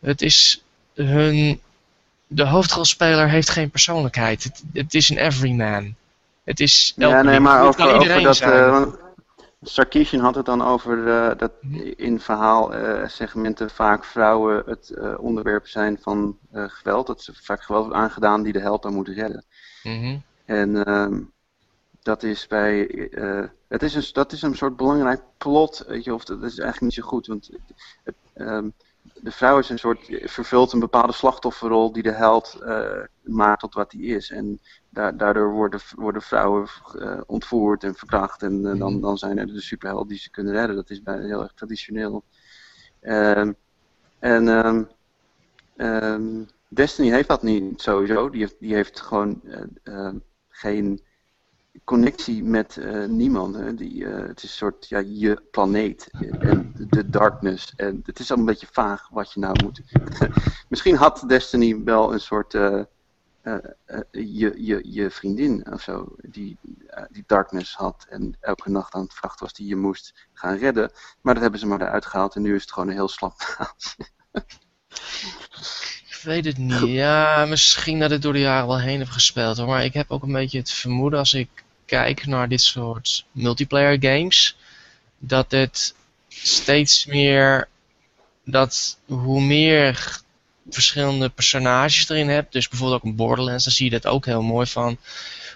[0.00, 0.62] Het is
[0.94, 1.60] hun.
[2.26, 4.44] De hoofdrolspeler heeft geen persoonlijkheid.
[4.44, 5.94] Het, het is een everyman.
[6.44, 6.92] Het is.
[6.96, 8.38] Ja, nee, maar over, dat.
[8.38, 8.96] want
[9.66, 11.52] Sarkisian had het dan over eh, dat
[11.96, 17.06] in verhaalsegmenten vaak vrouwen het eh, onderwerp zijn van eh, geweld.
[17.06, 19.44] Dat ze vaak geweld wordt aangedaan die de held dan moet redden.
[19.82, 20.18] Mhm.
[20.44, 21.20] En ehm,
[22.02, 22.88] dat is bij.
[23.10, 26.58] eh, het is een, dat is een soort belangrijk plot, weet je, of dat is
[26.58, 27.26] eigenlijk niet zo goed.
[27.26, 27.50] Want
[28.34, 28.68] ehm,
[29.14, 33.74] de vrouw is een soort, vervult een bepaalde slachtofferrol die de held eh, maakt tot
[33.74, 34.30] wat hij is.
[34.30, 34.60] En
[34.94, 36.68] daardoor worden, worden vrouwen
[36.98, 38.42] eh, ontvoerd en verkracht.
[38.42, 40.76] En eh, dan, dan zijn er de superhelden die ze kunnen redden.
[40.76, 42.24] Dat is bijna heel erg traditioneel.
[43.00, 43.52] Ehm,
[44.18, 44.84] en ehm,
[45.76, 48.30] ehm, Destiny heeft dat niet sowieso.
[48.30, 49.40] Die heeft, die heeft gewoon
[49.82, 50.08] eh,
[50.48, 51.02] geen
[51.84, 53.56] connectie met niemand.
[53.56, 53.74] Hè.
[53.74, 56.08] Die, het is een soort ja, je planeet
[56.38, 57.72] en de, de darkness.
[57.76, 59.80] En het is al een beetje vaag wat je nou moet.
[60.68, 62.54] Misschien had Destiny wel een soort
[63.44, 63.54] eh,
[63.84, 66.56] eh, je, je, je vriendin of zo, die,
[66.86, 70.56] eh, die darkness had en elke nacht aan het vrachten was die je moest gaan
[70.56, 70.90] redden.
[71.20, 73.34] Maar dat hebben ze maar eruit gehaald en nu is het gewoon een heel slap.
[76.08, 76.80] Ik weet het niet.
[76.80, 79.66] Ja, misschien dat het door de jaren wel heen heeft gespeeld hoor.
[79.66, 81.48] Maar ik heb ook een beetje het vermoeden als ik
[81.84, 84.56] kijk naar dit soort multiplayer games.
[85.18, 85.94] Dat het
[86.28, 87.68] steeds meer.
[88.44, 90.22] Dat hoe meer
[90.70, 92.52] verschillende personages erin hebt.
[92.52, 94.96] Dus bijvoorbeeld ook een Borderlands, dan zie je dat ook heel mooi van.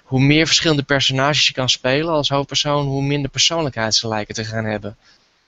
[0.05, 4.45] Hoe meer verschillende personages je kan spelen als hoofdpersoon, hoe minder persoonlijkheid ze lijken te
[4.45, 4.97] gaan hebben.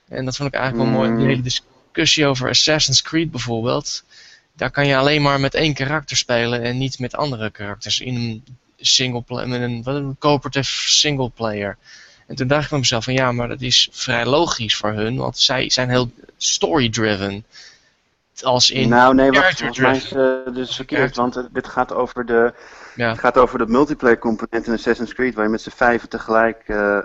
[0.08, 1.10] En dat vond ik eigenlijk wel mooi.
[1.10, 1.28] Die Mm.
[1.28, 4.02] hele discussie over Assassin's Creed bijvoorbeeld
[4.60, 8.14] daar kan je alleen maar met één karakter spelen en niet met andere karakters in
[8.14, 8.44] een
[8.76, 11.76] single met een, wat een cooperative single player.
[12.26, 15.16] En toen dacht ik bij mezelf van ja, maar dat is vrij logisch voor hun,
[15.16, 17.44] want zij zijn heel story driven.
[18.42, 21.92] Als in nou nee, wacht, volgens mij is uh, dus verkeerd, want uh, dit gaat
[21.92, 22.52] over de,
[22.94, 23.08] ja.
[23.08, 26.68] het gaat over de multiplayer component in Assassin's Creed, waar je met z'n vijven tegelijk
[26.68, 26.98] uh,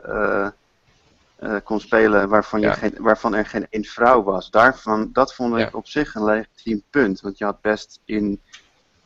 [1.39, 2.73] uh, kon spelen waarvan, je Ja.
[2.73, 4.49] geen, waarvan er geen één vrouw was.
[4.49, 5.69] Daarvan, dat vond ik Ja.
[5.71, 7.21] op zich een legitiem punt.
[7.21, 8.41] Want je had best in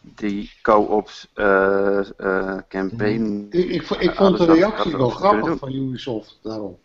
[0.02, 3.48] die co-ops uh, uh, campaign.
[3.50, 6.80] Ik, ik, ik vond de reactie wel grappig van Ubisoft daarom.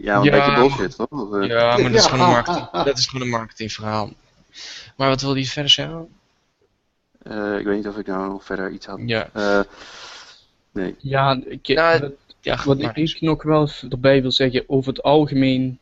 [0.00, 1.10] Ja, een Ja, beetje bullshit, toch?
[1.10, 2.08] Of, eh, Ja, maar dat is, Ja.
[2.10, 4.10] gewoon een marketing, dat is gewoon een marketingverhaal.
[4.96, 6.08] Maar wat wil je verder zeggen?
[7.22, 9.00] eh, ik weet niet of ik nou nog verder iets had.
[9.06, 9.60] Ja, Eh,
[10.72, 10.94] nee.
[10.98, 15.02] Ja, ik, Nou, wat- ja Wat maar- ik nog wel erbij wil zeggen, over het
[15.02, 15.78] algemeen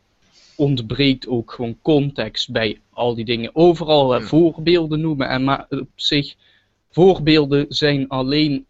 [0.55, 3.55] ontbreekt ook gewoon context bij al die dingen.
[3.55, 4.25] Overal Hmm.
[4.25, 6.35] voorbeelden noemen en maar op zich,
[6.91, 8.65] voorbeelden zijn alleen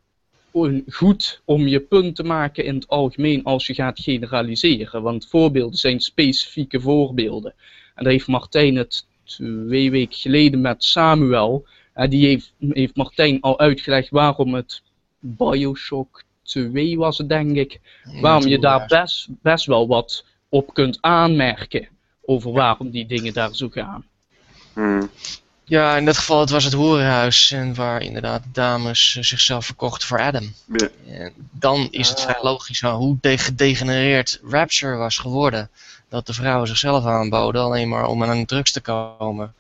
[0.88, 5.02] goed om je punt te maken in het algemeen als je gaat generaliseren.
[5.02, 7.54] Want voorbeelden zijn specifieke voorbeelden.
[7.96, 11.66] En daar heeft Martijn het twee weken geleden met Samuel.
[11.94, 14.82] En die heeft, heeft Martijn al uitgelegd waarom het
[15.20, 17.80] Bioshock 2 was het denk ik
[18.22, 21.88] waarom je daar best, best wel wat op kunt aanmerken.
[22.22, 24.06] Over waarom die dingen daar zo gaan.
[24.74, 25.10] Hmm.
[25.70, 30.08] Ja, in dat geval het was het hoerenhuis en waar inderdaad dames eh, zichzelf verkochten
[30.08, 30.54] voor Adam.
[30.78, 30.88] Ja.
[31.08, 35.70] En dan is het vrij logisch aan hoe de- gedegenereerd Rapture was geworden.
[36.10, 39.54] Dat de vrouwen zichzelf aanboden alleen maar om aan drugs te komen.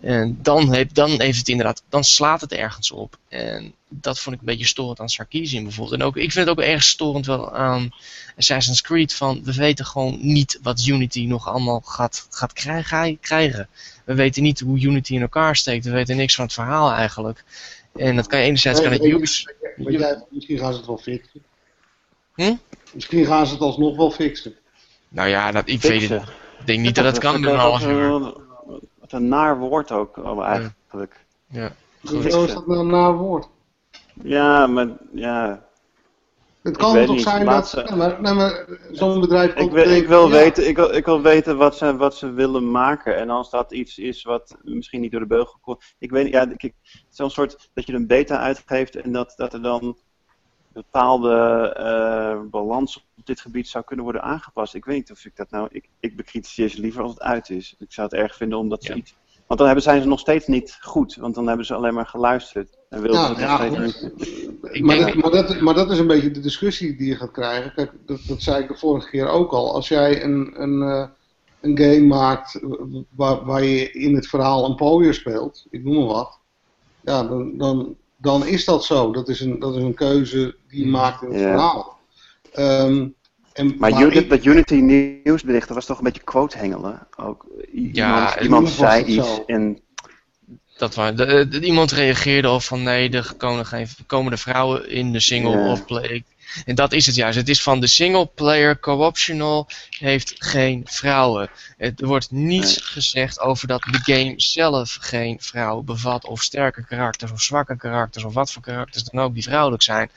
[0.00, 3.18] En dan heeft, dan heeft het inderdaad, dan slaat het ergens op.
[3.28, 6.00] En dat vond ik een beetje storend aan Sarkeesian bijvoorbeeld.
[6.00, 7.94] En ook, ik vind het ook erg storend wel aan
[8.36, 9.14] Assassin's Creed.
[9.14, 13.68] Van, we weten gewoon niet wat Unity nog allemaal gaat, gaat krijgen, krijgen.
[14.04, 15.84] We weten niet hoe Unity in elkaar steekt.
[15.84, 17.44] We weten niks van het verhaal eigenlijk.
[17.96, 19.54] En dat kan je enerzijds kan het Ubisoft...
[20.30, 21.42] misschien gaan ze het wel fixen.
[22.34, 22.54] Hm?
[22.92, 24.54] Misschien gaan ze het alsnog wel fixen.
[25.08, 26.22] Nou ja, dat, ik weet het.
[26.58, 28.34] Ik denk niet dat het kan in een half uur.
[29.04, 31.26] Wat een naar woord ook oh, eigenlijk.
[31.46, 31.72] Ja.
[32.00, 33.48] Hoezo is dat nou een naar woord?
[34.22, 35.66] Ja, maar ja.
[36.62, 39.72] Het kan toch niet, zijn dat ze- nee, maar, nee, maar zo'n bedrijf Ik komt
[39.72, 42.70] wil, ik wil, ja, weten, ik, wil, ik wil weten wat ze, wat ze willen
[42.70, 43.16] maken.
[43.16, 45.94] En als dat iets is wat misschien niet door de beugel komt.
[45.98, 46.72] Ik weet niet, ja,
[47.08, 49.98] zo'n soort dat je een beta uitgeeft en dat, dat er dan
[50.74, 51.34] bepaalde
[51.76, 54.74] eh, balans op dit gebied zou kunnen worden aangepast.
[54.74, 55.68] Ik weet niet of ik dat nou.
[55.70, 57.74] Ik, ik bekritiseer ze liever als het uit is.
[57.78, 58.98] Ik zou het erg vinden omdat ze Ja.
[58.98, 59.14] iets.
[59.46, 62.06] Want dan hebben, zijn ze nog steeds niet goed, want dan hebben ze alleen maar
[62.06, 62.78] geluisterd.
[62.88, 63.58] En wilden ze het ja,
[64.82, 67.72] maar, dat, maar, dat, maar dat is een beetje de discussie die je gaat krijgen.
[67.74, 69.74] Kijk, dat, dat zei ik de vorige keer ook al.
[69.74, 71.08] Als jij een, een, eh,
[71.60, 72.60] een game maakt
[73.10, 76.38] waar, waar je in het verhaal een pooier speelt, ik noem maar wat,
[77.00, 79.12] ja, dan, dan, dan is dat zo.
[79.12, 81.46] Dat is een, dat is een keuze die je maakt in het Ja.
[81.50, 81.98] verhaal.
[82.52, 83.06] Ehm,
[83.52, 87.06] en, Maar maar Unity, ik- dat Unity nieuwsbericht, dat was toch een beetje quote hengelen.
[87.16, 87.46] Ook.
[87.74, 89.42] I- Ja, iemand iemand zei iets zo.
[89.46, 89.78] en
[90.78, 94.88] Dat waar, de, de- iemand reageerde al van nee, er komen, geen, komen de vrouwen
[94.90, 96.24] in de single of play.
[96.64, 97.38] En dat is het juist.
[97.38, 99.68] Het is van de single player co-optional
[99.98, 101.50] heeft geen vrouwen.
[101.76, 106.26] Het, er wordt niets gezegd over dat de game zelf geen vrouwen bevat.
[106.26, 110.10] Of sterke karakters of zwakke karakters of wat voor karakters dan ook die vrouwelijk zijn.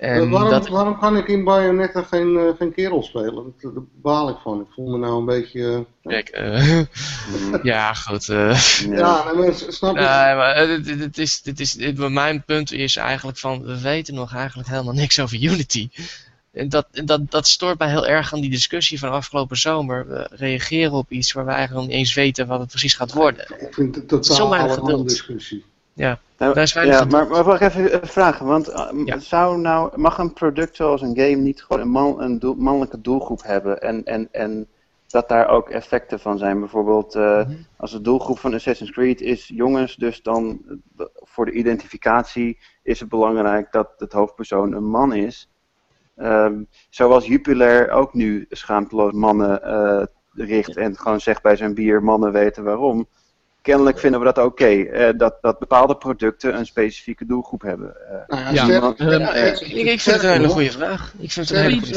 [0.00, 3.54] En waarom, dat, waarom kan ik in Bayonetta geen, eh, geen kerel spelen?
[3.60, 3.72] Daar
[4.02, 4.60] baal ik van.
[4.60, 5.86] Ik voel me nou een beetje...
[6.02, 6.80] kijk, eh,
[7.62, 8.28] ja goed.
[8.28, 8.60] eh.
[8.78, 8.96] ja.
[8.96, 10.00] ja, nee, maar snap je?
[10.00, 14.14] Nee, maar dit, dit is, dit is, dit, mijn punt is eigenlijk van, we weten
[14.14, 15.88] nog eigenlijk helemaal niks over Unity.
[16.52, 20.08] En dat, en dat, dat stoort mij heel erg aan die discussie van afgelopen zomer.
[20.08, 23.12] We reageren op iets waar we eigenlijk nog niet eens weten wat het precies gaat
[23.12, 23.44] worden.
[23.58, 25.04] Ik vind het Zo totaal een andere
[26.00, 26.28] discussie.
[26.38, 29.18] Nou, Daar is weinig ja, maar, maar ik even eh, vragen, want eh, Ja.
[29.18, 33.00] zou nou, mag een product zoals een game niet gewoon een, man, een doel- mannelijke
[33.00, 34.66] doelgroep hebben en, en, en
[35.06, 36.58] dat daar ook effecten van zijn?
[36.60, 37.52] Bijvoorbeeld eh, Mhm.
[37.76, 40.60] als de doelgroep van Assassin's Creed is jongens, dus dan
[41.14, 45.50] voor de identificatie is het belangrijk dat het hoofdpersoon een man is.
[46.16, 49.60] Ehm, zoals Jupiler ook nu schaamteloos mannen
[50.32, 53.06] richt en gewoon zegt bij zijn bier mannen weten waarom.
[53.62, 57.94] Kennelijk vinden we dat oké, eh, dat, dat bepaalde producten een specifieke doelgroep hebben.
[58.28, 61.12] Eh, Nou ja, maar, ehm, Ik, ik vind het een hele goede vraag.
[61.18, 61.94] Ik vind het een hele goede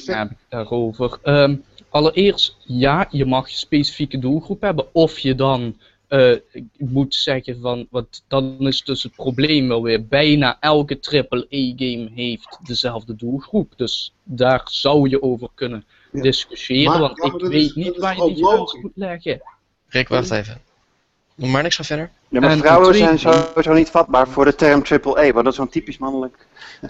[0.00, 0.18] vraag.
[0.18, 1.18] heb ik daarover.
[1.22, 1.56] Ehm,
[1.88, 4.86] allereerst, ja, je mag een specifieke doelgroep hebben.
[4.94, 5.76] Of je dan
[6.08, 6.36] eh,
[6.78, 10.06] moet zeggen van, wat, dan is dus het probleem wel weer.
[10.06, 13.72] Bijna elke AAA-game heeft dezelfde doelgroep.
[13.76, 16.22] Dus daar zou je over kunnen Ja.
[16.22, 17.00] discussiëren.
[17.00, 19.42] Maar- want ik weet is- niet waar je die grens moet leggen.
[19.88, 20.60] Rick, wacht even.
[21.34, 22.10] Maar niks van verder.
[22.28, 25.54] Ja, maar En vrouwen zijn sowieso niet vatbaar voor de term AAA, want dat is
[25.54, 26.46] zo'n typisch mannelijk.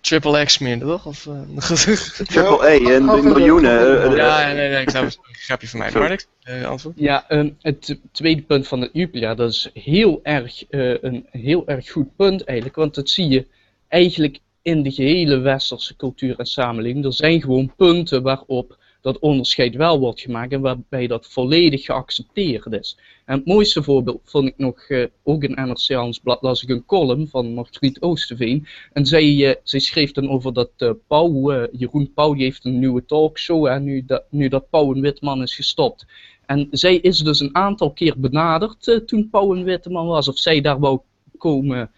[0.00, 1.06] Triple X meer, toch?
[1.06, 1.56] Of, eh,
[2.26, 3.70] Triple A en miljoenen.
[3.80, 5.90] eh, eh, ja, nee, nee, ik zou een grapje van mij.
[5.92, 6.26] Maar niks.
[6.42, 6.94] Eh, antwoord.
[6.98, 11.66] Ja, ehm, het tweede punt van het Jupiler, dat is heel erg, eh, een heel
[11.66, 12.76] erg goed punt eigenlijk.
[12.76, 13.46] Want dat zie je
[13.88, 17.04] eigenlijk in de gehele westerse cultuur en samenleving.
[17.04, 22.72] Er zijn gewoon punten waarop dat onderscheid wel wordt gemaakt en waarbij dat volledig geaccepteerd
[22.72, 22.98] is.
[23.24, 26.84] En het mooiste voorbeeld vond ik nog, uh, ook in NRC Handelsblad, las ik een
[26.84, 28.66] column van Margriet Oosterveen.
[28.92, 32.78] En zij, uh, zij schreef dan over dat uh, Pauw, Jeroen Pauw, die heeft een
[32.78, 36.06] nieuwe talkshow, en nu, dat, nu dat Pauw en Witman is gestopt.
[36.46, 40.60] En zij is dus een aantal keer benaderd toen Pauw en Witman was, of zij
[40.60, 41.00] daar wou
[41.38, 41.90] komen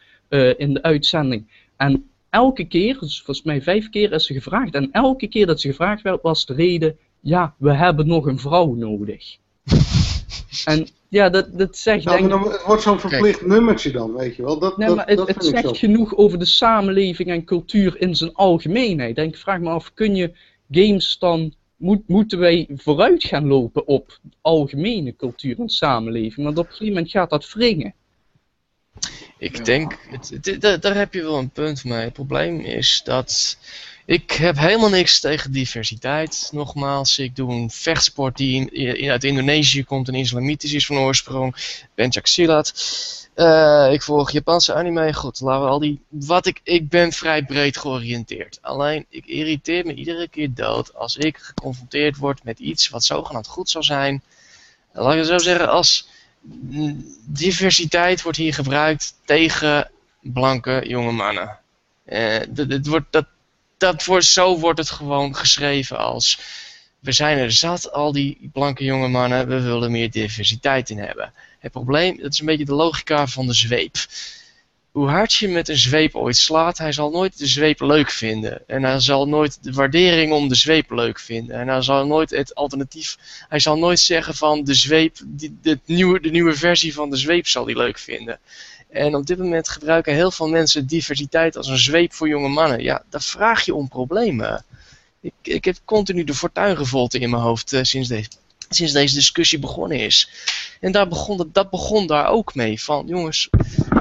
[0.56, 1.46] in de uitzending.
[1.76, 4.74] En elke keer, dus volgens mij vijf keer is ze gevraagd.
[4.74, 8.38] En elke keer dat ze gevraagd werd, was de reden: ja, we hebben nog een
[8.38, 9.36] vrouw nodig.
[10.64, 12.04] en ja, dat, dat zegt.
[12.04, 12.30] Nou, denk...
[12.30, 14.58] dan, het wordt zo'n verplicht nummertje dan, weet je wel.
[14.58, 18.16] Dat, nee, dat, maar het, dat het zegt genoeg over de samenleving en cultuur in
[18.16, 19.14] zijn algemeenheid.
[19.14, 20.32] Denk, vraag me af, kun je
[20.70, 21.54] games dan.
[21.76, 26.46] Moet, moeten wij vooruit gaan lopen op algemene cultuur en samenleving?
[26.46, 27.94] Want op een gegeven moment gaat dat wringen.
[29.40, 32.04] Ik denk, het, daar heb je wel een punt mee.
[32.04, 33.56] Het probleem is dat
[34.04, 36.48] ik heb helemaal niks tegen diversiteit.
[36.52, 41.54] Nogmaals, ik doe een vechtsport die in, uit Indonesië komt en islamitisch is van oorsprong.
[41.94, 42.72] Pencak Silat.
[43.36, 45.12] Uh, ik volg Japanse anime.
[45.14, 46.00] Goed, laten we al die.
[46.08, 48.58] Wat ik, ik ben vrij breed georiënteerd.
[48.60, 53.46] Alleen, ik irriteer me iedere keer dood als ik geconfronteerd word met iets wat zogenaamd
[53.46, 54.22] goed zou zijn.
[54.92, 56.08] Laat ik het zo zeggen, als
[57.26, 59.90] diversiteit wordt hier gebruikt tegen
[60.20, 61.58] blanke jonge mannen.
[62.48, 63.26] Dat, wordt, dat,
[63.78, 66.38] dat wordt, zo wordt het gewoon geschreven als
[67.00, 71.32] we zijn er zat, al die blanke jonge mannen, we willen meer diversiteit in hebben.
[71.58, 73.96] Het probleem, dat is een beetje de logica van de zweep
[74.92, 78.62] hoe hard je met een zweep ooit slaat, hij zal nooit de zweep leuk vinden.
[78.66, 81.56] En hij zal nooit de waardering om de zweep leuk vinden.
[81.56, 83.18] En hij zal nooit het alternatief,
[83.48, 85.16] hij zal nooit zeggen van de zweep,
[85.62, 88.38] de, nieuwe, de nieuwe versie van de zweep zal hij leuk vinden.
[88.88, 92.82] En op dit moment gebruiken heel veel mensen diversiteit als een zweep voor jonge mannen.
[92.82, 94.64] Ja, daar vraag je om problemen.
[95.20, 98.28] Ik, ik heb continu de fortuingevolte in mijn hoofd uh, sinds deze
[98.70, 100.30] sinds deze discussie begonnen is.
[100.80, 102.82] En daar begon, dat begon daar ook mee.
[102.82, 103.48] Van jongens,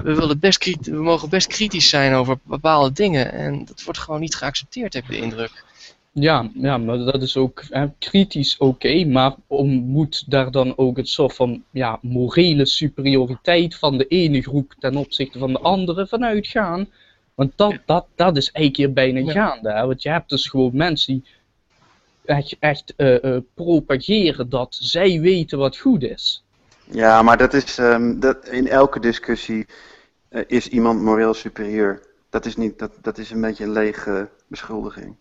[0.04, 3.32] we, willen best we mogen best kritisch zijn over bepaalde dingen.
[3.32, 5.64] En dat wordt gewoon niet geaccepteerd, heb ik de indruk.
[6.12, 7.64] Ja, ja maar dat is ook
[8.00, 13.98] kritisch oké, maar om, moet daar dan ook een soort van ja, morele superioriteit van
[13.98, 16.90] de ene groep ten opzichte van de andere vanuit gaan?
[17.36, 19.72] Want dat, dat, dat is eigenlijk hier bijna gaande.
[19.74, 19.86] Hè?
[19.86, 21.24] Want je hebt dus gewoon mensen die
[22.26, 26.44] echt, echt uh, propageren dat zij weten wat goed is.
[26.92, 29.66] Ja, maar dat is um, dat in elke discussie
[30.32, 32.02] uh, is iemand moreel superieur.
[32.30, 35.16] Dat is, niet, dat, dat is een beetje een lege beschuldiging.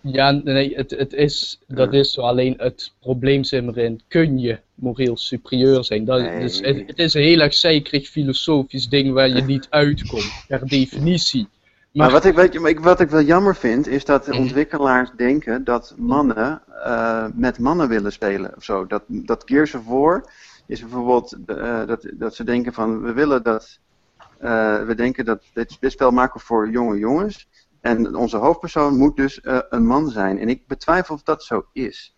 [0.00, 2.20] Ja, nee, het, het is, dat is zo.
[2.20, 6.04] Alleen het probleem zit erin, kun je moreel superieur zijn?
[6.04, 6.40] Dat, nee.
[6.40, 10.68] dus het, het, is een heel erg zeikerig filosofisch ding waar je niet uitkomt, per
[10.68, 11.48] definitie.
[11.92, 14.40] Maar, wat, ik, weet wat ik wel jammer vind, is dat de mhm.
[14.40, 18.86] ontwikkelaars denken dat mannen uh, met mannen willen spelen of zo.
[18.86, 20.24] Dat, dat Gears of War
[20.72, 23.78] is bijvoorbeeld uh, dat, dat ze denken van we willen dat.
[24.42, 27.48] Uh, we denken dat dit, dit spel maken voor jonge jongens.
[27.80, 29.40] En onze hoofdpersoon moet dus
[29.70, 30.38] een man zijn.
[30.38, 32.14] En ik betwijfel of dat zo is.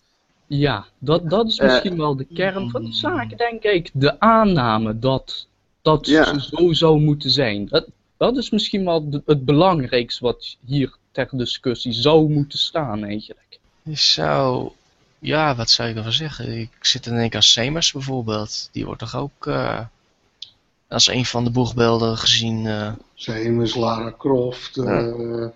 [0.46, 3.90] Ja, dat, dat is misschien wel de kern van de zaak, denk ik.
[3.92, 5.46] De aanname dat,
[5.82, 6.24] dat ja.
[6.24, 7.66] ze zo zou moeten zijn.
[7.66, 7.86] Dat,
[8.16, 13.58] dat is misschien wel het belangrijkste wat hier ter discussie zou moeten staan eigenlijk.
[13.82, 14.70] Je zou,
[15.24, 16.58] ja, wat zou ik ervan zeggen?
[16.58, 18.68] Ik zit in één aan Semers bijvoorbeeld.
[18.72, 19.80] Die wordt toch ook uh,
[20.88, 22.64] als een van de boegbeelden gezien.
[22.64, 22.92] Uh...
[23.14, 24.76] Semers, Lara Croft.
[24.76, 25.46] Uh...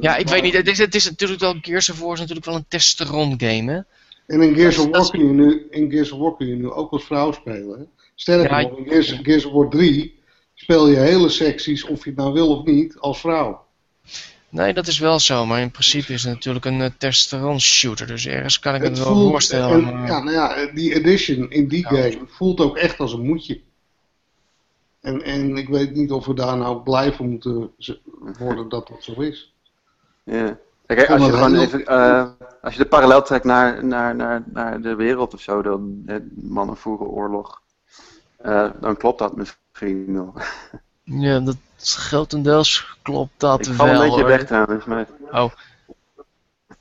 [0.00, 0.54] Ja, ik weet niet.
[0.54, 3.72] Het is, het is natuurlijk wel, Gears of War is natuurlijk wel een testosteron game,
[3.72, 3.80] hè?
[4.26, 6.70] En in Gears of War kun je nu, in Gears of War kun je nu
[6.70, 7.84] ook als vrouw spelen, hè?
[8.14, 10.22] Sterker nog, in Gears, Gears of War 3
[10.54, 13.64] speel je hele secties, of je het nou wil of niet, als vrouw.
[14.54, 18.06] Nee, dat is wel zo, maar in principe is het natuurlijk een uh, testosteron shooter,
[18.06, 19.86] dus ergens kan ik het, het wel voorstellen.
[19.86, 23.60] En, Ja, nou ja, die edition in die game voelt ook echt als een moedje.
[25.00, 27.70] En, en ik weet niet of we daar nou blij voor moeten
[28.38, 29.54] worden dat dat zo is.
[30.24, 30.58] Ja.
[30.86, 32.28] Kijk, als je gewoon even, uh,
[32.62, 36.04] als je de parallel trekt naar, naar, naar, naar de wereld of zo, dan
[36.34, 37.62] mannen voeren oorlog,
[38.44, 40.32] uh, dan klopt dat misschien
[41.04, 41.56] ja, dat
[41.92, 43.86] grotendeels klopt dat ik wel.
[43.86, 45.06] een beetje weg trouwens, maar...
[45.30, 45.50] Oh.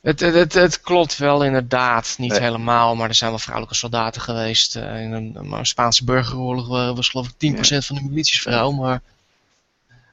[0.01, 4.21] Het, het, het, het, klopt wel inderdaad, niet helemaal, maar er zijn wel vrouwelijke soldaten
[4.21, 4.75] geweest.
[4.75, 9.01] Uh, in een, een, Spaanse burgeroorlog was geloof ik 10% van de milities vrouw, maar...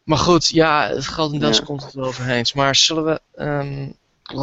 [0.05, 1.65] Maar goed, ja, het grotendeels ja.
[1.65, 2.47] komt het wel overheen.
[2.55, 3.21] Maar zullen we...
[3.43, 3.95] Um,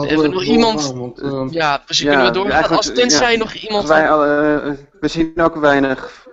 [0.05, 0.91] even nog iemand...
[0.93, 2.77] Want, uh, ja, precies, ja, kunnen we doorgaan.
[2.77, 3.87] Als tenzij nog iemand...
[3.87, 6.27] Wij, uh, we zien ook weinig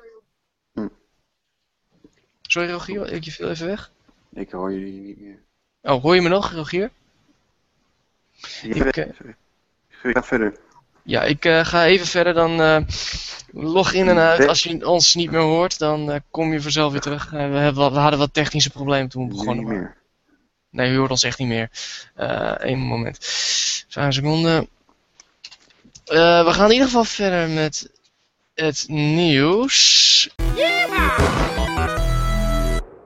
[2.55, 3.91] Sorry Rogier, ik je viel even weg.
[4.35, 5.39] Ik hoor je niet meer.
[5.83, 6.91] Oh, hoor je me nog, Rogier?
[8.63, 9.07] Ja, ik, uh,
[9.89, 10.57] Ga verder.
[11.03, 12.35] Ja, ik uh, ga even verder.
[12.35, 12.79] Dan uh,
[13.53, 14.49] log in en uit.
[14.49, 17.31] Als je ons niet meer hoort, dan kom je vanzelf weer terug.
[17.31, 19.65] we, hebben, we, hadden wat technische problemen toen we begonnen.
[19.65, 19.97] Nee, meer.
[20.71, 21.71] Nee, je hoort ons echt niet meer.
[22.57, 23.19] Eén moment.
[23.89, 24.69] Vijf seconden.
[26.05, 27.91] we gaan in ieder geval verder met
[28.55, 30.35] het nieuws.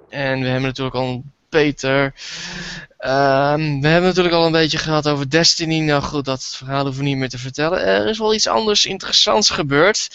[0.08, 2.04] En we hebben natuurlijk al Peter.
[3.00, 5.80] Um, we hebben natuurlijk al een beetje gehad over Destiny.
[5.80, 7.86] Nou goed, dat verhaal hoeven we niet meer te vertellen.
[7.86, 10.08] Er is wel iets anders interessants gebeurd.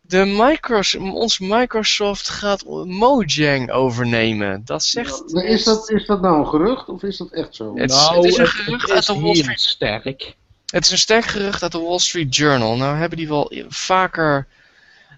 [0.00, 4.62] De Microsoft, ons Microsoft gaat Mojang overnemen.
[4.64, 5.22] Dat zegt.
[5.26, 7.76] Ja, is, dat, is dat nou een gerucht of is dat echt zo?
[7.76, 9.60] Het, nou, het is een gerucht uit de Wall Street.
[9.60, 10.34] sterk.
[10.66, 12.76] Het is een sterk gerucht uit de Wall Street Journal.
[12.76, 14.46] Nou hebben die wel vaker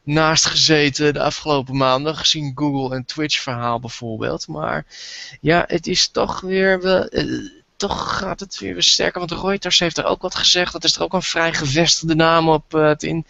[0.02, 4.48] naast gezeten de afgelopen maanden, gezien Google en Twitch verhaal bijvoorbeeld.
[4.48, 4.86] Maar
[5.40, 9.98] ja, het is toch weer, uh, toch gaat het weer, weer sterker, want Reuters heeft
[9.98, 10.72] er ook wat gezegd.
[10.72, 13.26] Dat is er ook een vrij gevestigde naam op, uh, het in,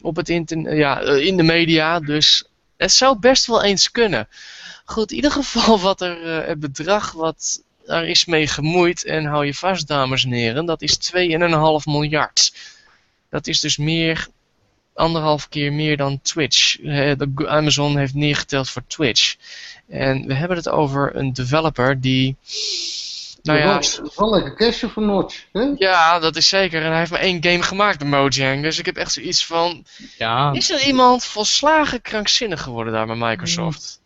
[0.00, 2.44] op het internet, ja, uh, in de media, dus
[2.76, 4.28] het zou best wel eens kunnen.
[4.84, 9.46] Goed, in ieder geval wat er, het bedrag wat er is mee gemoeid, en hou
[9.46, 11.18] je vast dames en heren, dat is 2,5
[11.84, 12.52] miljard.
[13.30, 14.28] Dat is dus meer
[14.94, 16.76] anderhalf keer meer dan Twitch.
[16.80, 19.36] De Amazon heeft neergeteld voor Twitch.
[19.88, 22.36] En we hebben het over een developer die...
[23.42, 23.80] Nou ja,
[24.16, 25.44] wel lekker voor Notch.
[25.52, 25.72] Hè?
[25.76, 26.82] Ja, dat is zeker.
[26.82, 28.62] En hij heeft maar één game gemaakt, de Mojang.
[28.62, 29.84] Dus ik heb echt zoiets van...
[30.18, 30.52] Ja.
[30.52, 34.00] Is er iemand volslagen krankzinnig geworden daar bij Microsoft?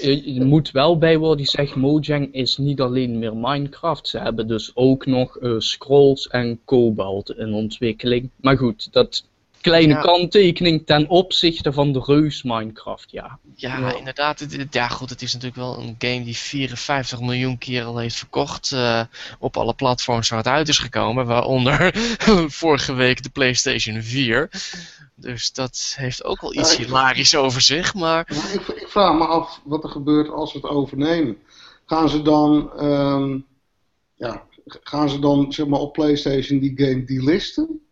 [0.00, 4.08] Je, je moet wel bij worden die zegt Mojang is niet alleen meer Minecraft.
[4.08, 8.30] Ze hebben dus ook nog uh, Scrolls en Cobalt in ontwikkeling.
[8.36, 9.24] Maar goed, dat
[9.70, 13.38] kleine kanttekening ten opzichte van de reus Minecraft, ja.
[13.54, 14.46] Ja, inderdaad.
[14.70, 18.70] Ja, goed, het is natuurlijk wel een game die 54 miljoen keer al heeft verkocht
[18.70, 19.00] uh,
[19.38, 21.90] op alle platforms waar het uit is gekomen, waaronder
[22.62, 24.50] vorige week de PlayStation 4.
[25.14, 28.28] Dus dat heeft ook wel iets ja, hilarisch over zich, maar...
[28.52, 31.36] ik, ik, vraag me af wat er gebeurt als we het overnemen.
[31.86, 33.46] Gaan ze dan, um,
[34.14, 37.85] ja, gaan ze dan zeg maar, op PlayStation die game delisten?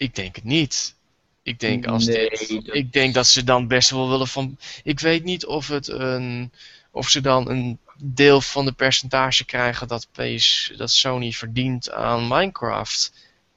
[0.00, 0.94] Ik denk het niet.
[1.42, 4.56] Ik denk, als dit, ik denk dat ze dan best wel willen van.
[4.82, 6.52] Ik weet niet of, het een,
[6.90, 12.28] of ze dan een deel van de percentage krijgen dat, PS, dat Sony verdient aan
[12.28, 13.12] Minecraft.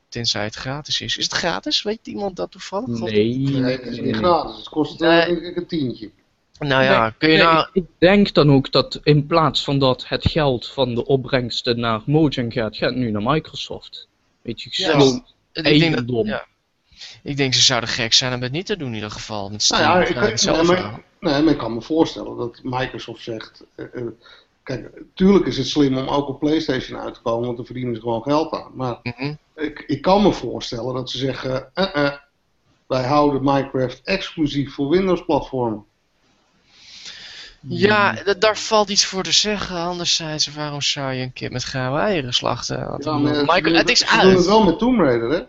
[0.09, 1.17] Tenzij het gratis is.
[1.17, 1.83] Is het gratis?
[1.83, 2.99] Weet iemand dat toevallig?
[2.99, 4.57] Nee, nee, het is niet gratis.
[4.57, 6.11] Het kost uh, een tientje.
[6.59, 7.67] Nou ja, kun je nou...
[7.73, 12.01] Ik denk dan ook dat in plaats van dat het geld van de opbrengsten naar
[12.05, 14.07] Mojang gaat, gaat het nu naar Microsoft.
[14.41, 16.45] Weet je, ja, gewoon ik denk dat, ja.
[17.23, 19.49] Ik denk ze zouden gek zijn om het niet te doen in ieder geval.
[19.49, 23.63] Met nou ja, ik, nee, maar, nee, maar ik kan me voorstellen dat Microsoft zegt...
[23.75, 24.07] Uh, uh,
[24.63, 27.95] kijk, tuurlijk is het slim om ook op PlayStation uit te komen, want dan verdienen
[27.95, 28.71] ze gewoon geld aan.
[28.73, 29.37] Maar mm -hmm.
[29.55, 31.71] ik, ik kan me voorstellen dat ze zeggen...
[31.75, 32.11] Uh,
[32.87, 35.85] wij houden Minecraft exclusief voor Windows-platformen.
[37.67, 39.77] Ja, daar valt iets voor te zeggen.
[39.77, 42.97] Anderzijds, waarom zou je een keer met gouden eieren slachten?
[42.99, 44.21] Ja, maar het is uit.
[44.21, 45.41] doen het wel met Tomb Raider, hè?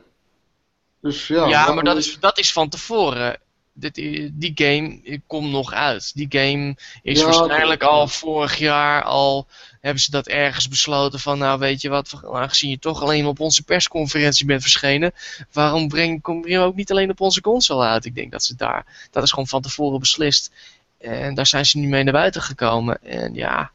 [1.00, 3.38] Dus ja, ja maar dat is, dat is van tevoren.
[3.72, 3.94] Dit,
[4.32, 6.14] die game komt nog uit.
[6.14, 9.46] Die game is waarschijnlijk al vorig jaar al
[9.84, 13.40] hebben ze dat ergens besloten van nou weet je wat, aangezien je toch alleen op
[13.40, 15.12] onze persconferentie bent verschenen,
[15.52, 18.04] waarom breng, kom je ook niet alleen op onze console uit?
[18.04, 20.50] Ik denk dat ze daar, dat is gewoon van tevoren beslist.
[21.04, 23.02] En daar zijn ze nu mee naar buiten gekomen.
[23.02, 23.70] En ja,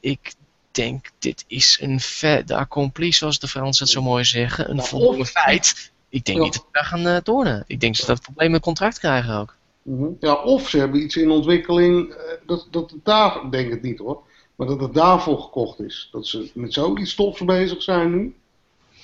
[0.00, 0.34] ik
[0.70, 4.70] denk dit is een fait accompli, zoals de Fransen het zo mooi zeggen.
[4.70, 7.64] Een volgende feit ik denk niet dat we daar gaan uh, tornen.
[7.66, 9.56] Ik denk dat ze dat probleem met contract krijgen ook.
[9.82, 10.08] Mhm.
[10.20, 13.98] Ja, of ze hebben iets in ontwikkeling, uh, dat, dat het daar, denk ik niet
[13.98, 14.22] hoor,
[14.54, 16.08] maar dat het daarvoor gekocht is.
[16.12, 18.34] Dat ze met zoiets stofs bezig zijn nu.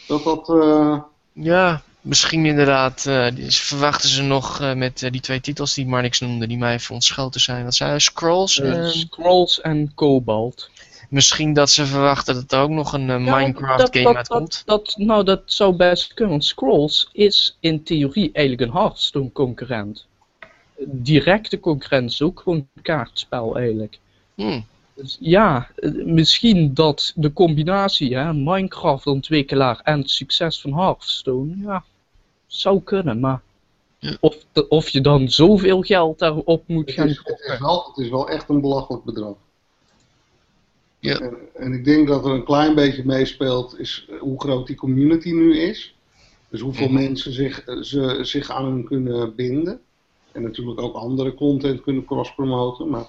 [0.07, 0.49] Dat dat...
[0.49, 1.01] Uh...
[1.33, 3.03] Ja, misschien inderdaad.
[3.49, 7.65] verwachten ze nog met die twee titels die maar niks noemde, die mij verontschoten zijn.
[7.65, 8.61] Wat zijn Scrolls?
[8.61, 8.91] en...
[8.91, 10.71] Scrolls en Cobalt.
[11.09, 14.63] Misschien dat ze verwachten dat er ook nog een Minecraft game uitkomt.
[14.65, 16.33] Dat, dat, nou, dat zou best kunnen.
[16.33, 20.07] Want Scrolls is in theorie eigenlijk een Hearthstone concurrent.
[20.87, 23.99] Directe concurrent is ook gewoon een kaartspel eigenlijk.
[24.35, 24.67] Hmm.
[24.99, 31.57] Dus ja, eh, misschien dat de combinatie, hè, Minecraft ontwikkelaar en het succes van Hearthstone,
[31.57, 31.85] ja,
[32.47, 33.43] zou kunnen, maar
[34.21, 34.37] of,
[34.69, 37.17] of je dan zoveel geld daarop moet gaan het
[37.47, 39.37] is, wel, het is wel echt een belachelijk bedrag.
[40.99, 41.19] Ja.
[41.19, 44.77] En, en, ik denk dat er een klein beetje meespeelt is eh, hoe groot die
[44.77, 45.95] community nu is.
[46.49, 47.03] Dus hoeveel mhm.
[47.03, 49.81] mensen zich, eh, ze, zich aan kunnen binden.
[50.33, 52.89] En natuurlijk ook andere content kunnen cross-promoten.
[52.89, 53.07] Maar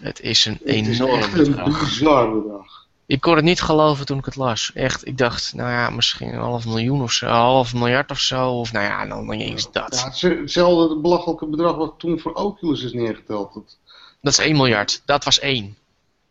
[0.00, 2.86] het is een enorm het is een bizar bedrag.
[3.06, 4.70] Ik kon het niet geloven toen ik het las.
[4.74, 8.18] Echt, ik dacht, nou ja, misschien een half miljoen of zo, een half miljard of
[8.18, 8.50] zo.
[8.50, 9.94] Of nou ja, dan niet eens dat.
[9.94, 13.54] Ja, het is hetzelfde belachelijke bedrag wat toen voor Oculus is neergeteld.
[13.54, 13.78] Dat,
[14.20, 15.02] Dat is 1 miljard.
[15.04, 15.76] Dat was één.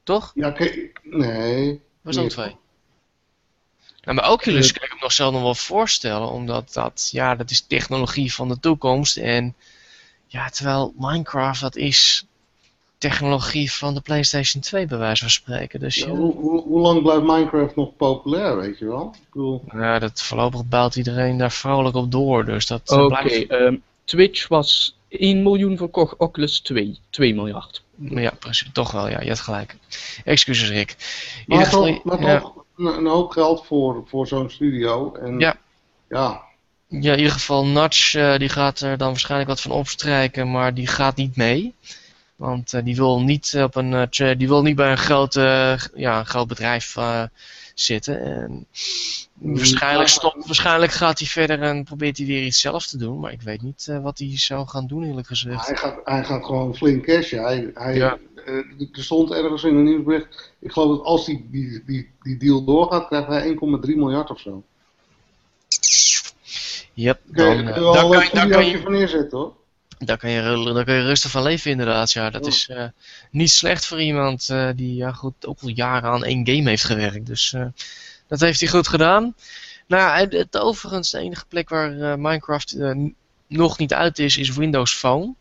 [0.04, 0.32] Toch?
[0.36, 1.82] ja, kijk, nee.
[2.02, 2.30] Was ook Nee.
[2.32, 2.56] twee.
[4.02, 7.52] Nou, maar Oculus kan ik me nog zelf nog wel voorstellen, omdat dat, ja, dat
[7.52, 9.18] is technologie van de toekomst.
[9.18, 9.56] En
[10.28, 12.26] ja, terwijl Minecraft, dat is
[13.02, 15.80] technologie van de PlayStation 2, bij wijze van spreken.
[15.80, 19.16] Dus Ja, ja, hoe, hoe, hoe lang blijft Minecraft nog populair, weet je wel?
[19.22, 22.46] Ik bedoel, ja, dat voorlopig bouwt iedereen daar vrolijk op door.
[22.46, 23.48] Dus dat Oké, blijft.
[23.48, 27.00] ehm, Twitch was 1 miljoen verkocht, Oculus 2.
[27.10, 27.84] 2 miljard.
[27.96, 29.76] Maar ja, precies, toch wel, ja, je had gelijk.
[30.24, 30.90] Excuses, Rick.
[30.90, 30.98] In
[31.48, 32.40] maar ieder geval, toch, maar ja.
[32.40, 35.14] toch een, een hoop geld voor, voor zo'n studio.
[35.16, 35.56] En, Ja.
[36.10, 36.42] Ja,
[36.88, 40.74] Ja, in ieder geval Notch eh, die gaat er dan waarschijnlijk wat van opstrijken, maar
[40.74, 41.74] die gaat niet mee.
[42.42, 45.78] Want eh, die, wil niet op een, eh, die wil niet bij een groot, eh,
[45.96, 46.98] ja, een groot bedrijf
[47.74, 48.22] zitten.
[48.22, 48.66] En
[49.34, 53.20] waarschijnlijk, stopt, waarschijnlijk gaat hij verder en probeert hij weer iets zelf te doen.
[53.20, 55.68] Maar ik weet niet wat hij zou gaan doen eerlijk gezegd.
[55.68, 57.44] hij gaat, hij gaat gewoon flink cashen.
[57.44, 58.18] Hij, hij, Ja.
[58.46, 62.64] er stond ergens in een nieuwsbericht, ik geloof dat als die, die, die, die deal
[62.64, 64.64] doorgaat, krijgt hij 1,3 miljard of zo.
[66.94, 69.60] Yep, dan, daar, kan je, daar, kan je, van neerzetten hoor.
[70.06, 72.12] Daar, kan je, daar kan je rustig van leven inderdaad.
[72.12, 72.48] Ja, dat Oh.
[72.48, 72.86] is eh,
[73.32, 76.84] niet slecht voor iemand eh, die ja, goed, ook al jaren aan één game heeft
[76.84, 77.26] gewerkt.
[77.26, 77.66] Dus eh,
[78.28, 79.36] dat heeft hij goed gedaan.
[79.88, 82.76] Nou, ja, het, overigens, de enige plek waar Minecraft
[83.48, 85.34] nog niet uit is, is Windows Phone.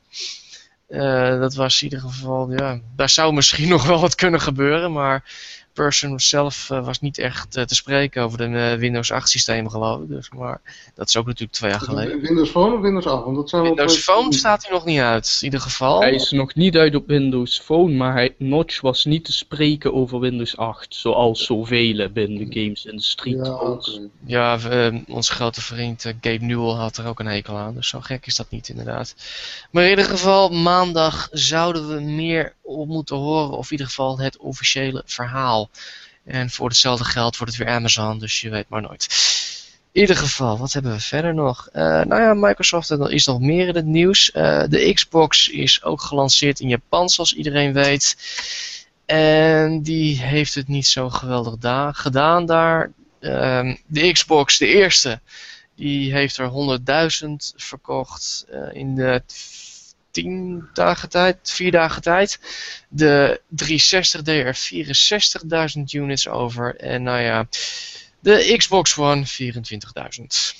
[1.39, 5.25] Dat was in ieder geval, ja, daar zou misschien nog wel wat kunnen gebeuren, maar
[5.81, 9.69] Person zelf eh, was niet echt eh, te spreken over de eh, Windows 8 systeem
[9.69, 10.09] geloof ik.
[10.09, 10.61] Dus, maar
[10.95, 12.21] dat is ook natuurlijk twee jaar geleden.
[12.21, 13.25] Windows Phone of Windows 8?
[13.25, 16.01] Want dat zijn Windows twee- Phone staat hier nog niet uit, in ieder geval.
[16.01, 19.95] Hij is nog niet uit op Windows Phone, maar hij, Notch was niet te spreken
[19.95, 23.37] over Windows 8, zoals zoveel binnen de gamesindustrie.
[23.37, 24.09] Ja, oké.
[24.27, 28.01] Ja, eh, onze grote vriend Gabe Newell had er ook een hekel aan, dus zo
[28.01, 29.15] gek is dat niet inderdaad.
[29.71, 34.19] Maar in ieder geval, maandag zouden we meer op moeten horen, of in ieder geval
[34.19, 35.71] het officiële verhaal.
[36.25, 39.07] En voor hetzelfde geld wordt het weer Amazon, dus je weet maar nooit.
[39.93, 41.69] In ieder geval, wat hebben we verder nog?
[41.73, 44.31] Eh, nou ja, Microsoft is nog meer in het nieuws.
[44.31, 48.17] Eh, de Xbox is ook gelanceerd in Japan, zoals iedereen weet.
[49.07, 52.91] En die heeft het niet zo geweldig da- gedaan daar.
[53.21, 55.21] Ehm, de Xbox, de eerste,
[55.75, 59.23] die heeft er 100.000 verkocht eh, in de
[60.11, 62.39] t- 10 dagen tijd, 4 dagen tijd.
[62.89, 64.57] De 360 deed er
[65.77, 66.77] 64.000 units over.
[66.77, 67.49] En nou ja,
[68.21, 70.57] de Xbox One 24.000.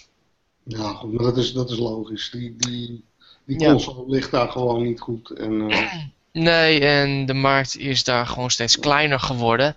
[0.63, 2.31] Ja, goed, maar dat is, dat is logisch.
[2.31, 3.05] Die, die,
[3.45, 3.71] die Ja.
[3.71, 5.31] console ligt daar gewoon niet goed.
[5.31, 5.93] En, eh,
[6.33, 9.77] Nee, en de markt is daar gewoon steeds kleiner geworden.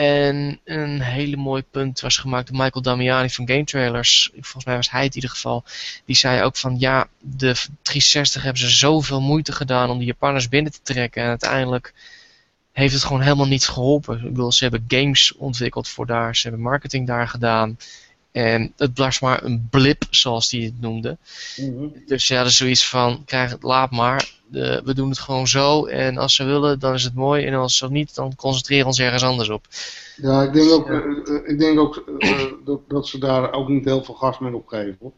[0.00, 4.30] En een hele mooi punt was gemaakt door Michael Damiani van Game Trailers.
[4.32, 5.64] Volgens mij was hij het in ieder geval.
[6.04, 10.48] Die zei ook van ja, de 360 hebben ze zoveel moeite gedaan om de Japanners
[10.48, 11.22] binnen te trekken.
[11.22, 11.94] En uiteindelijk
[12.72, 14.16] heeft het gewoon helemaal niet geholpen.
[14.16, 16.36] Ik bedoel, ze hebben games ontwikkeld voor daar.
[16.36, 17.78] Ze hebben marketing daar gedaan.
[18.32, 21.16] En het was maar een blip, zoals hij het noemde.
[21.56, 21.86] mhm.
[22.06, 24.30] Dus ja, dat is zoiets van, krijg het, laat maar.
[24.46, 25.86] De- we doen het gewoon zo.
[25.86, 27.44] En als ze willen, dan is het mooi.
[27.46, 29.66] En als ze niet, dan concentreren we ons ergens anders op.
[30.16, 30.92] Ja, ik denk ook, Ja.
[30.92, 34.38] eh, eh, ik denk ook eh, dat, dat ze daar ook niet heel veel gas
[34.38, 34.96] meer op geven.
[35.00, 35.12] Hoor.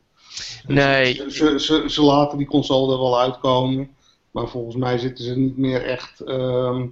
[0.67, 1.15] Nee.
[1.15, 3.91] Ze, ze, ze, ze laten die console er wel uitkomen.
[4.31, 6.87] Maar volgens mij zitten ze niet meer echt ehm,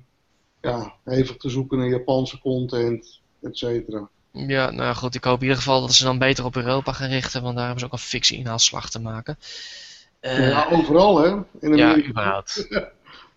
[0.60, 4.08] ja, hevig te zoeken naar Japanse content, et cetera.
[4.32, 7.08] Ja, nou goed, ik hoop in ieder geval dat ze dan beter op Europa gaan
[7.08, 7.42] richten.
[7.42, 9.38] Want daar hebben ze ook een fikse inhaalslag te maken.
[10.20, 11.28] Eh, ja, overal hè.
[11.60, 12.08] In ja, Amerika.
[12.08, 12.66] überhaupt.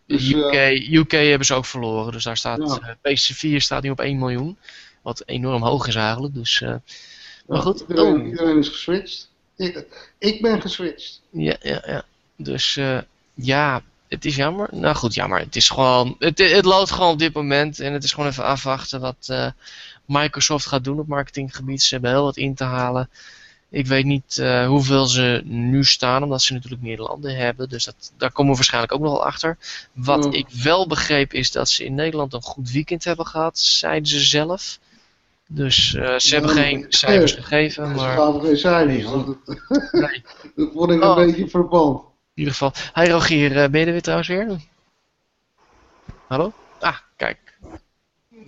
[0.08, 2.12] Dus, UK, eh, UK hebben ze ook verloren.
[2.12, 2.96] Dus daar staat, Ja.
[3.02, 4.58] eh, PC4 staat nu op 1 miljoen.
[5.02, 6.34] Wat enorm hoog is eigenlijk.
[6.34, 6.82] Dus, maar
[7.48, 8.28] ja, goed, iedereen, oh.
[8.28, 9.30] iedereen is geswitcht.
[9.58, 9.86] Ik,
[10.18, 11.22] ik ben geswitcht.
[11.30, 12.06] Ja, ja, ja.
[12.36, 12.80] Dus
[13.34, 14.68] ja, het is jammer.
[14.72, 15.40] Nou goed, jammer.
[15.40, 16.16] Het is gewoon.
[16.20, 17.80] Het, het loopt gewoon op dit moment.
[17.80, 19.54] En het is gewoon even afwachten wat
[20.06, 21.82] Microsoft gaat doen op marketinggebied.
[21.82, 23.10] Ze hebben heel wat in te halen.
[23.70, 27.70] Ik weet niet eh, hoeveel ze nu staan, omdat ze natuurlijk meer landen hebben.
[27.70, 29.58] Dus dat, daar komen we waarschijnlijk ook nog wel achter.
[29.94, 30.32] Wat Ja.
[30.32, 34.20] ik wel begreep is dat ze in Nederland een goed weekend hebben gehad, zeiden ze
[34.20, 34.80] zelf.
[35.48, 39.04] Dus eh, ze hebben Ja, geen cijfers gegeven, Ze maar gaven geen cijfers.
[39.92, 40.24] Nee,
[40.56, 41.18] dat, word ik Oh.
[41.18, 42.00] een beetje verband.
[42.00, 42.74] In ieder geval.
[43.04, 44.58] Hi Rogier, eh, ben je er weer trouwens weer?
[46.28, 46.54] Hallo?
[46.80, 47.53] Ah, kijk.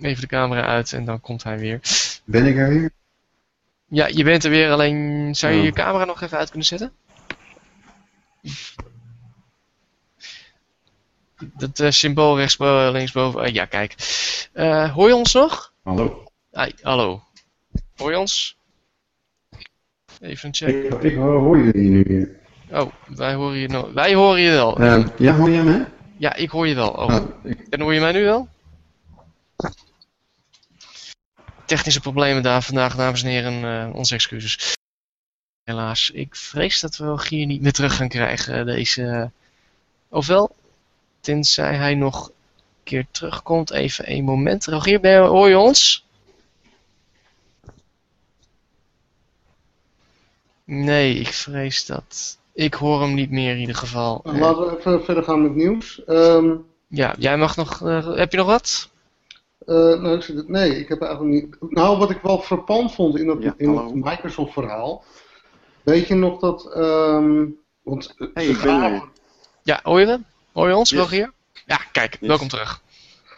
[0.00, 1.80] Even de camera uit en dan komt hij weer.
[2.24, 2.90] Ben ik er weer?
[3.88, 5.64] Ja, je bent er weer, alleen zou je Oh.
[5.64, 6.92] je camera nog even uit kunnen zetten?
[11.38, 13.42] Dat eh, symbool rechtsboven, linksboven.
[13.44, 13.94] eh, ja, kijk.
[14.52, 15.72] Eh, hoor je ons nog?
[15.82, 16.24] Hallo.
[16.52, 17.22] Hi, hallo.
[17.96, 18.56] Hoor je ons?
[20.20, 20.84] Even checken.
[20.84, 22.38] Ik, ik hoor jullie nu.
[22.70, 24.80] Oh, wij horen je, wij horen je wel.
[24.80, 25.86] Uh, ja, hoor jij mij?
[26.16, 26.90] Ja, ik hoor je wel.
[26.90, 27.08] Oh.
[27.08, 28.48] Ah, ik- En hoor je mij nu wel?
[31.66, 33.64] Technische problemen daar vandaag, dames en heren.
[33.88, 34.74] eh, onze excuses.
[35.64, 36.10] Helaas.
[36.10, 38.66] Ik vrees dat we Rogier niet meer terug gaan krijgen.
[38.66, 39.02] Deze.
[39.06, 39.24] eh,
[40.08, 40.56] ofwel,
[41.20, 42.32] tenzij hij nog een
[42.84, 43.70] keer terugkomt.
[43.70, 44.66] Even een moment.
[44.66, 46.04] Rogier, ben je, hoor je ons?
[50.64, 52.38] Nee, ik vrees dat.
[52.52, 54.20] Ik hoor hem niet meer in ieder geval.
[54.24, 56.04] Laten we even verder gaan met nieuws.
[56.04, 56.54] Ehm,
[56.88, 57.82] Ja, jij mag nog.
[57.86, 58.90] eh, heb je nog wat?
[59.58, 61.56] Eh, nou, nee, ik heb eigenlijk niet.
[61.70, 63.84] Nou, wat ik wel frappant vond in dat, Ja, in hallo.
[63.84, 65.04] het Microsoft-verhaal.
[65.82, 66.72] Weet je nog dat.
[66.74, 67.44] ehm,
[67.82, 69.02] want eh, Hey, ik ben er.
[69.62, 70.18] Ja, hoor je me?
[70.52, 70.98] Hoor je ons, Yes.
[71.00, 71.32] Rogier?
[71.66, 72.28] Ja, kijk, Yes.
[72.28, 72.82] welkom terug.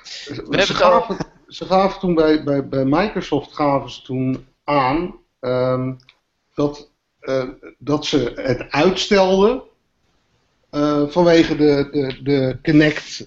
[0.02, 1.16] Ze, hebben ze al- gaven,
[1.46, 5.92] ze gaven toen bij, bij, bij Microsoft gaven ze toen aan ehm,
[6.54, 6.90] dat,
[7.20, 9.62] eh, dat ze het uitstelden
[10.70, 13.26] eh, vanwege de, de, de Kinect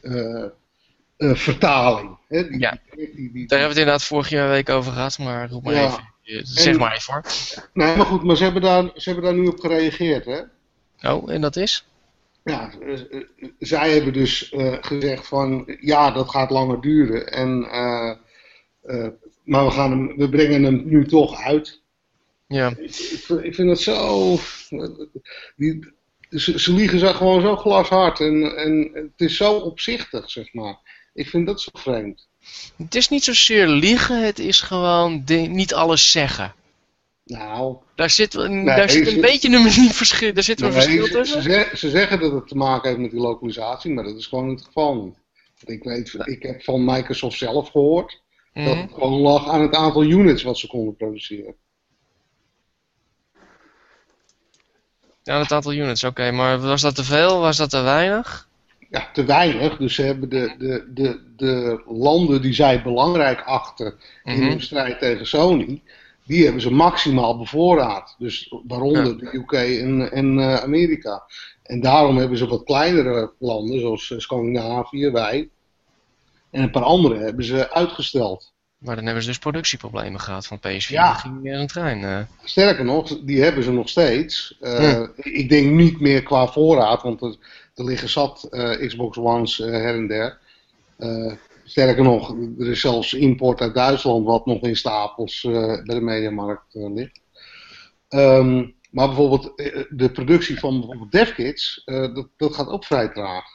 [1.22, 2.18] eh, vertaling.
[2.28, 2.78] Hè, die, Ja.
[2.96, 5.86] die, Daar hebben we het inderdaad vorige week over gehad, maar roep maar Ja.
[5.86, 6.10] even.
[6.24, 7.24] eh, Zeg En- maar even hoor.
[7.74, 10.26] Nee, maar goed, maar ze hebben daar, ze hebben daar nu op gereageerd.
[10.26, 10.40] Hè?
[11.14, 11.86] Oh, en dat is?
[12.44, 13.22] Ja, eh,
[13.60, 17.32] zij hebben dus gezegd van ja, dat gaat langer duren.
[17.32, 17.60] En,
[19.44, 21.82] maar we, gaan hem, we brengen hem nu toch uit.
[22.48, 22.74] Ja.
[22.78, 24.38] Ik, vind- ik vind het zo.
[25.56, 25.94] Die,
[26.30, 30.91] ze, ze liegen zo, gewoon zo glashard en, en het is zo opzichtig, zeg maar.
[31.14, 32.28] Ik vind dat zo vreemd.
[32.78, 36.54] Het is niet zozeer liegen, het is gewoon de- niet alles zeggen.
[37.26, 41.06] Nou, Daar zit, een- daar zit ze- een beetje een verschil, daar zit een verschil
[41.06, 41.42] ze, tussen.
[41.44, 44.50] ze, ze zeggen dat het te maken heeft met die lokalisatie, maar dat is gewoon
[44.50, 45.20] het geval niet.
[45.60, 48.22] Want Ik, weet, ik heb van Microsoft zelf gehoord
[48.54, 48.78] dat Mhm.
[48.82, 51.56] het gewoon lag aan het aantal units wat ze konden produceren.
[55.24, 56.32] Ja, het aantal units, oké.
[56.32, 57.40] maar was dat te veel?
[57.40, 58.50] Was dat te weinig?
[58.92, 59.78] Ja, te weinig.
[59.78, 63.94] Dus ze hebben de, de, de, de landen die zij belangrijk achten
[64.24, 64.48] in Mhm.
[64.50, 65.82] hun strijd tegen Sony,
[66.26, 68.16] die hebben ze maximaal bevoorraad.
[68.20, 71.24] Dus waaronder de UK en, en eh, Amerika.
[71.64, 75.50] En daarom hebben ze wat kleinere landen, zoals eh, Scandinavië, wij,
[76.52, 78.54] en een paar andere hebben ze uitgesteld.
[78.78, 80.88] Maar dan hebben ze dus productieproblemen gehad van PS4.
[80.88, 81.14] Ja.
[81.14, 82.04] Ging meer een trein.
[82.04, 82.20] eh.
[82.44, 84.58] Sterker nog, die hebben ze nog steeds.
[84.60, 85.06] Hm.
[85.16, 87.36] Ik denk niet meer qua voorraad, want er,
[87.76, 90.38] er liggen zat eh, Xbox One's eh, her en der.
[90.98, 91.34] Eh,
[91.64, 96.74] sterker nog, er is zelfs import uit Duitsland wat nog in stapels bij de mediamarkt
[96.74, 97.20] ligt.
[98.08, 99.52] Ehm, maar bijvoorbeeld
[99.90, 103.46] de productie van bijvoorbeeld DevKits, dat, dat gaat ook vrij traag.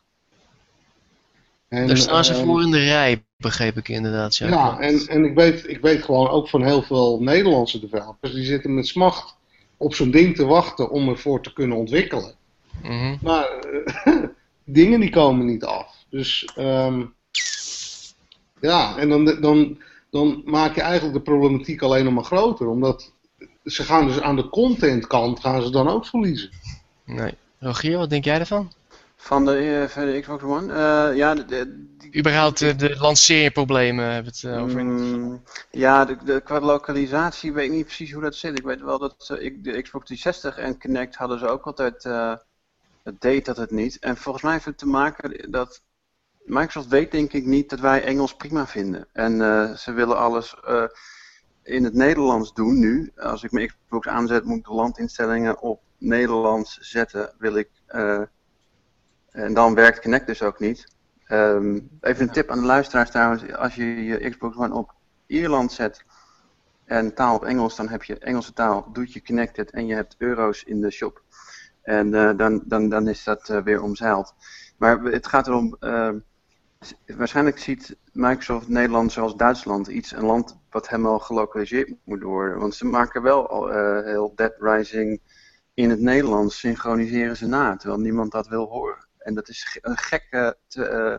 [1.68, 4.36] En, Daar staan ze voor in de rij, begreep ik inderdaad.
[4.36, 8.32] Ja, ja, en, en ik, weet, ik weet gewoon ook van heel veel Nederlandse developers,
[8.32, 9.36] die zitten met smacht
[9.76, 12.34] op zo'n ding te wachten om ervoor te kunnen ontwikkelen.
[12.82, 13.16] Mhm.
[13.23, 14.15] Maar eh,
[14.65, 15.94] dingen die komen niet af.
[16.11, 17.05] Dus ehm,
[18.61, 19.78] ja, en dan, dan,
[20.11, 22.66] dan maak je eigenlijk de problematiek alleen nog maar groter.
[22.66, 23.12] Omdat
[23.65, 26.51] ze gaan dus aan de contentkant gaan ze dan ook verliezen.
[27.05, 27.35] Nee.
[27.59, 28.73] Rogier, wat denk jij ervan?
[29.16, 30.73] Van de, eh, van de Xbox One?
[30.73, 34.85] Eh, ja, de, de- die- Überhaupt de lanceerproblemen hebben we het over.
[34.85, 38.59] Mm, ja, de, de, qua lokalisatie weet ik niet precies hoe dat zit.
[38.59, 42.05] Ik weet wel dat ik, de Xbox 360 en Kinect hadden ze ook altijd.
[43.07, 43.99] Het deed dat het niet.
[43.99, 45.85] En volgens mij heeft het te maken dat.
[46.45, 49.07] Microsoft weet denk ik niet dat wij Engels prima vinden.
[49.12, 50.85] En eh, ze willen alles eh,
[51.62, 53.12] in het Nederlands doen nu.
[53.16, 57.35] Als ik mijn Xbox aanzet, moet ik de landinstellingen op Nederlands zetten.
[57.39, 57.70] Wil ik.
[57.87, 58.23] eh,
[59.31, 60.87] en dan werkt Kinect dus ook niet.
[61.27, 63.53] Ehm, even een tip aan de luisteraars trouwens.
[63.53, 64.95] Als je je Xbox One op
[65.27, 66.05] Ierland zet
[66.85, 70.15] en taal op Engels, dan heb je Engelse taal, doet je connected en je hebt
[70.19, 71.23] euro's in de shop.
[71.86, 74.34] En eh, dan, dan, dan is dat eh, weer omzeild.
[74.78, 76.18] Maar het gaat erom, ehm,
[77.16, 82.58] waarschijnlijk ziet Microsoft Nederland zoals Duitsland iets, een land wat helemaal gelokaliseerd moet worden.
[82.58, 85.20] Want ze maken wel al eh, heel Dead Rising
[85.74, 89.06] in het Nederlands, synchroniseren ze na, terwijl niemand dat wil horen.
[89.18, 91.14] En dat is een gekke te- eh,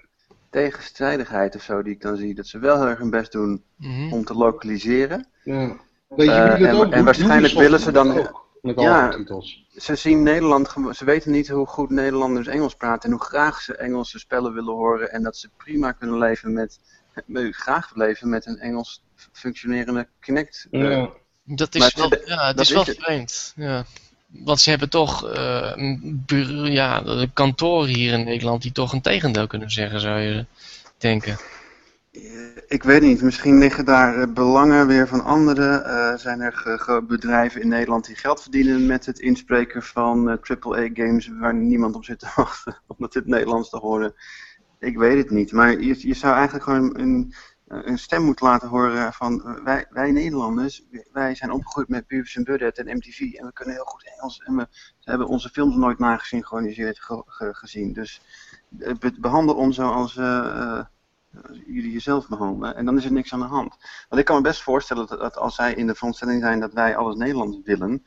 [0.49, 2.35] tegenstrijdigheid of zo die ik dan zie.
[2.35, 4.13] Dat ze wel heel erg hun best doen Mhm.
[4.13, 5.27] om te lokaliseren.
[5.43, 5.75] Ja.
[6.07, 9.07] Weet je wie dat en- ook en waarschijnlijk willen ze dan- ook, met Ja.
[9.07, 9.63] alle titels.
[9.75, 13.75] Ze zien Nederland, ze weten niet hoe goed Nederlanders Engels praten en hoe graag ze
[13.75, 15.11] Engelse spellen willen horen.
[15.11, 16.79] En dat ze prima kunnen leven met,
[17.63, 20.67] graag leven met een Engels functionerende Kinect.
[20.71, 21.09] eh, Ja.
[21.43, 23.53] Dat is Maar wel, ja, het dat is wel vreemd.
[23.55, 23.85] Ja.
[24.27, 28.93] Want ze hebben toch eh, een bureau- ja, de kantoren hier in Nederland die toch
[28.93, 30.45] een tegendeel kunnen zeggen, zou je
[30.97, 31.37] denken.
[32.67, 35.85] Ik weet niet, misschien liggen daar eh, belangen weer van anderen.
[35.85, 41.27] Eh, zijn er bedrijven in Nederland die geld verdienen met het inspreken van eh, AAA-games
[41.27, 44.13] waar niemand op zit te wachten om dat in het Nederlands te horen?
[44.79, 47.33] Ik weet het niet, maar je, je zou eigenlijk gewoon een,
[47.67, 52.35] een stem moeten laten horen van eh, wij, wij Nederlanders, wij zijn opgegroeid met Beavis
[52.35, 54.67] en en MTV en we kunnen heel goed Engels en we
[54.99, 57.93] hebben onze films nooit nagesynchroniseerd ge- ge- gezien.
[57.93, 58.21] Dus
[58.79, 60.85] eh, be- behandel ons zoals eh, eh,
[61.65, 63.75] jullie jezelf behandelen en dan is er niks aan de hand.
[64.09, 66.95] Want ik kan me best voorstellen dat, als zij in de veronderstelling zijn dat wij
[66.95, 68.05] alles Nederlands willen,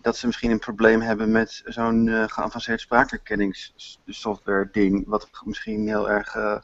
[0.00, 6.10] dat ze misschien een probleem hebben met zo'n eh, geavanceerd spraakherkenningssoftware ding, wat misschien heel
[6.10, 6.56] erg eh,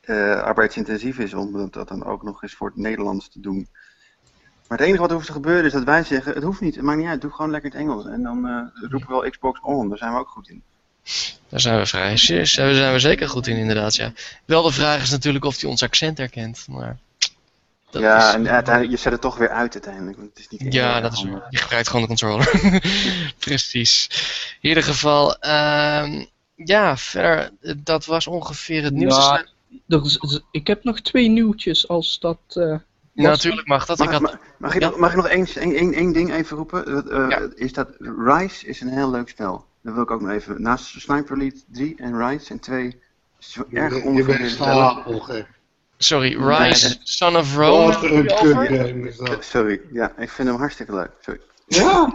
[0.00, 3.68] eh, arbeidsintensief is om dat, dan ook nog eens voor het Nederlands te doen.
[4.68, 6.84] Maar het enige wat hoeft te gebeuren is dat wij zeggen, het hoeft niet, het
[6.84, 8.06] maakt niet uit, doe gewoon lekker het Engels.
[8.06, 10.62] En dan roepen we wel Xbox on, daar zijn we ook goed in.
[11.48, 12.08] Daar zijn we vrij.
[12.26, 13.94] Daar zijn we zeker goed in, inderdaad.
[13.94, 14.12] Ja.
[14.44, 16.66] Wel de vraag is natuurlijk of hij ons accent herkent.
[16.68, 16.96] Maar
[17.90, 20.58] dat ja, is- en uiteindelijk, je zet het toch weer uit uiteindelijk, want het is
[20.58, 21.42] niet ja, dat is handig.
[21.50, 22.50] Je gebruikt gewoon de controller.
[23.38, 24.08] Precies.
[24.60, 26.24] In ieder geval, ehm,
[26.54, 29.16] ja, verder, dat was ongeveer het nieuws.
[29.16, 29.44] Ja,
[30.02, 32.38] is- ik heb nog twee nieuwtjes als dat...
[32.48, 32.74] eh,
[33.12, 34.00] Natuurlijk mag dat.
[34.00, 34.88] Ik Mag, had, mag, mag ik, Ja.
[34.88, 36.84] nog- mag ik nog één, één, één, één ding even roepen?
[36.84, 37.48] Dat, eh, Ja.
[37.54, 37.88] Is dat
[38.26, 39.66] Rise is een heel leuk spel.
[39.88, 40.62] Dat wil ik ook nog even.
[40.62, 42.96] Naast Sniper Elite 3 en Rise zijn twee
[43.38, 43.94] zo erg
[44.50, 45.46] stapelgek.
[45.98, 47.96] sorry, Nee, Rise, Son of Rome.
[48.02, 49.42] Een.
[49.42, 51.10] Sorry, ja, ik vind hem hartstikke leuk.
[51.20, 51.40] Sorry.
[51.66, 52.10] Ja?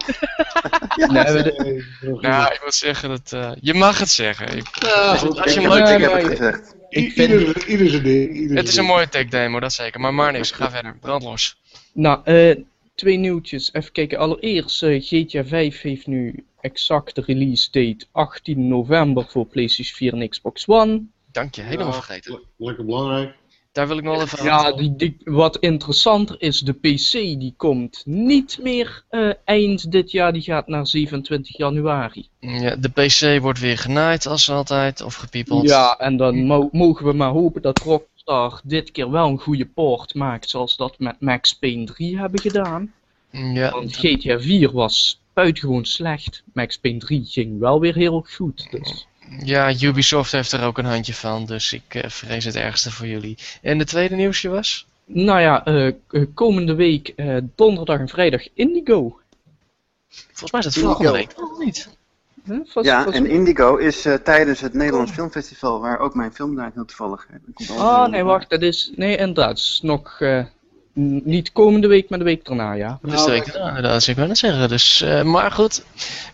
[1.12, 1.54] nee, we-
[2.00, 3.32] Nee, Nou, ik moet zeggen dat.
[3.32, 4.56] eh, je mag het zeggen.
[4.56, 5.40] Ik, Ja, goed.
[5.40, 6.12] als je hem heb, leuk ik vindt.
[6.12, 6.74] heb het gezegd.
[6.88, 8.34] ik vind- Ieder, ieder zijn ding.
[8.34, 10.00] ieder het is een mooie tech demo, dat zeker.
[10.00, 10.96] Maar maar niks, ga verder.
[11.00, 11.60] Brandlos.
[11.92, 12.56] Nou, eh,
[12.94, 13.72] twee nieuwtjes.
[13.72, 14.18] Even kijken.
[14.18, 20.12] Allereerst, eh, GTA 5 heeft nu exact de release date 18 november voor PlayStation 4
[20.22, 21.02] en Xbox One.
[21.32, 22.32] Dank je, helemaal Ja, vergeten.
[22.32, 23.34] le- Lekker belangrijk.
[23.72, 27.54] Daar wil ik nog wel even Ja, die, die, wat interessanter is, de PC die
[27.56, 32.28] komt niet meer eh, eind dit jaar, die gaat naar 27 januari.
[32.40, 35.68] Ja, de PC wordt weer genaaid als altijd, of gepiepeld.
[35.68, 39.66] Ja, en dan mo- mogen we maar hopen dat Rockstar dit keer wel een goede
[39.66, 42.92] port maakt, zoals dat met Max Payne 3 hebben gedaan.
[43.30, 48.66] ja Want GTA 4 was buitengewoon slecht, Max Payne 3 ging wel weer heel goed.
[48.70, 49.06] Dus.
[49.44, 53.06] ja, Ubisoft heeft er ook een handje van, dus ik eh, vrees het ergste voor
[53.06, 53.38] jullie.
[53.62, 54.86] En de tweede nieuwsje was?
[55.04, 59.18] Nou ja, eh, k- komende week eh, donderdag en vrijdag Indigo.
[60.08, 61.88] Volgens mij is het volgende week, nog niet?
[62.44, 62.58] Huh?
[62.82, 66.84] Ja, en Indigo is eh, tijdens het Nederlands Filmfestival, waar ook mijn film daar heel
[66.84, 67.26] toevallig.
[67.30, 68.92] eh, komt Ah, heel- nee, wacht, dat is.
[68.96, 70.20] Nee, inderdaad, het is nog.
[71.24, 72.98] Niet komende week, maar de week daarna, ja.
[73.02, 74.68] Dat is de week daarna, inderdaad, dus ik wou net zeggen.
[74.68, 75.84] Dus, eh, maar goed,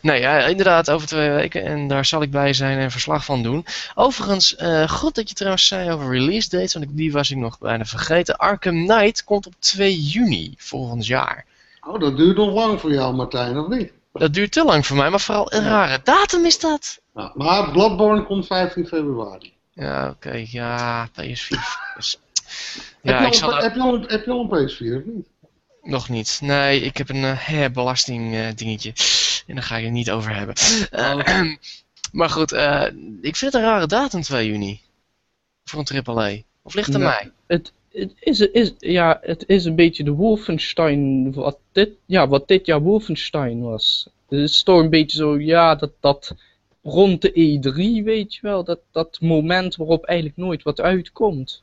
[0.01, 1.65] nou ja, inderdaad, over twee weken.
[1.65, 3.66] En daar zal ik bij zijn en verslag van doen.
[3.95, 7.37] Overigens, eh, goed dat je trouwens zei over release dates, want ik- die was ik
[7.37, 8.37] nog bijna vergeten.
[8.37, 11.45] Arkham Knight komt op 2 juni volgend jaar.
[11.87, 13.93] Oh, dat duurt nog lang voor jou, Martijn, of niet?
[14.12, 17.01] Dat duurt te lang voor mij, maar vooral een rare datum is dat.
[17.15, 19.53] Nou, maar Bloodborne komt 15 februari.
[19.73, 21.59] Ja, oké, ja, PS4.
[23.02, 24.31] Dus, heb, ja, je ik al, zal een- dat heb, je al een, heb je
[24.31, 25.27] al een PS4 of niet?
[25.82, 26.39] nog niet.
[26.43, 28.93] Nee, ik heb een eh, herbelasting eh, dingetje.
[29.47, 30.55] En daar ga ik het niet over hebben.
[30.90, 31.52] Eh,
[32.12, 32.86] maar goed, eh,
[33.20, 34.81] ik vind het een rare datum 2 juni.
[35.64, 36.36] Voor een AAA.
[36.62, 37.09] Of ligt het aan Ja.
[37.09, 37.31] mij?
[37.47, 41.32] Het, het, is, is, ja, het is een beetje de Wolfenstein.
[41.32, 44.09] Wat dit, ja, wat dit jaar Wolfenstein was.
[44.28, 46.35] Het is toch een beetje zo, ja, dat, dat
[46.82, 48.64] rond de E3, weet je wel.
[48.64, 51.62] Dat, dat moment waarop eigenlijk nooit wat uitkomt.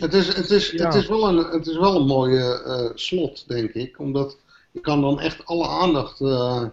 [0.00, 0.84] Het is, het is, Ja.
[0.84, 3.98] het is, wel, een, het is wel een mooie eh, slot, denk ik.
[3.98, 4.36] Omdat
[4.72, 6.64] je kan dan echt alle aandacht eh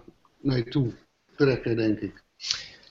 [0.42, 0.92] naar je toe
[1.36, 2.24] trekken, denk ik.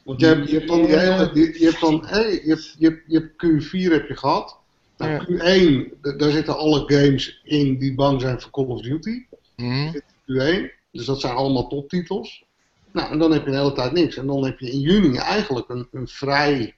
[0.04, 3.02] Want je hebt, je hebt dan, die hele, je, je hebt dan hey, je, je,
[3.06, 4.56] je hebt Q4 heb je gehad.
[4.96, 5.24] Nou, Ja.
[5.26, 9.24] Q1, d- daar zitten alle games in die bang zijn voor Call of Duty.
[9.56, 9.92] Hm?
[10.00, 12.44] Q1, dus dat zijn allemaal toptitels.
[12.92, 14.16] Nou, en dan heb je de hele tijd niks.
[14.16, 16.74] En dan heb je in juni eigenlijk een, een vrij...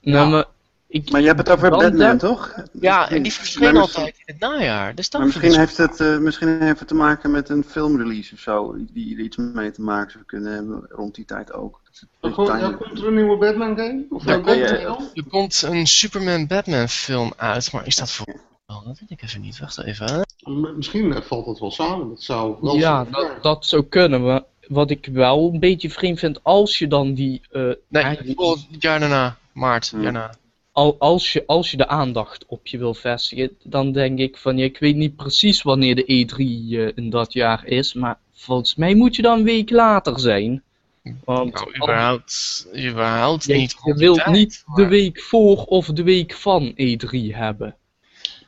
[0.00, 0.44] Nou, maar,
[0.88, 2.54] ik, Maar je hebt het over Batman, toch?
[2.80, 4.94] Ja, en die verschijnen altijd in het najaar.
[4.94, 8.34] Dus dan Maar misschien heeft, het, eh, misschien heeft het te maken met een filmrelease
[8.34, 11.80] of zo, die er iets mee te maken zou kunnen hebben rond die tijd ook.
[12.20, 14.04] Beetje komt- er een nieuwe Batman game?
[14.10, 14.26] Of?
[14.26, 18.34] Er komt een Superman Batman film uit, maar is dat voor...
[18.66, 19.58] Oh, dat weet ik even niet.
[19.58, 20.26] Wacht even.
[20.76, 22.08] Misschien eh, valt dat wel samen.
[22.08, 24.22] Dat zou wel ja, zo dat, zou kunnen.
[24.22, 27.40] Maar wat ik wel een beetje vreemd vind, als je dan die.
[27.50, 29.36] eh, Nee, eigenlijk- volgend jaar daarna.
[29.52, 30.02] Maart, Hm.
[30.02, 30.30] daarna.
[30.76, 34.56] Al, als, je, als je de aandacht op je wil vestigen, dan denk ik van
[34.58, 38.74] ja, ik weet niet precies wanneer de E3 eh, in dat jaar is, maar volgens
[38.74, 40.62] mij moet je dan een week later zijn.
[41.24, 43.76] Want Nou, überhaupt, überhaupt je, niet.
[43.84, 47.76] je wilt tijd, niet de week voor of de week van E3 hebben.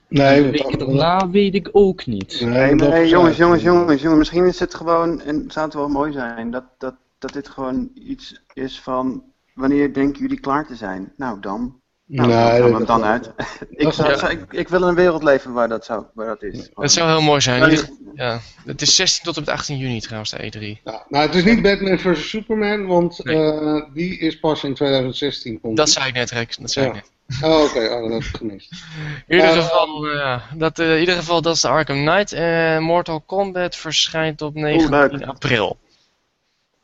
[0.09, 2.40] Nee, de week dat- daarna weet ik ook niet.
[2.40, 4.18] Nee, Nee, jongens, jongens, jongens, jongens.
[4.18, 7.90] Misschien is het gewoon, en zou het wel mooi zijn, dat, dat, dat dit gewoon
[7.94, 9.22] iets is van,
[9.55, 11.12] wanneer denken jullie klaar te zijn?
[11.16, 11.80] Nou dan.
[12.10, 12.35] Nou, we
[12.68, 13.30] hem dat- dan uit.
[13.70, 14.28] ik, dat- zou, ja.
[14.28, 16.68] ik, ik wil in een wereld leven waar dat, zou, waar dat is.
[16.74, 17.70] Dat zou heel mooi zijn.
[17.70, 18.40] Ieder- ja.
[18.66, 20.39] Het is 16 tot en met 18 juni trouwens, de
[20.78, 20.82] E3.
[20.85, 23.36] Ja, nou, het is niet Batman vs Superman, want Nee.
[23.52, 25.60] eh, die is pas in 2016.
[25.60, 25.94] Komt Dat die.
[25.94, 26.56] zei ik net, Rex.
[26.56, 26.93] Dat zei Ja.
[26.93, 27.10] ik net.
[27.51, 28.70] Oh, oké, oh, dat heb ik gemist.
[29.26, 32.32] In ieder, Eh, geval, eh, dat, in ieder geval, dat is de Arkham Knight.
[32.32, 35.22] En Mortal Kombat verschijnt op 19 leuk.
[35.26, 35.78] april.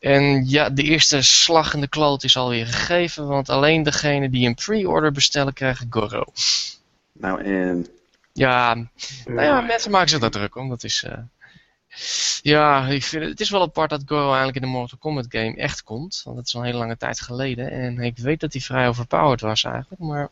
[0.04, 4.46] En ja, de eerste slag in de kloot is alweer gegeven, want alleen degene die
[4.46, 6.24] een pre-order bestellen krijgen Goro.
[7.12, 7.86] Nou, en
[8.32, 8.74] Ja,
[9.26, 10.68] nou ja, mensen maken zich daar druk om.
[10.68, 11.02] Dat is.
[11.02, 11.18] eh,
[12.42, 15.26] Ja, ik vind het, het is wel apart dat Goro eigenlijk in de Mortal Kombat
[15.28, 16.20] game echt komt.
[16.24, 17.70] Want dat is al een hele lange tijd geleden.
[17.70, 20.02] En ik weet dat hij vrij overpowered was eigenlijk.
[20.02, 20.28] Maar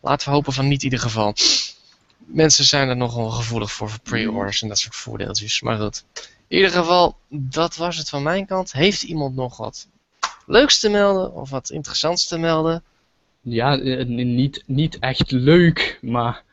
[0.00, 1.34] laten we hopen van niet in ieder geval.
[2.18, 5.60] Mensen zijn er nogal gevoelig voor voor pre-orders en dat soort voordeeltjes.
[5.60, 6.04] Maar goed.
[6.48, 8.72] In ieder geval, dat was het van mijn kant.
[8.72, 9.88] Heeft iemand nog wat
[10.46, 12.82] leuks te melden of wat interessants te melden?
[13.40, 16.44] Ja, eh, niet, niet echt leuk, maar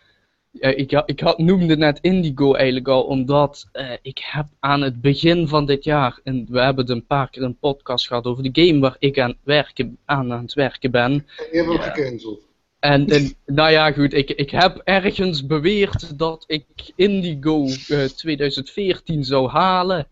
[0.51, 5.01] ja, ik, ik had, noemde net Indigo eigenlijk al, omdat eh, ik heb aan het
[5.01, 8.43] begin van dit jaar, en we hebben het een paar keer een podcast gehad over
[8.43, 11.27] de game waar ik aan het werken, aan, aan het werken ben.
[11.35, 12.41] Hebt hem gecanceld.
[12.83, 16.65] En, en nou ja, goed, ik, ik heb ergens beweerd dat ik
[16.95, 20.07] Indigo eh, 2014 zou halen.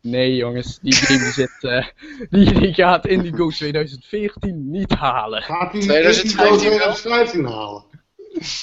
[0.00, 1.86] Nee jongens, die game zit, eh,
[2.30, 5.42] die, die gaat Indigo 2014 niet halen.
[5.42, 6.94] Gaat hij 2015 Indigo wel?
[6.94, 7.82] 2015 halen?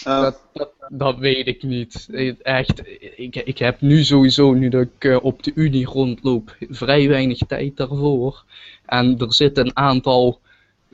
[0.03, 2.07] eh, Dat, dat, dat weet ik niet.
[2.11, 2.81] Eh, Echt,
[3.15, 7.37] ik, ik heb nu sowieso, nu dat ik eh, op de Unie rondloop, vrij weinig
[7.47, 8.43] tijd daarvoor.
[8.85, 10.39] En er zitten een aantal,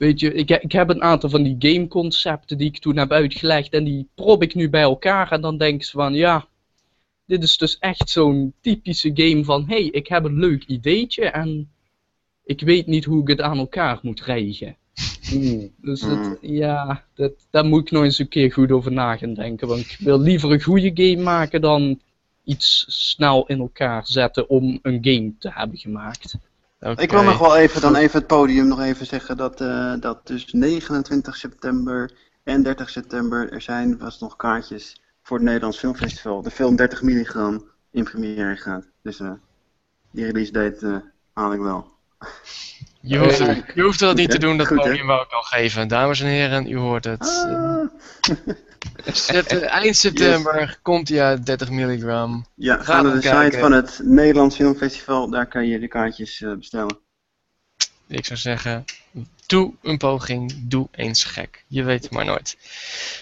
[0.01, 3.73] weet je, ik, ik heb een aantal van die gameconcepten die ik toen heb uitgelegd
[3.73, 6.47] en die prop ik nu bij elkaar en dan denk ik van, ja,
[7.25, 11.71] dit is dus echt zo'n typische game van, hey, ik heb een leuk ideetje en
[12.45, 14.75] ik weet niet hoe ik het aan elkaar moet rijgen.
[15.29, 15.71] Hmm.
[15.81, 16.09] Dus Mm.
[16.09, 19.67] het, ja, dat, daar moet ik nog eens een keer goed over na gaan denken.
[19.67, 21.99] Want ik wil liever een goede game maken dan
[22.43, 26.37] iets snel in elkaar zetten om een game te hebben gemaakt.
[26.81, 30.27] Ik wil nog wel even, dan even het podium nog even zeggen dat, eh, dat
[30.27, 32.11] dus 29 september
[32.43, 36.41] en 30 september er zijn vast nog kaartjes voor het Nederlands Filmfestival.
[36.41, 38.85] De film 30 milligram in première gaat.
[39.03, 39.31] Dus eh,
[40.11, 40.95] die release date eh,
[41.33, 41.91] haal ik wel.
[43.01, 43.37] Je hoeft,
[43.73, 45.87] je hoeft dat niet te doen, dat Goed, podium wou ik al geven.
[45.87, 47.45] Dames en heren, u hoort het.
[47.45, 47.87] Ah.
[49.81, 52.45] Eind september komt hij uit 30 milligram.
[52.55, 53.45] Ja, Ga ga naar de kijken.
[53.45, 55.29] site van het Nederlands Filmfestival.
[55.29, 56.99] Daar kan je de kaartjes eh, bestellen.
[58.07, 58.85] Ik zou zeggen,
[59.45, 61.63] doe een poging, doe eens gek.
[61.67, 62.57] Je weet het maar nooit.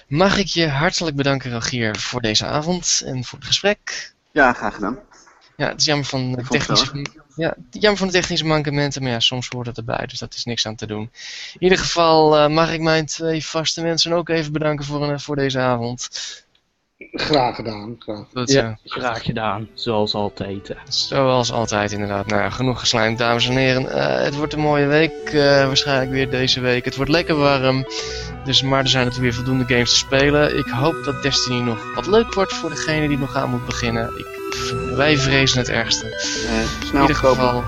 [0.08, 4.14] Mag ik je hartelijk bedanken, Rogier, voor deze avond en voor het gesprek.
[4.32, 5.00] Ja, graag gedaan.
[5.58, 6.44] Ja, het is jammer van, de
[7.40, 10.46] Ja, jammer van de technische mankementen, maar ja, soms hoort het erbij, dus dat is
[10.46, 11.12] niks aan te doen.
[11.54, 15.36] In ieder geval eh, mag ik mijn twee vaste mensen ook even bedanken voor, voor
[15.36, 16.10] deze avond.
[17.12, 17.96] Graag gedaan.
[18.00, 18.24] Graag.
[18.34, 20.68] Dat, Ja, ja, graag gedaan, zoals altijd.
[20.68, 20.76] hè.
[20.88, 22.26] Zoals altijd inderdaad.
[22.26, 23.90] Nou, genoeg geslijmd, dames en heren.
[23.92, 26.86] Eh, het wordt een mooie week, eh, waarschijnlijk weer deze week.
[26.86, 27.86] Het wordt lekker warm,
[28.44, 30.58] dus, maar er zijn natuurlijk weer voldoende games te spelen.
[30.58, 34.10] Ik hoop dat Destiny nog wat leuk wordt voor degene die nog aan moet beginnen.
[34.18, 34.28] Ik,
[34.96, 36.06] wij vrezen het ergste.
[36.48, 37.64] Eh, In ieder geval.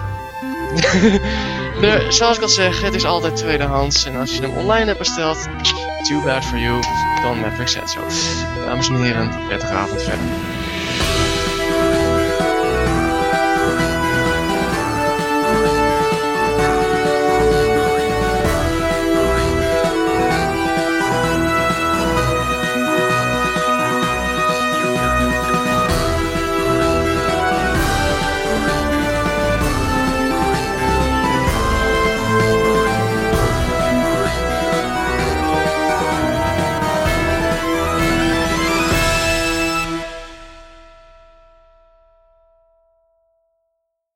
[2.09, 4.05] zoals ik al zeg, het is altijd tweedehands.
[4.05, 5.47] En als je hem online hebt besteld,
[6.07, 6.81] too bad for you.
[7.21, 7.99] Dan Matrix said so.
[8.65, 10.50] Dames en heren, prettige avond verder.